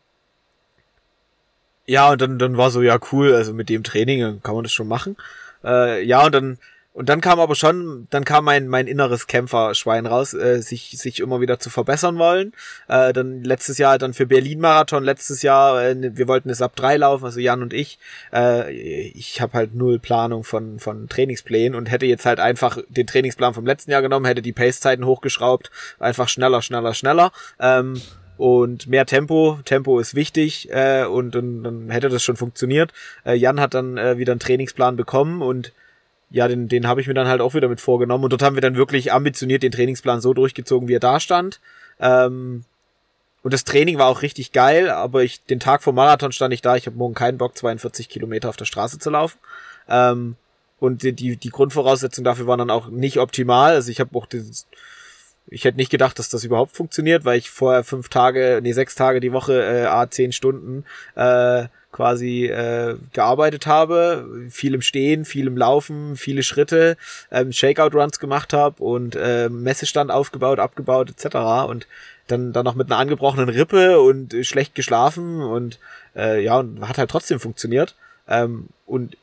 [1.85, 4.73] ja, und dann, dann war so, ja, cool, also mit dem Training kann man das
[4.73, 5.17] schon machen.
[5.63, 6.57] Äh, ja, und dann
[6.97, 11.19] und dann kam aber schon, dann kam mein, mein inneres Kämpferschwein raus, äh, sich, sich
[11.19, 12.53] immer wieder zu verbessern wollen.
[12.87, 16.97] Äh, dann letztes Jahr dann für Berlin-Marathon, letztes Jahr, äh, wir wollten es ab drei
[16.97, 17.99] laufen, also Jan und ich.
[18.33, 23.05] Äh, ich habe halt null Planung von, von Trainingsplänen und hätte jetzt halt einfach den
[23.05, 25.69] Trainingsplan vom letzten Jahr genommen, hätte die Pace-Zeiten hochgeschraubt,
[25.99, 27.31] einfach schneller, schneller, schneller.
[27.59, 28.01] Ähm,
[28.37, 29.59] und mehr Tempo.
[29.65, 32.91] Tempo ist wichtig äh, und, und dann hätte das schon funktioniert.
[33.23, 35.73] Äh, Jan hat dann äh, wieder einen Trainingsplan bekommen und
[36.29, 38.25] ja, den, den habe ich mir dann halt auch wieder mit vorgenommen.
[38.25, 41.59] Und dort haben wir dann wirklich ambitioniert den Trainingsplan so durchgezogen, wie er da stand.
[41.99, 42.65] Ähm,
[43.43, 46.61] und das Training war auch richtig geil, aber ich den Tag vor Marathon stand ich
[46.61, 49.37] da, ich habe morgen keinen Bock, 42 Kilometer auf der Straße zu laufen.
[49.87, 50.35] Ähm,
[50.79, 53.73] und die, die, die Grundvoraussetzungen dafür waren dann auch nicht optimal.
[53.73, 54.67] Also ich habe auch dieses,
[55.47, 58.95] ich hätte nicht gedacht, dass das überhaupt funktioniert, weil ich vorher fünf Tage, nee, sechs
[58.95, 60.83] Tage die Woche, äh, a zehn Stunden
[61.15, 61.67] äh,
[61.97, 66.95] quasi äh, gearbeitet habe, viel im Stehen, viel im Laufen, viele Schritte,
[67.31, 71.35] ähm, Shakeout-Runs gemacht habe und äh, Messestand aufgebaut, abgebaut etc.
[71.67, 71.87] Und
[72.27, 75.79] dann dann noch mit einer angebrochenen Rippe und äh, schlecht geschlafen und
[76.15, 77.95] äh, ja und hat halt trotzdem funktioniert.
[78.27, 79.17] Ähm, und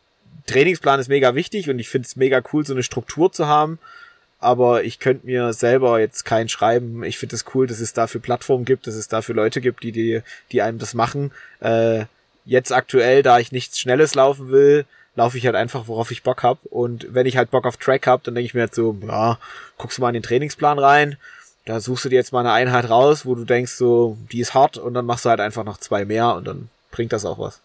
[0.47, 3.79] Trainingsplan ist mega wichtig und ich finde es mega cool, so eine Struktur zu haben.
[4.41, 7.05] Aber ich könnte mir selber jetzt keinen schreiben.
[7.05, 9.85] Ich finde es das cool, dass es dafür Plattformen gibt, dass es dafür Leute gibt,
[9.85, 11.31] die, die, die einem das machen.
[11.61, 12.07] Äh,
[12.45, 14.87] jetzt aktuell, da ich nichts Schnelles laufen will,
[15.17, 16.65] laufe ich halt einfach, worauf ich Bock hab.
[16.67, 19.39] Und wenn ich halt Bock auf Track hab, dann denke ich mir halt so, ja,
[19.79, 21.17] guckst du mal in den Trainingsplan rein,
[21.65, 24.55] da suchst du dir jetzt mal eine Einheit raus, wo du denkst so, die ist
[24.55, 27.39] hart und dann machst du halt einfach noch zwei mehr und dann bringt das auch
[27.39, 27.61] was.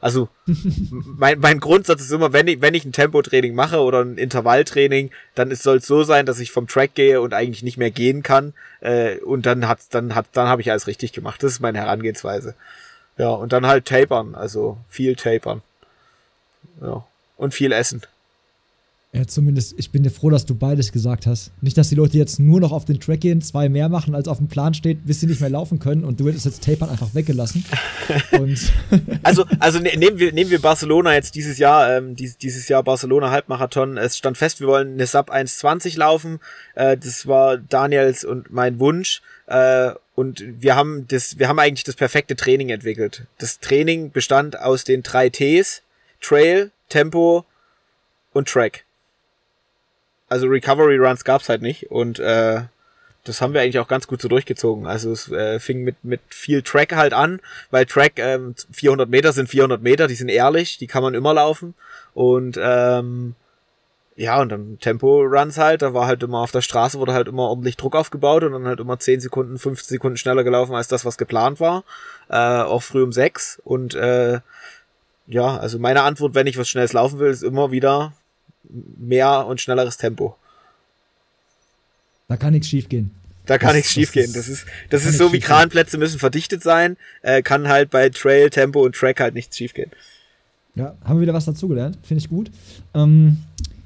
[0.00, 4.18] Also mein, mein Grundsatz ist immer, wenn ich, wenn ich ein Tempotraining mache oder ein
[4.18, 7.92] Intervalltraining, dann soll es so sein, dass ich vom Track gehe und eigentlich nicht mehr
[7.92, 8.52] gehen kann.
[8.80, 11.42] Äh, und dann hat dann hat dann habe ich alles richtig gemacht.
[11.42, 12.54] Das ist meine Herangehensweise.
[13.18, 15.62] Ja, und dann halt tapern, also viel tapern.
[16.80, 17.04] Ja.
[17.36, 18.02] Und viel essen.
[19.14, 21.52] Ja, zumindest, ich bin dir froh, dass du beides gesagt hast.
[21.60, 24.26] Nicht, dass die Leute jetzt nur noch auf den Track gehen, zwei mehr machen, als
[24.26, 26.88] auf dem Plan steht, bis sie nicht mehr laufen können und du hättest jetzt Tapern
[26.88, 27.62] einfach weggelassen.
[29.22, 32.82] also, also ne, nehmen wir, nehmen wir Barcelona jetzt dieses Jahr, ähm, dieses, dieses Jahr
[32.82, 33.98] Barcelona Halbmarathon.
[33.98, 36.40] Es stand fest, wir wollen eine Sub 1,20 laufen.
[36.74, 39.20] Äh, das war Daniels und mein Wunsch.
[39.46, 43.26] Äh, und wir haben das, wir haben eigentlich das perfekte Training entwickelt.
[43.36, 45.82] Das Training bestand aus den drei Ts:
[46.22, 47.44] Trail, Tempo
[48.32, 48.86] und Track.
[50.32, 52.62] Also Recovery Runs gab's halt nicht und äh,
[53.24, 54.86] das haben wir eigentlich auch ganz gut so durchgezogen.
[54.86, 59.34] Also es äh, fing mit mit viel Track halt an, weil Track ähm, 400 Meter
[59.34, 61.74] sind 400 Meter, die sind ehrlich, die kann man immer laufen
[62.14, 63.34] und ähm,
[64.16, 67.50] ja, und dann Tempo-Runs halt, da war halt immer auf der Straße, wurde halt immer
[67.50, 71.04] ordentlich Druck aufgebaut und dann halt immer 10 Sekunden, 15 Sekunden schneller gelaufen als das,
[71.04, 71.84] was geplant war.
[72.30, 73.60] Äh, auch früh um 6.
[73.64, 74.40] Und äh,
[75.26, 78.12] ja, also meine Antwort, wenn ich was Schnelles laufen will, ist immer wieder
[78.68, 80.36] mehr und schnelleres Tempo.
[82.28, 83.10] Da kann nichts schiefgehen.
[83.46, 84.32] Da kann nichts schiefgehen.
[84.32, 88.50] Das ist, das ist so wie Kranplätze müssen verdichtet sein, äh, kann halt bei Trail,
[88.50, 89.90] Tempo und Track halt nichts schiefgehen.
[90.74, 91.98] Ja, haben wir wieder was dazugelernt.
[92.02, 92.50] Finde ich gut.
[92.94, 93.38] Ähm,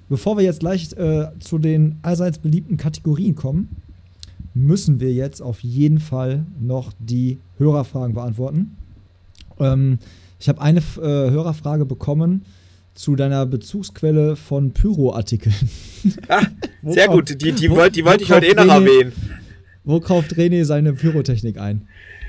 [0.08, 3.76] Bevor wir jetzt gleich äh, zu den allseits beliebten Kategorien kommen,
[4.54, 8.76] müssen wir jetzt auf jeden Fall noch die Hörerfragen beantworten.
[9.58, 9.98] Ähm,
[10.38, 12.44] ich habe eine äh, Hörerfrage bekommen
[12.96, 15.54] zu deiner Bezugsquelle von Pyro-Artikeln.
[16.28, 16.42] Ah,
[16.84, 19.12] sehr gut, die, die, wollte, die wollte ich heute eh noch erwähnen.
[19.82, 21.88] Wo kauft René seine Pyrotechnik ein?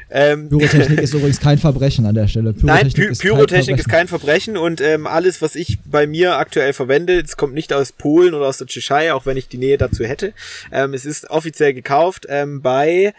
[0.09, 2.55] Ähm, Pyrotechnik ist übrigens kein Verbrechen an der Stelle.
[2.61, 6.37] Nein, Py ist Pyrotechnik kein ist kein Verbrechen und ähm, alles, was ich bei mir
[6.37, 9.57] aktuell verwende, es kommt nicht aus Polen oder aus der Tschechei, auch wenn ich die
[9.57, 10.33] Nähe dazu hätte.
[10.71, 13.13] Ähm, es ist offiziell gekauft ähm, bei,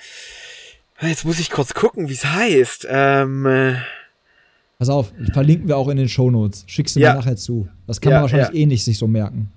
[1.02, 2.86] jetzt muss ich kurz gucken, wie es heißt.
[2.90, 3.74] Ähm, äh,
[4.80, 6.62] Pass auf, verlinken wir auch in den Shownotes.
[6.68, 7.10] Schickst du Ja.
[7.12, 7.66] mir nachher zu.
[7.88, 8.54] Das kann Ja, man wahrscheinlich ja.
[8.54, 9.50] eh nicht sich so merken.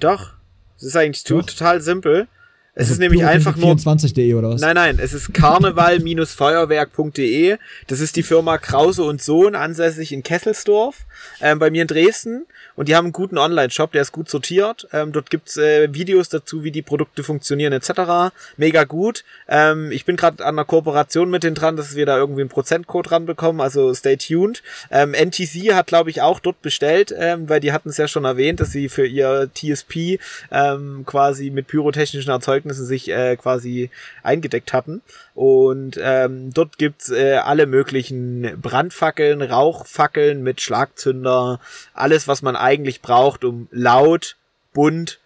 [0.00, 0.32] doch,
[0.76, 1.42] es ist eigentlich Doch.
[1.46, 2.28] total simpel.
[2.74, 4.62] Es ist nämlich einfach nur 24.de oder was?
[4.62, 7.58] Nein, nein, es ist karneval-feuerwerk.de.
[7.86, 11.04] Das ist die Firma Krause und Sohn, ansässig in Kesselsdorf,
[11.42, 12.46] ähm, bei mir in Dresden.
[12.74, 14.88] Und die haben einen guten Online-Shop, der ist gut sortiert.
[14.94, 18.32] Ähm, dort gibt's äh, Videos dazu, wie die Produkte funktionieren etc.
[18.56, 19.24] Mega gut.
[19.48, 22.48] Ähm, ich bin gerade an einer Kooperation mit denen dran, dass wir da irgendwie einen
[22.48, 24.62] Prozentcode ranbekommen, also stay tuned.
[24.90, 28.24] Ähm, NTC hat, glaube ich, auch dort bestellt, ähm, weil die hatten es ja schon
[28.24, 30.18] erwähnt, dass sie für ihr TSP
[30.50, 33.90] ähm, quasi mit pyrotechnischen Erzeugnissen sich äh, quasi
[34.22, 35.02] eingedeckt hatten.
[35.34, 41.60] Und ähm, dort gibt's äh, alle möglichen Brandfackeln, Rauchfackeln mit Schlagzünder,
[41.94, 44.36] alles, was man eigentlich braucht, um laut,
[44.72, 45.18] bunt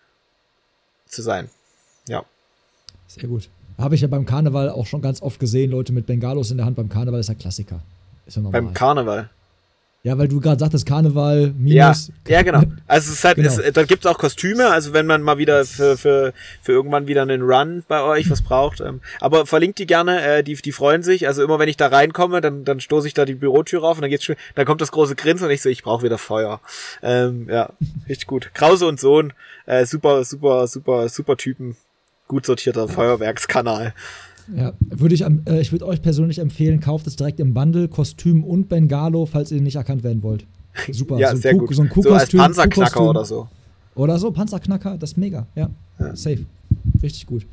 [1.07, 1.51] zu sein.
[2.09, 2.25] Ja.
[3.07, 3.49] Sehr gut.
[3.79, 6.67] Habe ich ja beim Karneval auch schon ganz oft gesehen, Leute mit Bengalos in der
[6.67, 6.77] Hand.
[6.77, 7.81] Beim Karneval ist ja Klassiker.
[8.27, 8.63] Ist ja normal.
[8.63, 9.31] Beim Karneval.
[10.07, 12.13] Ja, weil du gerade sagtest, Karneval Ja, minus.
[12.29, 12.63] ja, genau.
[12.87, 13.49] Also es ist halt, Genau.
[13.49, 16.33] es, da gibt's auch Kostüme, also wenn man mal wieder für, für,
[16.63, 18.81] für irgendwann wieder einen Run bei euch was braucht.
[18.81, 21.27] Ähm, aber verlinkt die gerne, äh, die, die freuen sich.
[21.27, 24.03] Also immer wenn ich da reinkomme, dann, dann stoße ich da die Bürotür auf und
[24.03, 26.61] dann geht's schon, dann kommt das große Grinsen und ich so, ich brauche wieder Feuer.
[27.03, 27.71] Ähm, ja,
[28.09, 28.51] richtig gut.
[28.55, 29.33] Krause und Sohn,
[29.67, 31.77] äh, super, super, super, super Typen.
[32.29, 33.93] Gut sortierter Feuerwerkskanal.
[34.55, 38.45] Ja, würde ich, äh, ich würde euch persönlich empfehlen, kauft es direkt im Bundle, Kostüm
[38.45, 40.47] und Bengalo, falls ihr nicht erkannt werden wollt.
[40.93, 41.17] Super.
[41.19, 41.75] Ja, so ein sehr Kuh- gut.
[41.75, 42.39] So ein so Kuhkostüm.
[42.41, 43.09] Panzerknacker Kuhkostüm.
[43.09, 43.49] oder so.
[43.95, 45.47] Oder so, Panzerknacker, das ist mega.
[45.55, 45.71] Ja,
[46.15, 46.45] safe.
[47.03, 47.47] Richtig gut.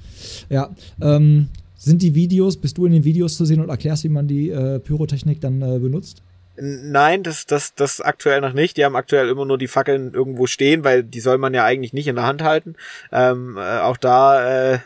[0.49, 0.69] Ja,
[1.01, 4.27] ähm, sind die Videos, bist du in den Videos zu sehen und erklärst, wie man
[4.27, 6.21] die äh, Pyrotechnik dann äh, benutzt?
[6.55, 8.77] Nein, das, das, das aktuell noch nicht.
[8.77, 11.93] Die haben aktuell immer nur die Fackeln irgendwo stehen, weil die soll man ja eigentlich
[11.93, 12.75] nicht in der Hand halten.
[13.11, 14.79] Ähm, äh, auch da, äh,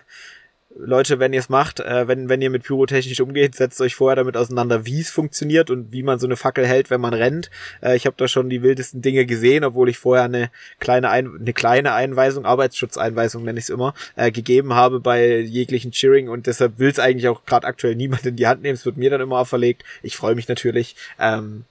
[0.79, 4.15] Leute, wenn ihr es macht, äh, wenn, wenn ihr mit Pyrotechnik umgeht, setzt euch vorher
[4.15, 7.49] damit auseinander, wie es funktioniert und wie man so eine Fackel hält, wenn man rennt.
[7.81, 11.37] Äh, ich habe da schon die wildesten Dinge gesehen, obwohl ich vorher eine kleine, Ein
[11.39, 16.47] eine kleine Einweisung, Arbeitsschutzeinweisung nenne ich es immer, äh, gegeben habe bei jeglichen Cheering und
[16.47, 18.75] deshalb will es eigentlich auch gerade aktuell niemand in die Hand nehmen.
[18.75, 19.83] Es wird mir dann immer auferlegt.
[20.03, 20.95] Ich freue mich natürlich.
[21.19, 21.65] Ähm,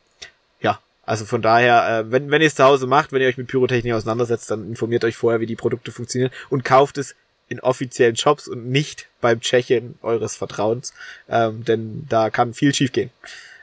[0.61, 3.39] ja, also von daher, äh, wenn, wenn ihr es zu Hause macht, wenn ihr euch
[3.39, 7.15] mit Pyrotechnik auseinandersetzt, dann informiert euch vorher, wie die Produkte funktionieren und kauft es
[7.49, 10.93] in offiziellen Shops und nicht beim Tschechien eures Vertrauens,
[11.29, 13.11] ähm, denn da kann viel schiefgehen.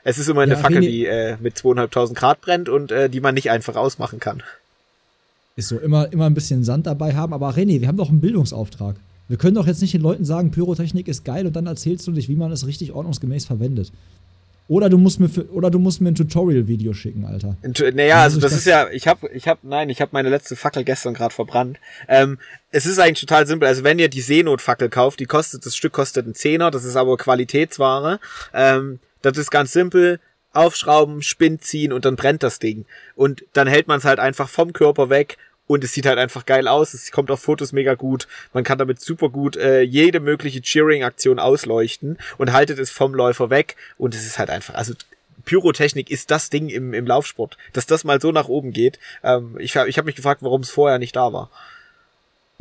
[0.04, 3.20] Es ist immer eine Ja, Fackel, die äh, mit zweieinhalbtausend Grad brennt und äh, die
[3.20, 4.42] man nicht einfach ausmachen kann.
[5.56, 7.32] Ist so, immer, immer ein bisschen Sand dabei haben.
[7.32, 8.96] Aber René, wir haben doch einen Bildungsauftrag.
[9.28, 12.12] Wir können doch jetzt nicht den Leuten sagen, Pyrotechnik ist geil und dann erzählst du
[12.12, 13.90] dich, wie man es richtig ordnungsgemäß verwendet.
[14.66, 17.56] Oder du musst mir, für, oder du musst mir ein Tutorial-Video schicken, Alter.
[17.92, 20.56] Naja, also das das- ist ja, ich habe, ich habe, nein, ich habe meine letzte
[20.56, 21.78] Fackel gestern gerade verbrannt.
[22.08, 22.38] Ähm,
[22.70, 23.68] es ist eigentlich total simpel.
[23.68, 26.96] Also wenn ihr die Seenotfackel kauft, die kostet, das Stück kostet einen Zehner, das ist
[26.96, 28.20] aber Qualitätsware.
[28.54, 30.18] Ähm, das ist ganz simpel.
[30.52, 32.86] Aufschrauben, Spind ziehen und dann brennt das Ding.
[33.16, 35.36] Und dann hält man es halt einfach vom Körper weg
[35.66, 36.92] und es sieht halt einfach geil aus.
[36.94, 38.28] Es kommt auf Fotos mega gut.
[38.52, 43.48] Man kann damit super gut äh, jede mögliche Cheering-Aktion ausleuchten und haltet es vom Läufer
[43.50, 43.76] weg.
[43.96, 44.92] Und es ist halt einfach, also
[45.46, 47.56] Pyrotechnik ist das Ding im, im Laufsport.
[47.72, 48.98] Dass das mal so nach oben geht.
[49.22, 51.50] Ähm, ich ich habe mich gefragt, warum es vorher nicht da war.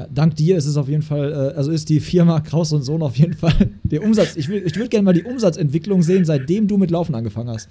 [0.09, 3.03] Dank dir ist es auf jeden Fall, äh, also ist die Firma Kraus und Sohn
[3.03, 4.35] auf jeden Fall der Umsatz.
[4.35, 7.69] Ich, will- ich würde gerne mal die Umsatzentwicklung sehen, seitdem du mit Laufen angefangen hast.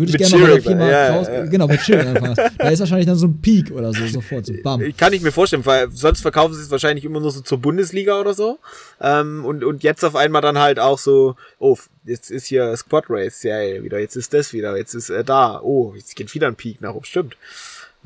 [0.00, 1.44] Würde ich Mit gerne mal der Cheering, Firma ja, Kraus, ja.
[1.44, 2.34] genau, mit Cheering anfangen.
[2.56, 4.80] Da ist wahrscheinlich dann so ein Peak oder so, sofort, so bam.
[4.96, 8.18] Kann ich mir vorstellen, weil sonst verkaufen sie es wahrscheinlich immer nur so zur Bundesliga
[8.18, 8.58] oder so.
[8.98, 11.76] Ähm, und, und jetzt auf einmal dann halt auch so, oh,
[12.06, 15.60] jetzt ist hier Squad Race Serie wieder, jetzt ist das wieder, jetzt ist äh, da,
[15.60, 17.36] oh, jetzt geht wieder ein Peak nach oben, stimmt.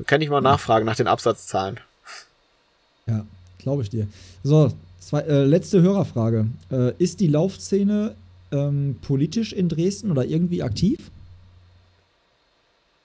[0.05, 1.79] Kann ich mal nachfragen nach den Absatzzahlen.
[3.07, 3.25] Ja,
[3.57, 4.05] glaube ich dir.
[4.43, 6.47] So, zwei, äh, letzte Hörerfrage.
[6.69, 8.15] Äh, ist die Laufszene
[8.51, 10.99] ähm, politisch in Dresden oder irgendwie aktiv?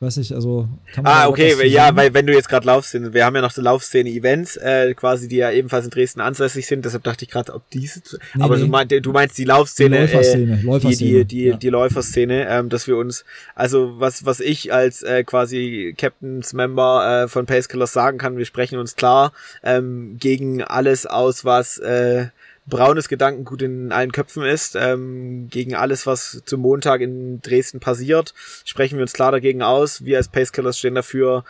[0.03, 3.27] Weiß ich, also kann man Ah, okay, ja, weil wenn du jetzt gerade Laufszene, wir
[3.27, 7.05] haben ja noch so Laufszene-Events, äh, quasi, die ja ebenfalls in Dresden ansässig sind, deshalb
[7.05, 8.01] dachte ich gerade, ob diese,
[8.35, 8.63] Nee, aber nee.
[8.63, 11.11] Du, meinst, du meinst die die Laufszene, Läuferszene, äh, die, Läuferszene.
[11.11, 11.57] die, die, ja.
[11.57, 17.25] die Läuferszene, ähm, dass wir uns, also was, was ich als äh, quasi Captain's Member
[17.25, 21.77] äh, von Pace Killers sagen kann, wir sprechen uns klar ähm, gegen alles aus, was
[21.77, 22.29] äh,
[22.71, 28.33] braunes Gedankengut in allen Köpfen ist, ähm, gegen alles, was zum Montag in Dresden passiert,
[28.65, 30.05] sprechen wir uns klar dagegen aus.
[30.05, 31.45] Wir als Pace Killers stehen dafür,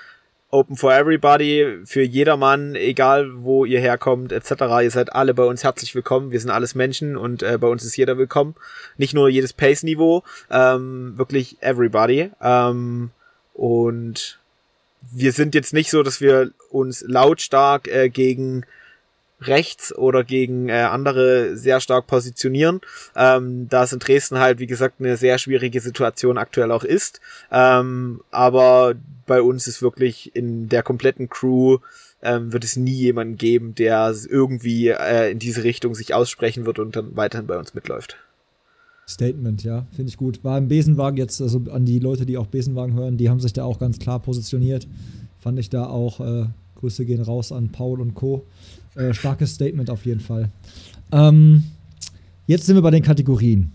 [0.53, 4.51] Open for everybody, für jedermann, egal wo ihr herkommt, etc.
[4.83, 6.33] Ihr seid alle bei uns herzlich willkommen.
[6.33, 8.57] Wir sind alles Menschen und äh, bei uns ist jeder willkommen.
[8.97, 12.33] Nicht nur jedes Pace-Niveau, ähm, wirklich everybody.
[12.43, 13.11] Ähm,
[13.55, 14.41] und
[15.13, 18.65] wir sind jetzt nicht so, dass wir uns lautstark äh, gegen
[19.41, 22.81] rechts oder gegen äh, andere sehr stark positionieren,
[23.17, 27.21] ähm, da es in Dresden halt, wie gesagt, eine sehr schwierige Situation aktuell auch ist.
[27.51, 28.95] Ähm, aber
[29.27, 31.79] bei uns ist wirklich in der kompletten Crew
[32.23, 36.79] ähm, wird es nie jemanden geben, der irgendwie äh, in diese Richtung sich aussprechen wird
[36.79, 38.17] und dann weiterhin bei uns mitläuft.
[39.09, 40.45] Statement, ja, finde ich gut.
[40.45, 43.53] War im Besenwagen jetzt, also an die Leute, die auch Besenwagen hören, die haben sich
[43.53, 44.87] da auch ganz klar positioniert.
[45.39, 46.47] Fand ich da auch, äh,
[46.77, 48.45] Grüße gehen raus an Paul und Co.
[48.95, 50.51] Äh, starkes Statement auf jeden Fall.
[51.13, 51.65] Ähm,
[52.47, 53.73] jetzt sind wir bei den Kategorien.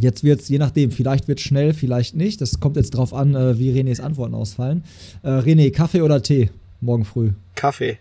[0.00, 2.40] Jetzt wird es, je nachdem, vielleicht wird es schnell, vielleicht nicht.
[2.40, 4.82] Das kommt jetzt drauf an, äh, wie Renés Antworten ausfallen.
[5.22, 7.32] Äh, René, Kaffee oder Tee morgen früh?
[7.54, 7.98] Kaffee.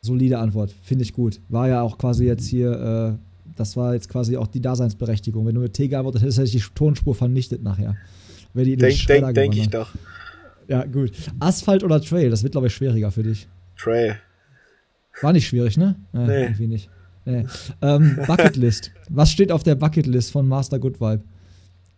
[0.00, 1.40] Solide Antwort, finde ich gut.
[1.48, 5.46] War ja auch quasi jetzt hier, äh, das war jetzt quasi auch die Daseinsberechtigung.
[5.46, 7.96] Wenn du mit Tee geantwortet hättest, hätte ich die Tonspur vernichtet nachher.
[8.54, 9.90] Die denk, denk, denk ich doch.
[10.68, 11.12] Ja, gut.
[11.38, 12.30] Asphalt oder Trail?
[12.30, 13.48] Das wird, glaube ich, schwieriger für dich.
[13.76, 14.16] Trail.
[15.20, 15.96] War nicht schwierig, ne?
[16.12, 16.42] Ja, nee.
[16.42, 16.90] Irgendwie nicht.
[17.24, 17.46] Nee.
[17.80, 18.90] Ähm, Bucketlist.
[19.08, 21.22] Was steht auf der Bucketlist von Master Good Vibe?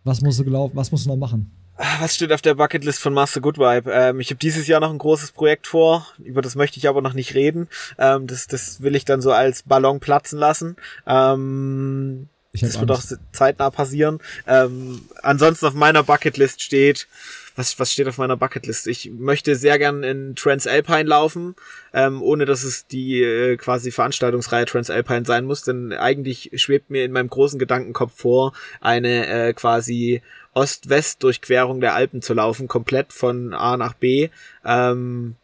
[0.03, 1.51] Was musst du gelaufen, was musst du noch machen?
[1.77, 3.91] Ah, was steht auf der Bucketlist von Master Good Vibe?
[3.91, 7.01] Ähm, ich habe dieses Jahr noch ein großes Projekt vor, über das möchte ich aber
[7.01, 7.67] noch nicht reden.
[7.97, 10.77] Ähm, das, das will ich dann so als Ballon platzen lassen.
[11.05, 13.01] Ähm, das wird auch
[13.33, 14.19] zeitnah passieren.
[14.47, 17.07] Ähm, ansonsten auf meiner Bucketlist steht
[17.55, 18.87] was, was steht auf meiner Bucketlist?
[18.87, 21.55] Ich möchte sehr gern in Transalpine laufen,
[21.93, 27.05] ähm, ohne dass es die äh, quasi Veranstaltungsreihe Transalpine sein muss, denn eigentlich schwebt mir
[27.05, 30.21] in meinem großen Gedankenkopf vor, eine äh, quasi
[30.53, 34.29] Ost-West-Durchquerung der Alpen zu laufen, komplett von A nach B.
[34.63, 35.35] Ähm,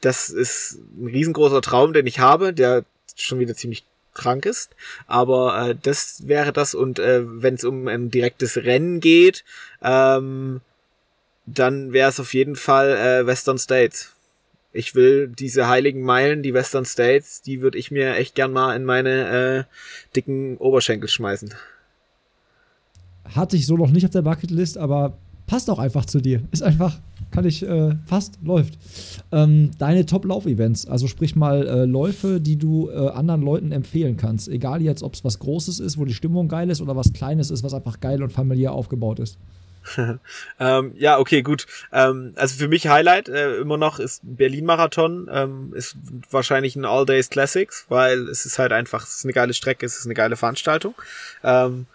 [0.00, 2.84] das ist ein riesengroßer Traum, den ich habe, der
[3.16, 3.84] schon wieder ziemlich
[4.14, 4.74] krank ist.
[5.06, 6.74] Aber äh, das wäre das.
[6.74, 9.44] Und äh, wenn es um ein direktes Rennen geht,
[9.82, 10.60] ähm,
[11.46, 14.12] dann wäre es auf jeden Fall äh, Western States.
[14.72, 18.76] Ich will diese heiligen Meilen, die Western States, die würde ich mir echt gern mal
[18.76, 19.64] in meine äh,
[20.14, 21.54] dicken Oberschenkel schmeißen.
[23.24, 25.16] Hatte ich so noch nicht auf der Bucketlist, aber
[25.46, 26.42] passt auch einfach zu dir.
[26.50, 26.98] Ist einfach,
[27.30, 28.78] kann ich, äh, passt, läuft.
[29.32, 34.48] Ähm, deine Top-Lauf-Events, also sprich mal äh, Läufe, die du äh, anderen Leuten empfehlen kannst.
[34.48, 37.50] Egal jetzt, ob es was Großes ist, wo die Stimmung geil ist, oder was Kleines
[37.50, 39.38] ist, was einfach geil und familiär aufgebaut ist.
[40.60, 41.66] ähm, ja, okay, gut.
[41.92, 45.28] Ähm, also für mich Highlight äh, immer noch ist Berlin-Marathon.
[45.32, 45.96] Ähm, ist
[46.30, 49.98] wahrscheinlich ein All-Days Classics, weil es ist halt einfach, es ist eine geile Strecke, es
[49.98, 50.94] ist eine geile Veranstaltung.
[51.42, 51.86] Ähm,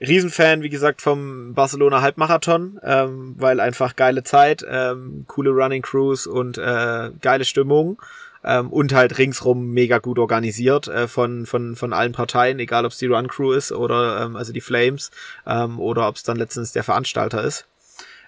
[0.00, 6.26] Riesenfan, wie gesagt, vom Barcelona Halbmarathon, ähm, weil einfach geile Zeit, ähm, coole Running Crews
[6.26, 8.00] und äh, geile Stimmung
[8.44, 12.92] ähm, und halt ringsrum mega gut organisiert äh, von, von, von allen Parteien, egal ob
[12.92, 15.10] es die Run Crew ist oder ähm, also die Flames
[15.46, 17.66] ähm, oder ob es dann letztens der Veranstalter ist.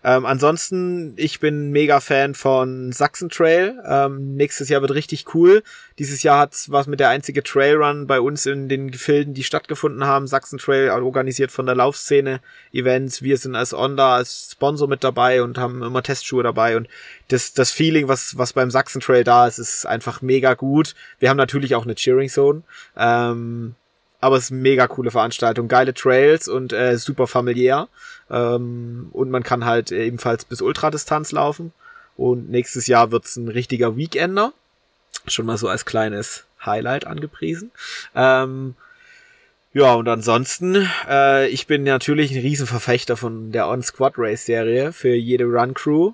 [0.02, 3.82] Ähm, ansonsten, ich bin mega Fan von Sachsen Trail.
[3.86, 5.62] Ähm, nächstes Jahr wird richtig cool.
[5.98, 10.04] Dieses Jahr hat was mit der einzige Trailrun bei uns in den Gefilden, die stattgefunden
[10.06, 10.26] haben.
[10.26, 12.40] Sachsen Trail organisiert von der Laufszene
[12.72, 13.22] Events.
[13.22, 16.88] Wir sind als Onda als Sponsor mit dabei und haben immer Testschuhe dabei und
[17.28, 20.94] das, das Feeling, was, was beim Sachsen Trail da ist, ist einfach mega gut.
[21.18, 22.62] Wir haben natürlich auch eine Cheering Zone.
[22.96, 23.74] Ähm,
[24.20, 25.66] aber es ist eine mega coole Veranstaltung.
[25.68, 27.88] Geile Trails und äh, super familiär.
[28.30, 31.72] Ähm, und man kann halt ebenfalls bis Ultradistanz laufen.
[32.16, 34.52] Und nächstes Jahr wird's ein richtiger Weekender.
[35.26, 37.70] Schon mal so als kleines Highlight angepriesen.
[38.14, 38.74] Ähm,
[39.72, 45.14] ja, und ansonsten, äh, ich bin natürlich ein Riesenverfechter von der On-Squad Race Serie für
[45.14, 46.12] jede Run Crew.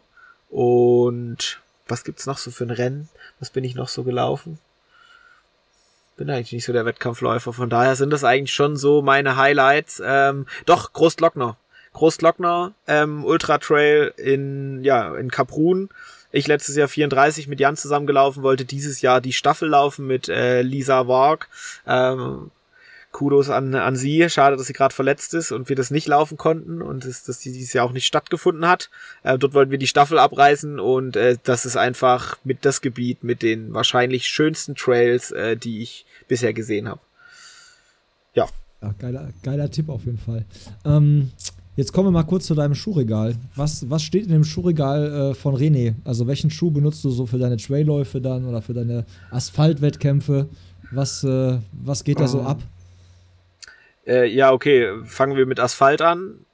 [0.51, 3.09] Und was gibt's noch so für ein Rennen?
[3.40, 4.59] Was bin ich noch so gelaufen?
[6.16, 10.02] bin eigentlich nicht so der Wettkampfläufer, von daher sind das eigentlich schon so meine Highlights.
[10.05, 11.56] Ähm, doch, Großglockner.
[11.97, 15.89] Großglockner, ähm, Ultra Trail in, ja, in Kaprun.
[16.31, 20.60] Ich letztes Jahr 34 mit Jan zusammengelaufen, wollte dieses Jahr die Staffel laufen mit äh,
[20.60, 21.48] Lisa Warg.
[21.86, 22.51] Ähm,
[23.12, 24.28] Kudos an, an sie.
[24.28, 27.39] Schade, dass sie gerade verletzt ist und wir das nicht laufen konnten und das, dass
[27.39, 28.90] dieses Jahr auch nicht stattgefunden hat.
[29.23, 33.24] Äh, dort wollten wir die Staffel abreißen und äh, das ist einfach mit das Gebiet
[33.24, 37.01] mit den wahrscheinlich schönsten Trails, äh, die ich bisher gesehen habe.
[38.35, 38.48] Ja.
[38.82, 40.44] ja geiler, geiler Tipp auf jeden Fall.
[40.85, 41.32] Ähm,
[41.77, 43.36] jetzt kommen wir mal kurz zu deinem Schuhregal.
[43.55, 45.94] Was, was steht in dem Schuhregal äh, von René?
[46.05, 50.48] Also welchen Schuh benutzt du so für deine Trailläufe dann oder für deine Asphaltwettkämpfe?
[50.90, 52.61] Was, äh, was geht da so ab?
[54.07, 56.44] Äh, ja, okay, fangen wir mit Asphalt an.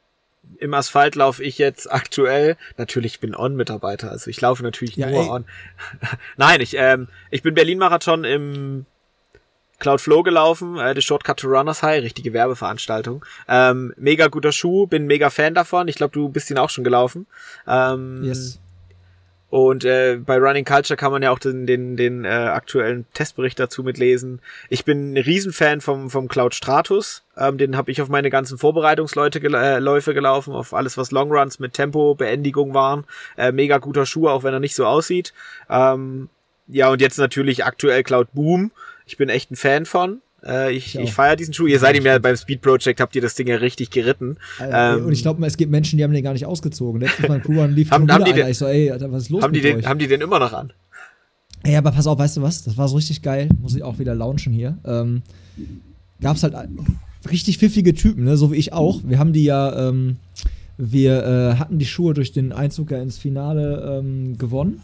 [0.58, 5.10] im Asphalt laufe ich jetzt aktuell, natürlich ich bin On-Mitarbeiter, also ich laufe natürlich Ja,
[5.10, 5.28] nur ey.
[5.28, 5.44] On.
[6.36, 8.86] Nein, ich, ähm, ich bin Berlin-Marathon im
[9.82, 13.24] Cloud Flow gelaufen, äh, die Shortcut to Runners High, richtige Werbeveranstaltung.
[13.48, 15.88] Ähm, mega guter Schuh, bin mega Fan davon.
[15.88, 17.26] Ich glaube, du bist ihn auch schon gelaufen.
[17.66, 18.60] Ähm, Yes.
[19.50, 23.58] und äh, bei Running Culture kann man ja auch den, den, den äh, aktuellen Testbericht
[23.58, 24.40] dazu mitlesen.
[24.70, 27.24] Ich bin ein Riesenfan vom, vom Cloud Stratus.
[27.36, 31.10] Ähm, den habe ich auf meine ganzen Vorbereitungsläufe gel äh, Läufe gelaufen, auf alles, was
[31.10, 33.04] Longruns mit Tempo, Beendigung waren.
[33.36, 35.34] Äh, mega guter Schuh, auch wenn er nicht so aussieht.
[35.68, 36.28] Ähm,
[36.68, 38.70] ja, und jetzt natürlich aktuell Cloud Boom.
[39.06, 40.20] Ich bin echt ein Fan von.
[40.44, 41.66] Äh, ich Ich ich feiere diesen Schuh.
[41.66, 44.36] Ihr seid ihm ja beim Speed Project, habt ihr das Ding ja richtig geritten.
[44.58, 47.00] Alter, Ähm, und ich glaube, es gibt Menschen, die haben den gar nicht ausgezogen.
[47.00, 49.42] Letztes Mal Crewrun lief Haben- haben die den- Ich so, ey, Alter, was ist los
[49.42, 49.86] Haben die, mit den, euch?
[49.86, 50.72] haben die den immer noch an?
[51.64, 52.64] Ey, aber pass auf, weißt du was?
[52.64, 53.48] Das war so richtig geil.
[53.60, 54.78] Muss ich auch wieder launchen hier.
[54.84, 55.22] Ähm,
[56.20, 56.54] gab's halt
[57.30, 58.36] richtig pfiffige Typen, ne?
[58.36, 59.00] so wie ich auch.
[59.04, 60.16] Wir haben die ja, ähm,
[60.76, 64.80] wir äh, hatten die Schuhe durch den Einzug ja ins Finale ähm, gewonnen.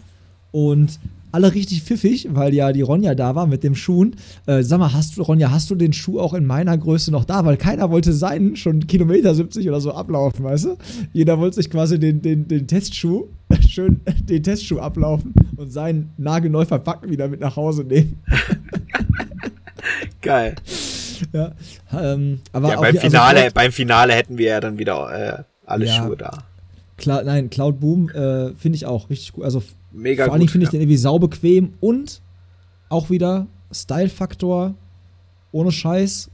[0.53, 1.01] Und
[1.32, 4.16] alle richtig pfiffig, weil ja die Ronja da war mit dem Schuhen.
[4.46, 7.24] Äh, sag mal, hast du, Ronja, hast du den Schuh auch in meiner Größe noch
[7.24, 7.44] da?
[7.44, 10.76] Weil keiner wollte seinen schon Kilometer 70 oder so ablaufen, weißt du?
[11.12, 13.26] Jeder wollte sich quasi den, den, den Testschuh,
[13.68, 18.18] schön den Testschuh ablaufen und seinen nagelneu verpacken wieder mit nach Hause nehmen.
[20.22, 20.55] Geil.
[21.32, 21.52] ja,
[21.92, 25.38] ähm, aber Ja, beim hier- also Finale, Cloud- beim Finale hätten wir ja dann wieder
[25.38, 25.92] äh, alle Ja.
[25.94, 26.38] Schuhe da.
[26.96, 29.44] Cloud, nein, Cloud Boom äh, finde ich auch richtig gut.
[29.44, 29.62] Also
[29.99, 30.79] Mega vor gut, finde ich ja.
[30.79, 32.20] den irgendwie saubequem und
[32.89, 34.75] auch wieder Style-Faktor
[35.53, 36.31] ohne Scheiß.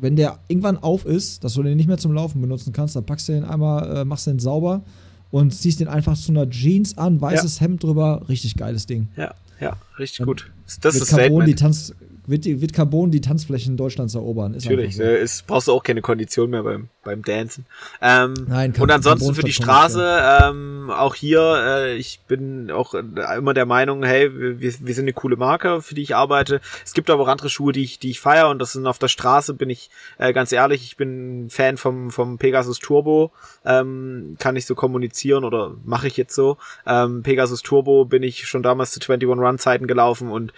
[0.00, 3.04] Wenn der irgendwann auf ist, dass du den nicht mehr zum Laufen benutzen kannst, dann
[3.04, 4.82] packst du den einmal, äh, machst den sauber
[5.30, 9.08] und ziehst den einfach zu einer Jeans an, weißes Hemd drüber, richtig geiles Ding.
[9.16, 10.50] Ja, ja, richtig gut.
[10.80, 11.54] Das ist Carbon, die.
[11.54, 11.94] Tanz,
[12.26, 14.54] wird, wird Carbon die Tanzflächen Deutschlands erobern.
[14.54, 17.66] Ist Natürlich, einfach ne, ist, brauchst du auch keine Kondition mehr beim, beim Dancen.
[18.00, 22.70] Ähm, Nein, Carbon- und ansonsten Carbon für die Straße, ähm, auch hier, äh, ich bin
[22.70, 23.02] auch äh,
[23.36, 26.60] immer der Meinung, hey, wir, wir sind eine coole Marke, für die ich arbeite.
[26.84, 28.98] Es gibt aber auch andere Schuhe, die ich, die ich feiere und das sind auf
[28.98, 33.32] der Straße, bin ich äh, ganz ehrlich, ich bin Fan vom, vom Pegasus Turbo,
[33.64, 36.56] ähm, kann ich so kommunizieren oder mache ich jetzt so.
[36.86, 40.52] Ähm, Pegasus Turbo bin ich schon damals zu 21 Run Zeiten gelaufen und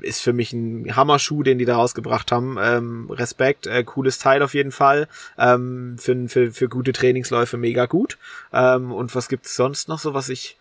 [0.00, 2.56] ist für mich ein Hammerschuh, den die da rausgebracht haben.
[2.60, 5.08] Ähm, Respekt, äh, cooles Teil auf jeden Fall.
[5.38, 8.18] Ähm, für, für, für gute Trainingsläufe mega gut.
[8.52, 10.56] Ähm, und was gibt's sonst noch so, was ich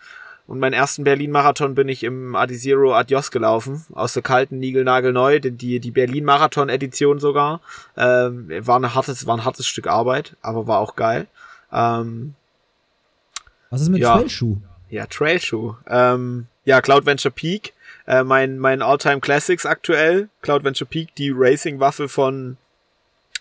[0.47, 5.41] und meinen ersten Berlin-Marathon bin ich im Adizero Adios gelaufen, aus der kalten Nigel neu,
[5.41, 7.59] die, die, die Berlin-Marathon-Edition sogar.
[7.97, 11.27] Ähm, war, ein hartes, war ein hartes Stück Arbeit, aber war auch geil.
[11.73, 12.33] Ähm,
[13.69, 14.15] Was ist mit Ja.
[14.15, 14.55] Trailschuh?
[14.89, 15.75] ja, Trailschuh.
[15.85, 17.73] Ähm, ja, Cloud Venture Peak.
[18.07, 20.29] Äh, mein, mein All-Time Classics aktuell.
[20.41, 22.57] Cloud Venture Peak, die Racing-Waffe von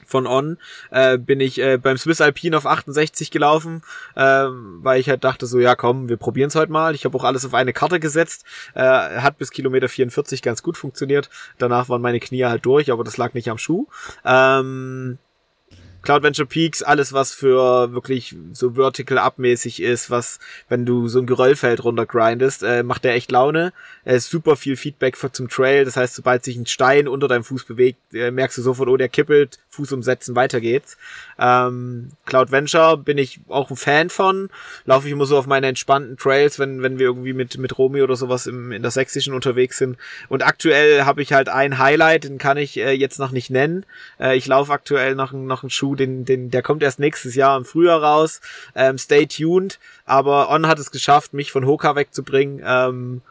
[0.04, 0.58] von On,
[0.90, 3.82] äh, bin ich äh, beim Swiss Alpine auf 68 gelaufen,
[4.14, 6.94] ähm, weil ich halt dachte so, ja komm, wir probieren es heute mal.
[6.94, 8.44] Ich habe auch alles auf eine Karte gesetzt,
[8.74, 11.28] äh, hat bis Kilometer 44 ganz gut funktioniert.
[11.58, 13.86] Danach waren meine Knie halt durch, aber das lag nicht am Schuh.
[14.24, 15.18] Ähm,
[16.06, 20.38] Cloud Venture Peaks, alles was für wirklich so vertical abmäßig ist, was,
[20.68, 23.72] wenn du so ein Geröllfeld runtergrindest, äh, macht der echt Laune.
[24.04, 27.42] Äh, super viel Feedback für, zum Trail, das heißt, sobald sich ein Stein unter deinem
[27.42, 30.96] Fuß bewegt, äh, merkst du sofort, oh, der kippelt, Fuß umsetzen, weiter geht's.
[31.38, 34.50] Ähm, Cloud Venture bin ich auch ein Fan von,
[34.84, 38.02] laufe ich immer so auf meine entspannten Trails, wenn, wenn wir irgendwie mit, mit Romy
[38.02, 39.96] oder sowas im, in der Sächsischen unterwegs sind.
[40.28, 43.84] Und aktuell habe ich halt ein Highlight, den kann ich äh, jetzt noch nicht nennen.
[44.18, 47.56] Äh, ich laufe aktuell noch, noch einen Schuh, den, den, der kommt erst nächstes Jahr
[47.56, 48.40] im Frühjahr raus.
[48.74, 49.78] Ähm, stay tuned.
[50.04, 53.22] Aber On hat es geschafft, mich von Hoka wegzubringen, ähm,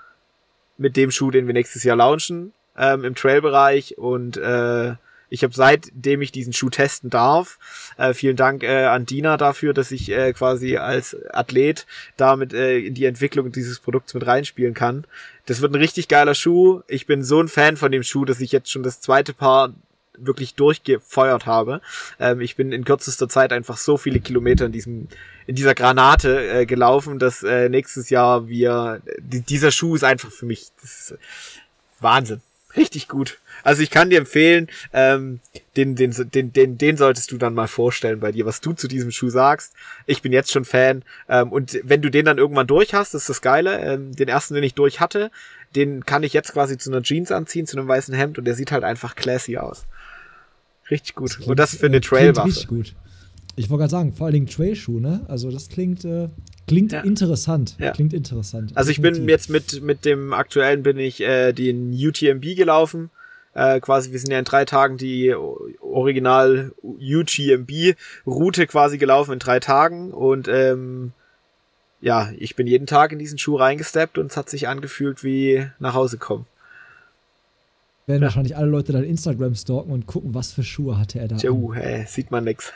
[0.78, 3.98] mit dem Schuh, den wir nächstes Jahr launchen, ähm, im Trailbereich.
[3.98, 4.96] Und äh,
[5.36, 7.60] ich habe seitdem ich diesen Schuh testen darf,
[7.98, 11.86] äh, vielen Dank äh, an Dina dafür, dass ich äh, quasi als Athlet
[12.16, 15.04] damit äh, in die Entwicklung dieses Produkts mit reinspielen kann.
[15.46, 16.82] Das wird ein richtig geiler Schuh.
[16.88, 19.74] Ich bin so ein Fan von dem Schuh, dass ich jetzt schon das zweite Paar
[20.18, 21.82] wirklich durchgefeuert habe.
[22.18, 25.10] Ähm, ich bin in kürzester Zeit einfach so viele Kilometer in diesem
[25.48, 30.32] in dieser Granate äh, gelaufen, dass äh, nächstes Jahr wir die, dieser Schuh ist einfach
[30.32, 31.20] für mich das ist
[32.00, 32.42] Wahnsinn,
[32.78, 33.40] richtig gut.
[33.64, 35.40] Also ich kann dir empfehlen, ähm,
[35.76, 38.88] den, den, den, den, den solltest du dann mal vorstellen bei dir, was du zu
[38.88, 39.74] diesem Schuh sagst.
[40.06, 41.04] Ich bin jetzt schon Fan.
[41.28, 43.80] Ähm, und wenn du den dann irgendwann durch hast, ist das Geile.
[43.80, 45.32] Ähm, den ersten, den ich durch hatte,
[45.76, 48.56] den kann ich jetzt quasi zu einer Jeans anziehen, zu einem weißen Hemd und der
[48.56, 49.86] sieht halt einfach classy aus.
[50.92, 51.40] Richtig gut.
[51.46, 52.48] und das für eine Trailwaffe.
[52.48, 52.96] Richtig gut.
[53.58, 55.22] Ich wollte gerade sagen, vor allen Dingen Trailschuh, ne?
[55.28, 56.30] Also das klingt, äh,
[56.68, 57.02] klingt Ja.
[57.02, 57.76] interessant.
[57.80, 57.92] Ja.
[57.92, 58.72] Klingt interessant.
[58.76, 63.12] Also ich bin jetzt mit, mit dem aktuellen bin ich äh, den UTMB gelaufen.
[63.54, 65.34] Äh, quasi, wir sind ja in drei Tagen die
[65.80, 71.14] Original UGMB-Route quasi gelaufen in drei Tagen und ähm,
[72.02, 75.66] ja, ich bin jeden Tag in diesen Schuh reingesteppt und es hat sich angefühlt wie
[75.80, 76.46] nach Hause kommen.
[78.08, 78.28] Werden ja.
[78.28, 81.38] wahrscheinlich alle Leute dann Instagram stalken und gucken, was für Schuhe hatte er da.
[81.38, 82.74] Tja, uh, hey, sieht man nix.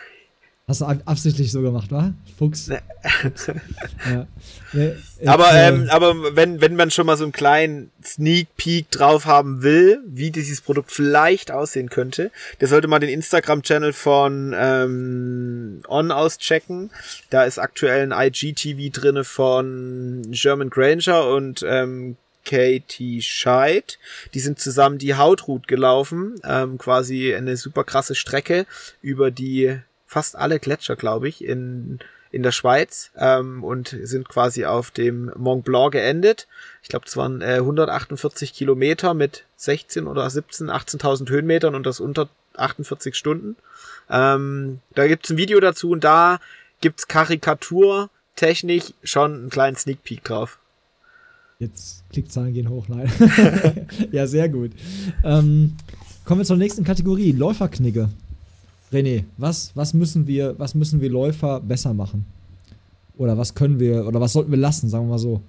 [0.70, 2.14] Hast du absichtlich so gemacht, wa?
[2.38, 2.68] Fuchs.
[2.68, 2.78] Nee.
[4.06, 4.28] ja.
[4.72, 4.94] nee,
[5.26, 9.26] aber äh, ähm, aber wenn, wenn man schon mal so einen kleinen Sneak Peek drauf
[9.26, 12.30] haben will, wie dieses Produkt vielleicht aussehen könnte,
[12.62, 16.92] der sollte mal den Instagram-Channel von ähm, On auschecken.
[17.32, 22.16] Da ist aktuell ein IGTV drinne von German Granger und ähm,
[22.46, 23.98] Katie Scheid.
[24.36, 28.68] Die sind zusammen die Hautroute gelaufen, ähm, quasi eine super krasse Strecke
[29.02, 29.80] über die
[30.10, 32.00] fast alle Gletscher, glaube ich, in,
[32.32, 36.48] in der Schweiz ähm, und sind quasi auf dem Mont Blanc geendet.
[36.82, 42.00] Ich glaube, es waren äh, 148 Kilometer mit 16 oder 17, 18.000 Höhenmetern und das
[42.00, 43.56] unter 48 Stunden.
[44.10, 46.40] Ähm, da gibt's ein Video dazu und da
[46.82, 50.58] gibt's Karikatur technisch schon einen kleinen Sneak Peek drauf.
[51.60, 53.12] Jetzt Klickzahlen gehen hoch, nein.
[54.12, 54.72] ja, sehr gut.
[55.24, 55.76] Ähm,
[56.26, 58.10] kommen wir zur nächsten Kategorie, Läuferknigge.
[58.92, 62.26] René, was, was, müssen wir, was müssen wir Läufer besser machen?
[63.18, 65.42] Oder was können wir, oder was sollten wir lassen, sagen wir mal so?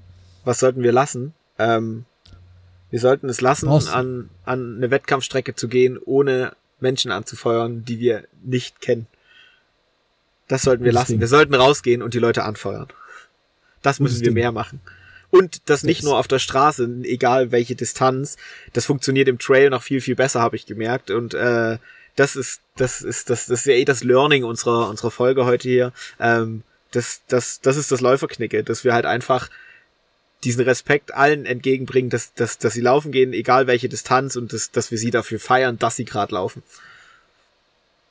[0.45, 1.33] Was sollten wir lassen?
[1.59, 2.05] Ähm,
[2.91, 8.25] wir sollten es lassen, an, an eine Wettkampfstrecke zu gehen, ohne Menschen anzufeuern, die wir
[8.43, 9.07] nicht kennen.
[10.49, 11.21] Das sollten wir lassen.
[11.21, 12.89] Wir sollten rausgehen und die Leute anfeuern.
[13.83, 14.81] Das müssen wir mehr machen.
[15.31, 18.37] Und das nicht nur auf der Straße, egal welche Distanz.
[18.73, 21.13] Das funktioniert im Trail noch viel, viel besser, habe ich gemerkt.
[21.13, 21.79] Und äh,
[22.17, 25.69] das ist, das ist, das, das ist ja eh das Learning unserer, unserer Folge heute
[25.69, 25.93] hier.
[26.19, 26.63] Ähm,
[26.93, 29.49] das, das, das ist das Läuferknicke, dass wir halt einfach
[30.45, 34.71] diesen Respekt allen entgegenbringen, dass, dass, dass sie laufen gehen, egal welche Distanz und dass,
[34.71, 36.63] dass wir sie dafür feiern, dass sie gerade laufen.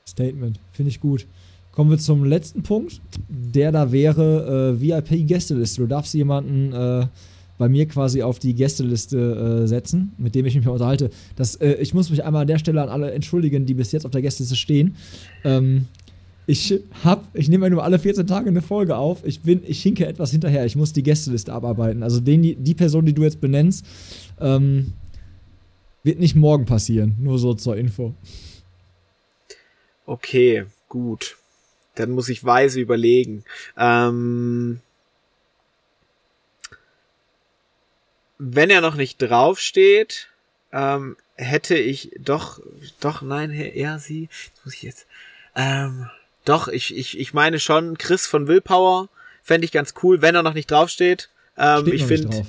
[0.07, 1.25] Statement, finde ich gut.
[1.71, 2.99] Kommen wir zum letzten Punkt.
[3.29, 5.81] Der da wäre äh, VIP-Gästeliste.
[5.81, 7.07] Du darfst jemanden äh,
[7.59, 11.11] bei mir quasi auf die Gästeliste äh, setzen, mit dem ich mich unterhalte.
[11.35, 14.05] Das, äh, ich muss mich einmal an der Stelle an alle entschuldigen, die bis jetzt
[14.05, 14.95] auf der Gästeliste stehen.
[15.43, 15.85] Ähm,
[16.47, 19.23] ich hab, ich nehme nur alle 14 Tage eine Folge auf.
[19.25, 20.65] Ich bin, ich hinke etwas hinterher.
[20.65, 22.01] Ich muss die Gästeliste abarbeiten.
[22.01, 23.85] Also den, die Person, die du jetzt benennst,
[24.39, 24.93] ähm,
[26.01, 27.17] wird nicht morgen passieren.
[27.19, 28.15] Nur so zur Info.
[30.05, 31.37] Okay, gut.
[31.95, 33.43] Dann muss ich weise überlegen.
[33.77, 34.79] Ähm,
[38.39, 40.29] wenn er noch nicht draufsteht,
[40.71, 42.59] ähm, hätte ich doch,
[42.99, 44.29] doch, nein, er, sie,
[44.63, 45.05] muss ich jetzt,
[45.55, 46.09] ähm,
[46.45, 49.09] doch, ich, ich, ich meine schon, Chris von Willpower
[49.43, 51.29] fände ich ganz cool, wenn er noch nicht draufsteht.
[51.57, 52.45] Ähm, ich finde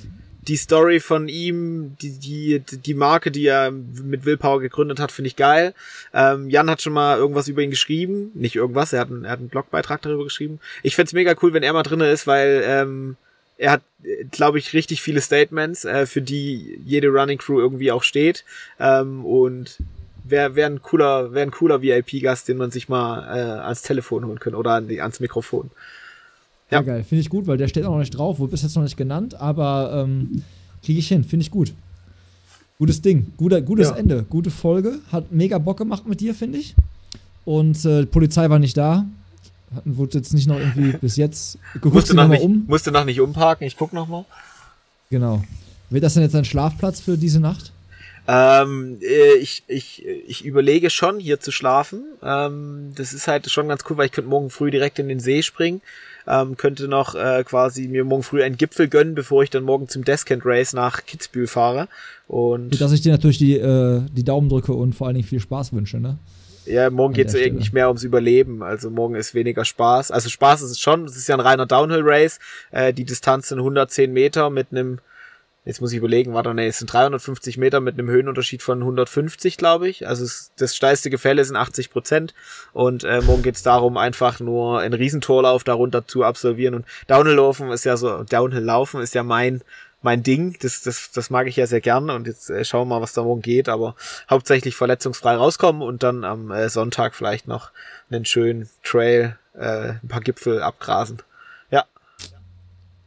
[0.47, 5.27] die Story von ihm, die, die, die Marke, die er mit Willpower gegründet hat, finde
[5.27, 5.75] ich geil.
[6.13, 8.31] Ähm, Jan hat schon mal irgendwas über ihn geschrieben.
[8.33, 10.59] Nicht irgendwas, er hat, einen, er hat einen Blogbeitrag darüber geschrieben.
[10.81, 13.17] Ich fände mega cool, wenn er mal drinne ist, weil ähm,
[13.61, 13.83] er hat,
[14.31, 18.43] glaube ich, richtig viele Statements, äh, für die jede Running Crew irgendwie auch steht.
[18.79, 19.77] Ähm, und
[20.23, 24.39] wäre wär ein cooler, ein cooler VIP-Gast, den man sich mal äh, ans Telefon holen
[24.39, 25.69] könnte oder an ans Mikrofon.
[26.71, 27.03] Ja, ja geil.
[27.03, 28.97] Finde ich gut, weil der steht auch noch nicht drauf, wurde bis jetzt noch nicht
[28.97, 30.43] genannt, aber ähm,
[30.83, 31.23] kriege ich hin.
[31.23, 31.71] Finde ich gut.
[32.79, 33.31] Gutes Ding.
[33.37, 33.95] Guter, gutes ja.
[33.95, 34.25] Ende.
[34.27, 34.97] Gute Folge.
[35.11, 36.73] Hat mega Bock gemacht mit dir, finde ich.
[37.45, 39.05] Und äh, Polizei war nicht da
[39.85, 42.65] wurde jetzt nicht noch irgendwie bis jetzt geguckt, musste noch, nicht, um.
[42.67, 44.25] musste noch nicht umparken, ich guck noch mal.
[45.09, 45.43] Genau.
[45.89, 47.71] Wird das denn jetzt ein Schlafplatz für diese Nacht?
[48.27, 52.03] Ähm, äh, ich, ich, ich überlege schon, hier zu schlafen.
[52.23, 55.19] Ähm, das ist halt schon ganz cool, weil ich könnte morgen früh direkt in den
[55.19, 55.81] See springen.
[56.27, 59.89] Ähm, könnte noch äh, quasi mir morgen früh einen Gipfel gönnen, bevor ich dann morgen
[59.89, 61.87] zum Descent Race nach Kitzbühel fahre.
[62.27, 65.39] Und Dass ich dir natürlich die, äh, die Daumen drücke und vor allen Dingen viel
[65.39, 66.17] Spaß wünsche, ne?
[66.65, 68.61] Ja, morgen geht es eigentlich mehr ums Überleben.
[68.61, 70.11] Also morgen ist weniger Spaß.
[70.11, 71.05] Also Spaß ist es schon.
[71.05, 72.39] Es ist ja ein reiner Downhill-Race.
[72.71, 74.99] Äh, die Distanz sind 110 Meter mit einem,
[75.65, 79.57] jetzt muss ich überlegen, warte, nee, es sind 350 Meter mit einem Höhenunterschied von 150,
[79.57, 80.07] glaube ich.
[80.07, 82.35] Also es, das steilste Gefälle sind 80 Prozent.
[82.73, 86.75] Und äh, morgen geht es darum, einfach nur einen Riesentorlauf darunter zu absolvieren.
[86.75, 89.61] Und Downhill-Laufen ist ja so, Downhill-Laufen ist ja mein
[90.01, 90.57] mein Ding.
[90.61, 93.13] Das, das, das mag ich ja sehr gern und jetzt äh, schauen wir mal, was
[93.13, 93.95] da morgen geht, aber
[94.29, 97.71] hauptsächlich verletzungsfrei rauskommen und dann am äh, Sonntag vielleicht noch
[98.09, 101.17] einen schönen Trail, äh, ein paar Gipfel abgrasen.
[101.69, 101.85] Ja.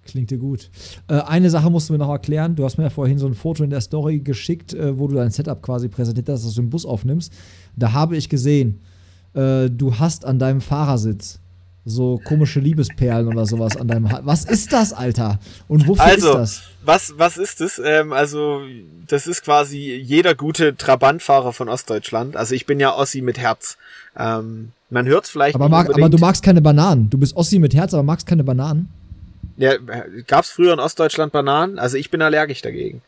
[0.05, 0.71] Klingt dir gut.
[1.09, 2.57] Äh, eine Sache musst du mir noch erklären.
[2.57, 5.16] Du hast mir ja vorhin so ein Foto in der Story geschickt, äh, wo du
[5.16, 7.33] dein Setup quasi präsentiert hast, dass du im Bus aufnimmst.
[7.77, 8.81] Da habe ich gesehen,
[9.35, 11.41] äh, du hast an deinem Fahrersitz
[11.86, 14.24] so komische Liebesperlen oder sowas an deinem Hals.
[14.24, 15.39] Was ist das, Alter?
[15.69, 16.62] Und wofür Also, ist das?
[16.85, 17.81] Was, was ist es?
[17.82, 18.62] Ähm, also,
[19.06, 22.36] das ist quasi jeder gute Trabantfahrer von Ostdeutschland.
[22.36, 23.77] Also, ich bin ja Ossi mit Herz.
[24.16, 25.55] Ähm, man hört vielleicht.
[25.55, 27.11] Aber, mag, aber du magst keine Bananen.
[27.11, 28.89] Du bist Ossi mit Herz, aber magst keine Bananen.
[29.56, 29.74] Ja,
[30.27, 31.78] gab's früher in Ostdeutschland Bananen?
[31.78, 33.02] Also, ich bin allergisch dagegen.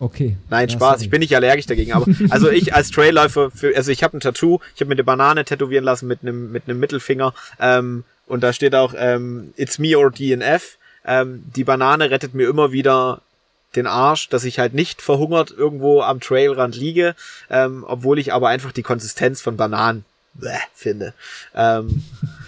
[0.00, 0.36] Okay.
[0.50, 1.04] Nein, Ja, Spaß, sorry.
[1.04, 4.20] ich bin nicht allergisch dagegen, aber also ich als Trailläufer, für, also ich habe ein
[4.20, 8.42] Tattoo, ich habe mir eine Banane tätowieren lassen mit einem mit einem Mittelfinger ähm, und
[8.42, 10.76] da steht auch ähm, It's me or DNF.
[11.06, 13.20] Ähm, die Banane rettet mir immer wieder
[13.76, 17.14] den Arsch, dass ich halt nicht verhungert irgendwo am Trailrand liege,
[17.50, 20.04] ähm, obwohl ich aber einfach die Konsistenz von Bananen
[20.34, 21.12] bäh, finde.
[21.54, 22.04] Ähm,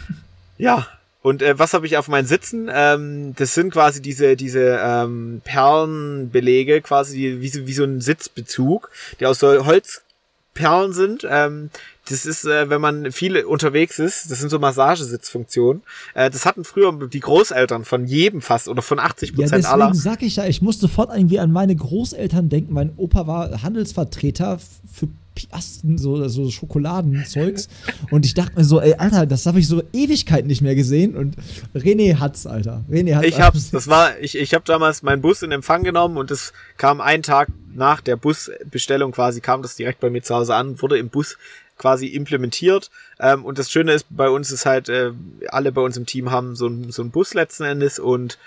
[0.58, 0.86] ja,
[1.26, 2.70] und äh, was habe ich auf meinen Sitzen?
[2.72, 8.90] Ähm, das sind quasi diese diese ähm, Perlenbelege, quasi wie, so- wie so ein Sitzbezug,
[9.20, 11.26] die aus so Holzperlen sind.
[11.28, 11.70] Ähm,
[12.08, 15.82] das ist, äh, wenn man viel unterwegs ist, das sind so Massagesitzfunktionen.
[16.14, 19.82] Äh, das hatten früher die Großeltern von jedem fast oder von 80 Ja, Prozent deswegen
[19.82, 19.94] aller.
[19.94, 22.72] sag ich ja, ich muss sofort irgendwie an meine Großeltern denken.
[22.72, 24.60] Mein Opa war Handelsvertreter
[24.92, 27.68] für Piasten, so, so Schokoladenzeugs.
[28.10, 31.14] und ich dachte mir so, ey, Alter, das habe ich so Ewigkeiten nicht mehr gesehen.
[31.14, 31.36] Und
[31.74, 32.84] René hat's, Alter.
[32.90, 33.26] René hat's.
[33.26, 36.52] Ich hab's, das war, ich, ich habe damals meinen Bus in Empfang genommen und es
[36.76, 40.82] kam einen Tag nach der Busbestellung quasi, kam das direkt bei mir zu Hause an,
[40.82, 41.36] wurde im Bus
[41.78, 42.90] quasi implementiert.
[43.20, 45.12] Ähm, und das Schöne ist, bei uns ist halt, äh,
[45.48, 48.38] alle bei uns im Team haben so ein so ein Bus letzten Endes und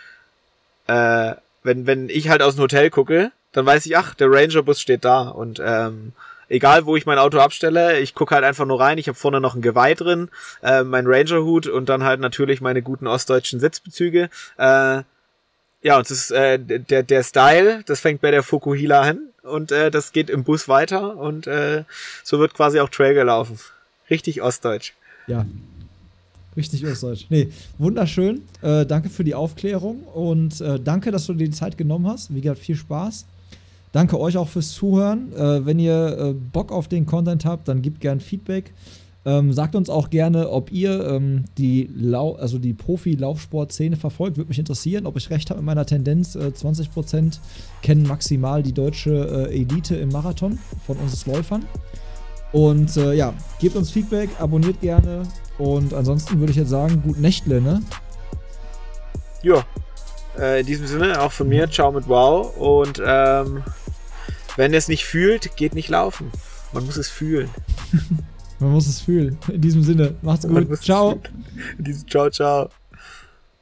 [0.88, 4.80] äh, wenn, wenn ich halt aus dem Hotel gucke, dann weiß ich, ach, der Ranger-Bus
[4.80, 6.14] steht da und ähm,
[6.50, 9.40] egal wo ich mein Auto abstelle, ich gucke halt einfach nur rein, ich habe vorne
[9.40, 10.30] noch ein Geweih drin,
[10.62, 14.30] äh, mein Ranger-Hut und dann halt natürlich meine guten ostdeutschen Sitzbezüge.
[14.58, 15.04] Äh,
[15.82, 19.72] ja, und das ist äh, der, der Style, das fängt bei der Fukuhila an und
[19.72, 21.86] äh, das geht im Bus weiter und äh,
[22.24, 23.60] so wird quasi auch Trail gelaufen.
[24.10, 24.94] Richtig ostdeutsch.
[25.28, 25.46] Ja.
[26.56, 27.28] Richtig Ostdeutsch.
[27.30, 28.42] Nee, wunderschön.
[28.62, 32.34] Äh, danke für die Aufklärung und äh, danke, dass du dir die Zeit genommen hast.
[32.34, 33.26] Wie gesagt, viel Spaß.
[33.92, 35.34] Danke euch auch fürs Zuhören.
[35.34, 38.74] Äh, wenn ihr äh, Bock auf den Content habt, dann gebt gern Feedback.
[39.26, 44.38] Ähm, sagt uns auch gerne, ob ihr ähm, die, Lau also die Profi-Laufsport-Szene verfolgt.
[44.38, 46.36] Würde mich interessieren, ob ich recht habe mit meiner Tendenz.
[46.36, 47.40] Äh, 20%
[47.82, 51.66] kennen maximal die deutsche äh, Elite im Marathon von uns Läufern.
[52.54, 55.24] Und äh, ja, gebt uns Feedback, abonniert gerne.
[55.58, 57.82] Und ansonsten würde ich jetzt sagen, gut Nächtle, ne?
[59.44, 59.66] Ja,
[60.40, 63.64] äh, in diesem Sinne auch von mir, ciao mit wow und ähm,
[64.58, 66.32] wenn ihr es nicht fühlt, geht nicht laufen.
[66.74, 67.50] Man muss es fühlen.
[68.60, 69.38] Man muss es fühlen.
[69.48, 70.84] In diesem Sinne, macht's gut.
[70.84, 71.22] Ciao.
[71.78, 72.70] In diesem Ciao, ciao.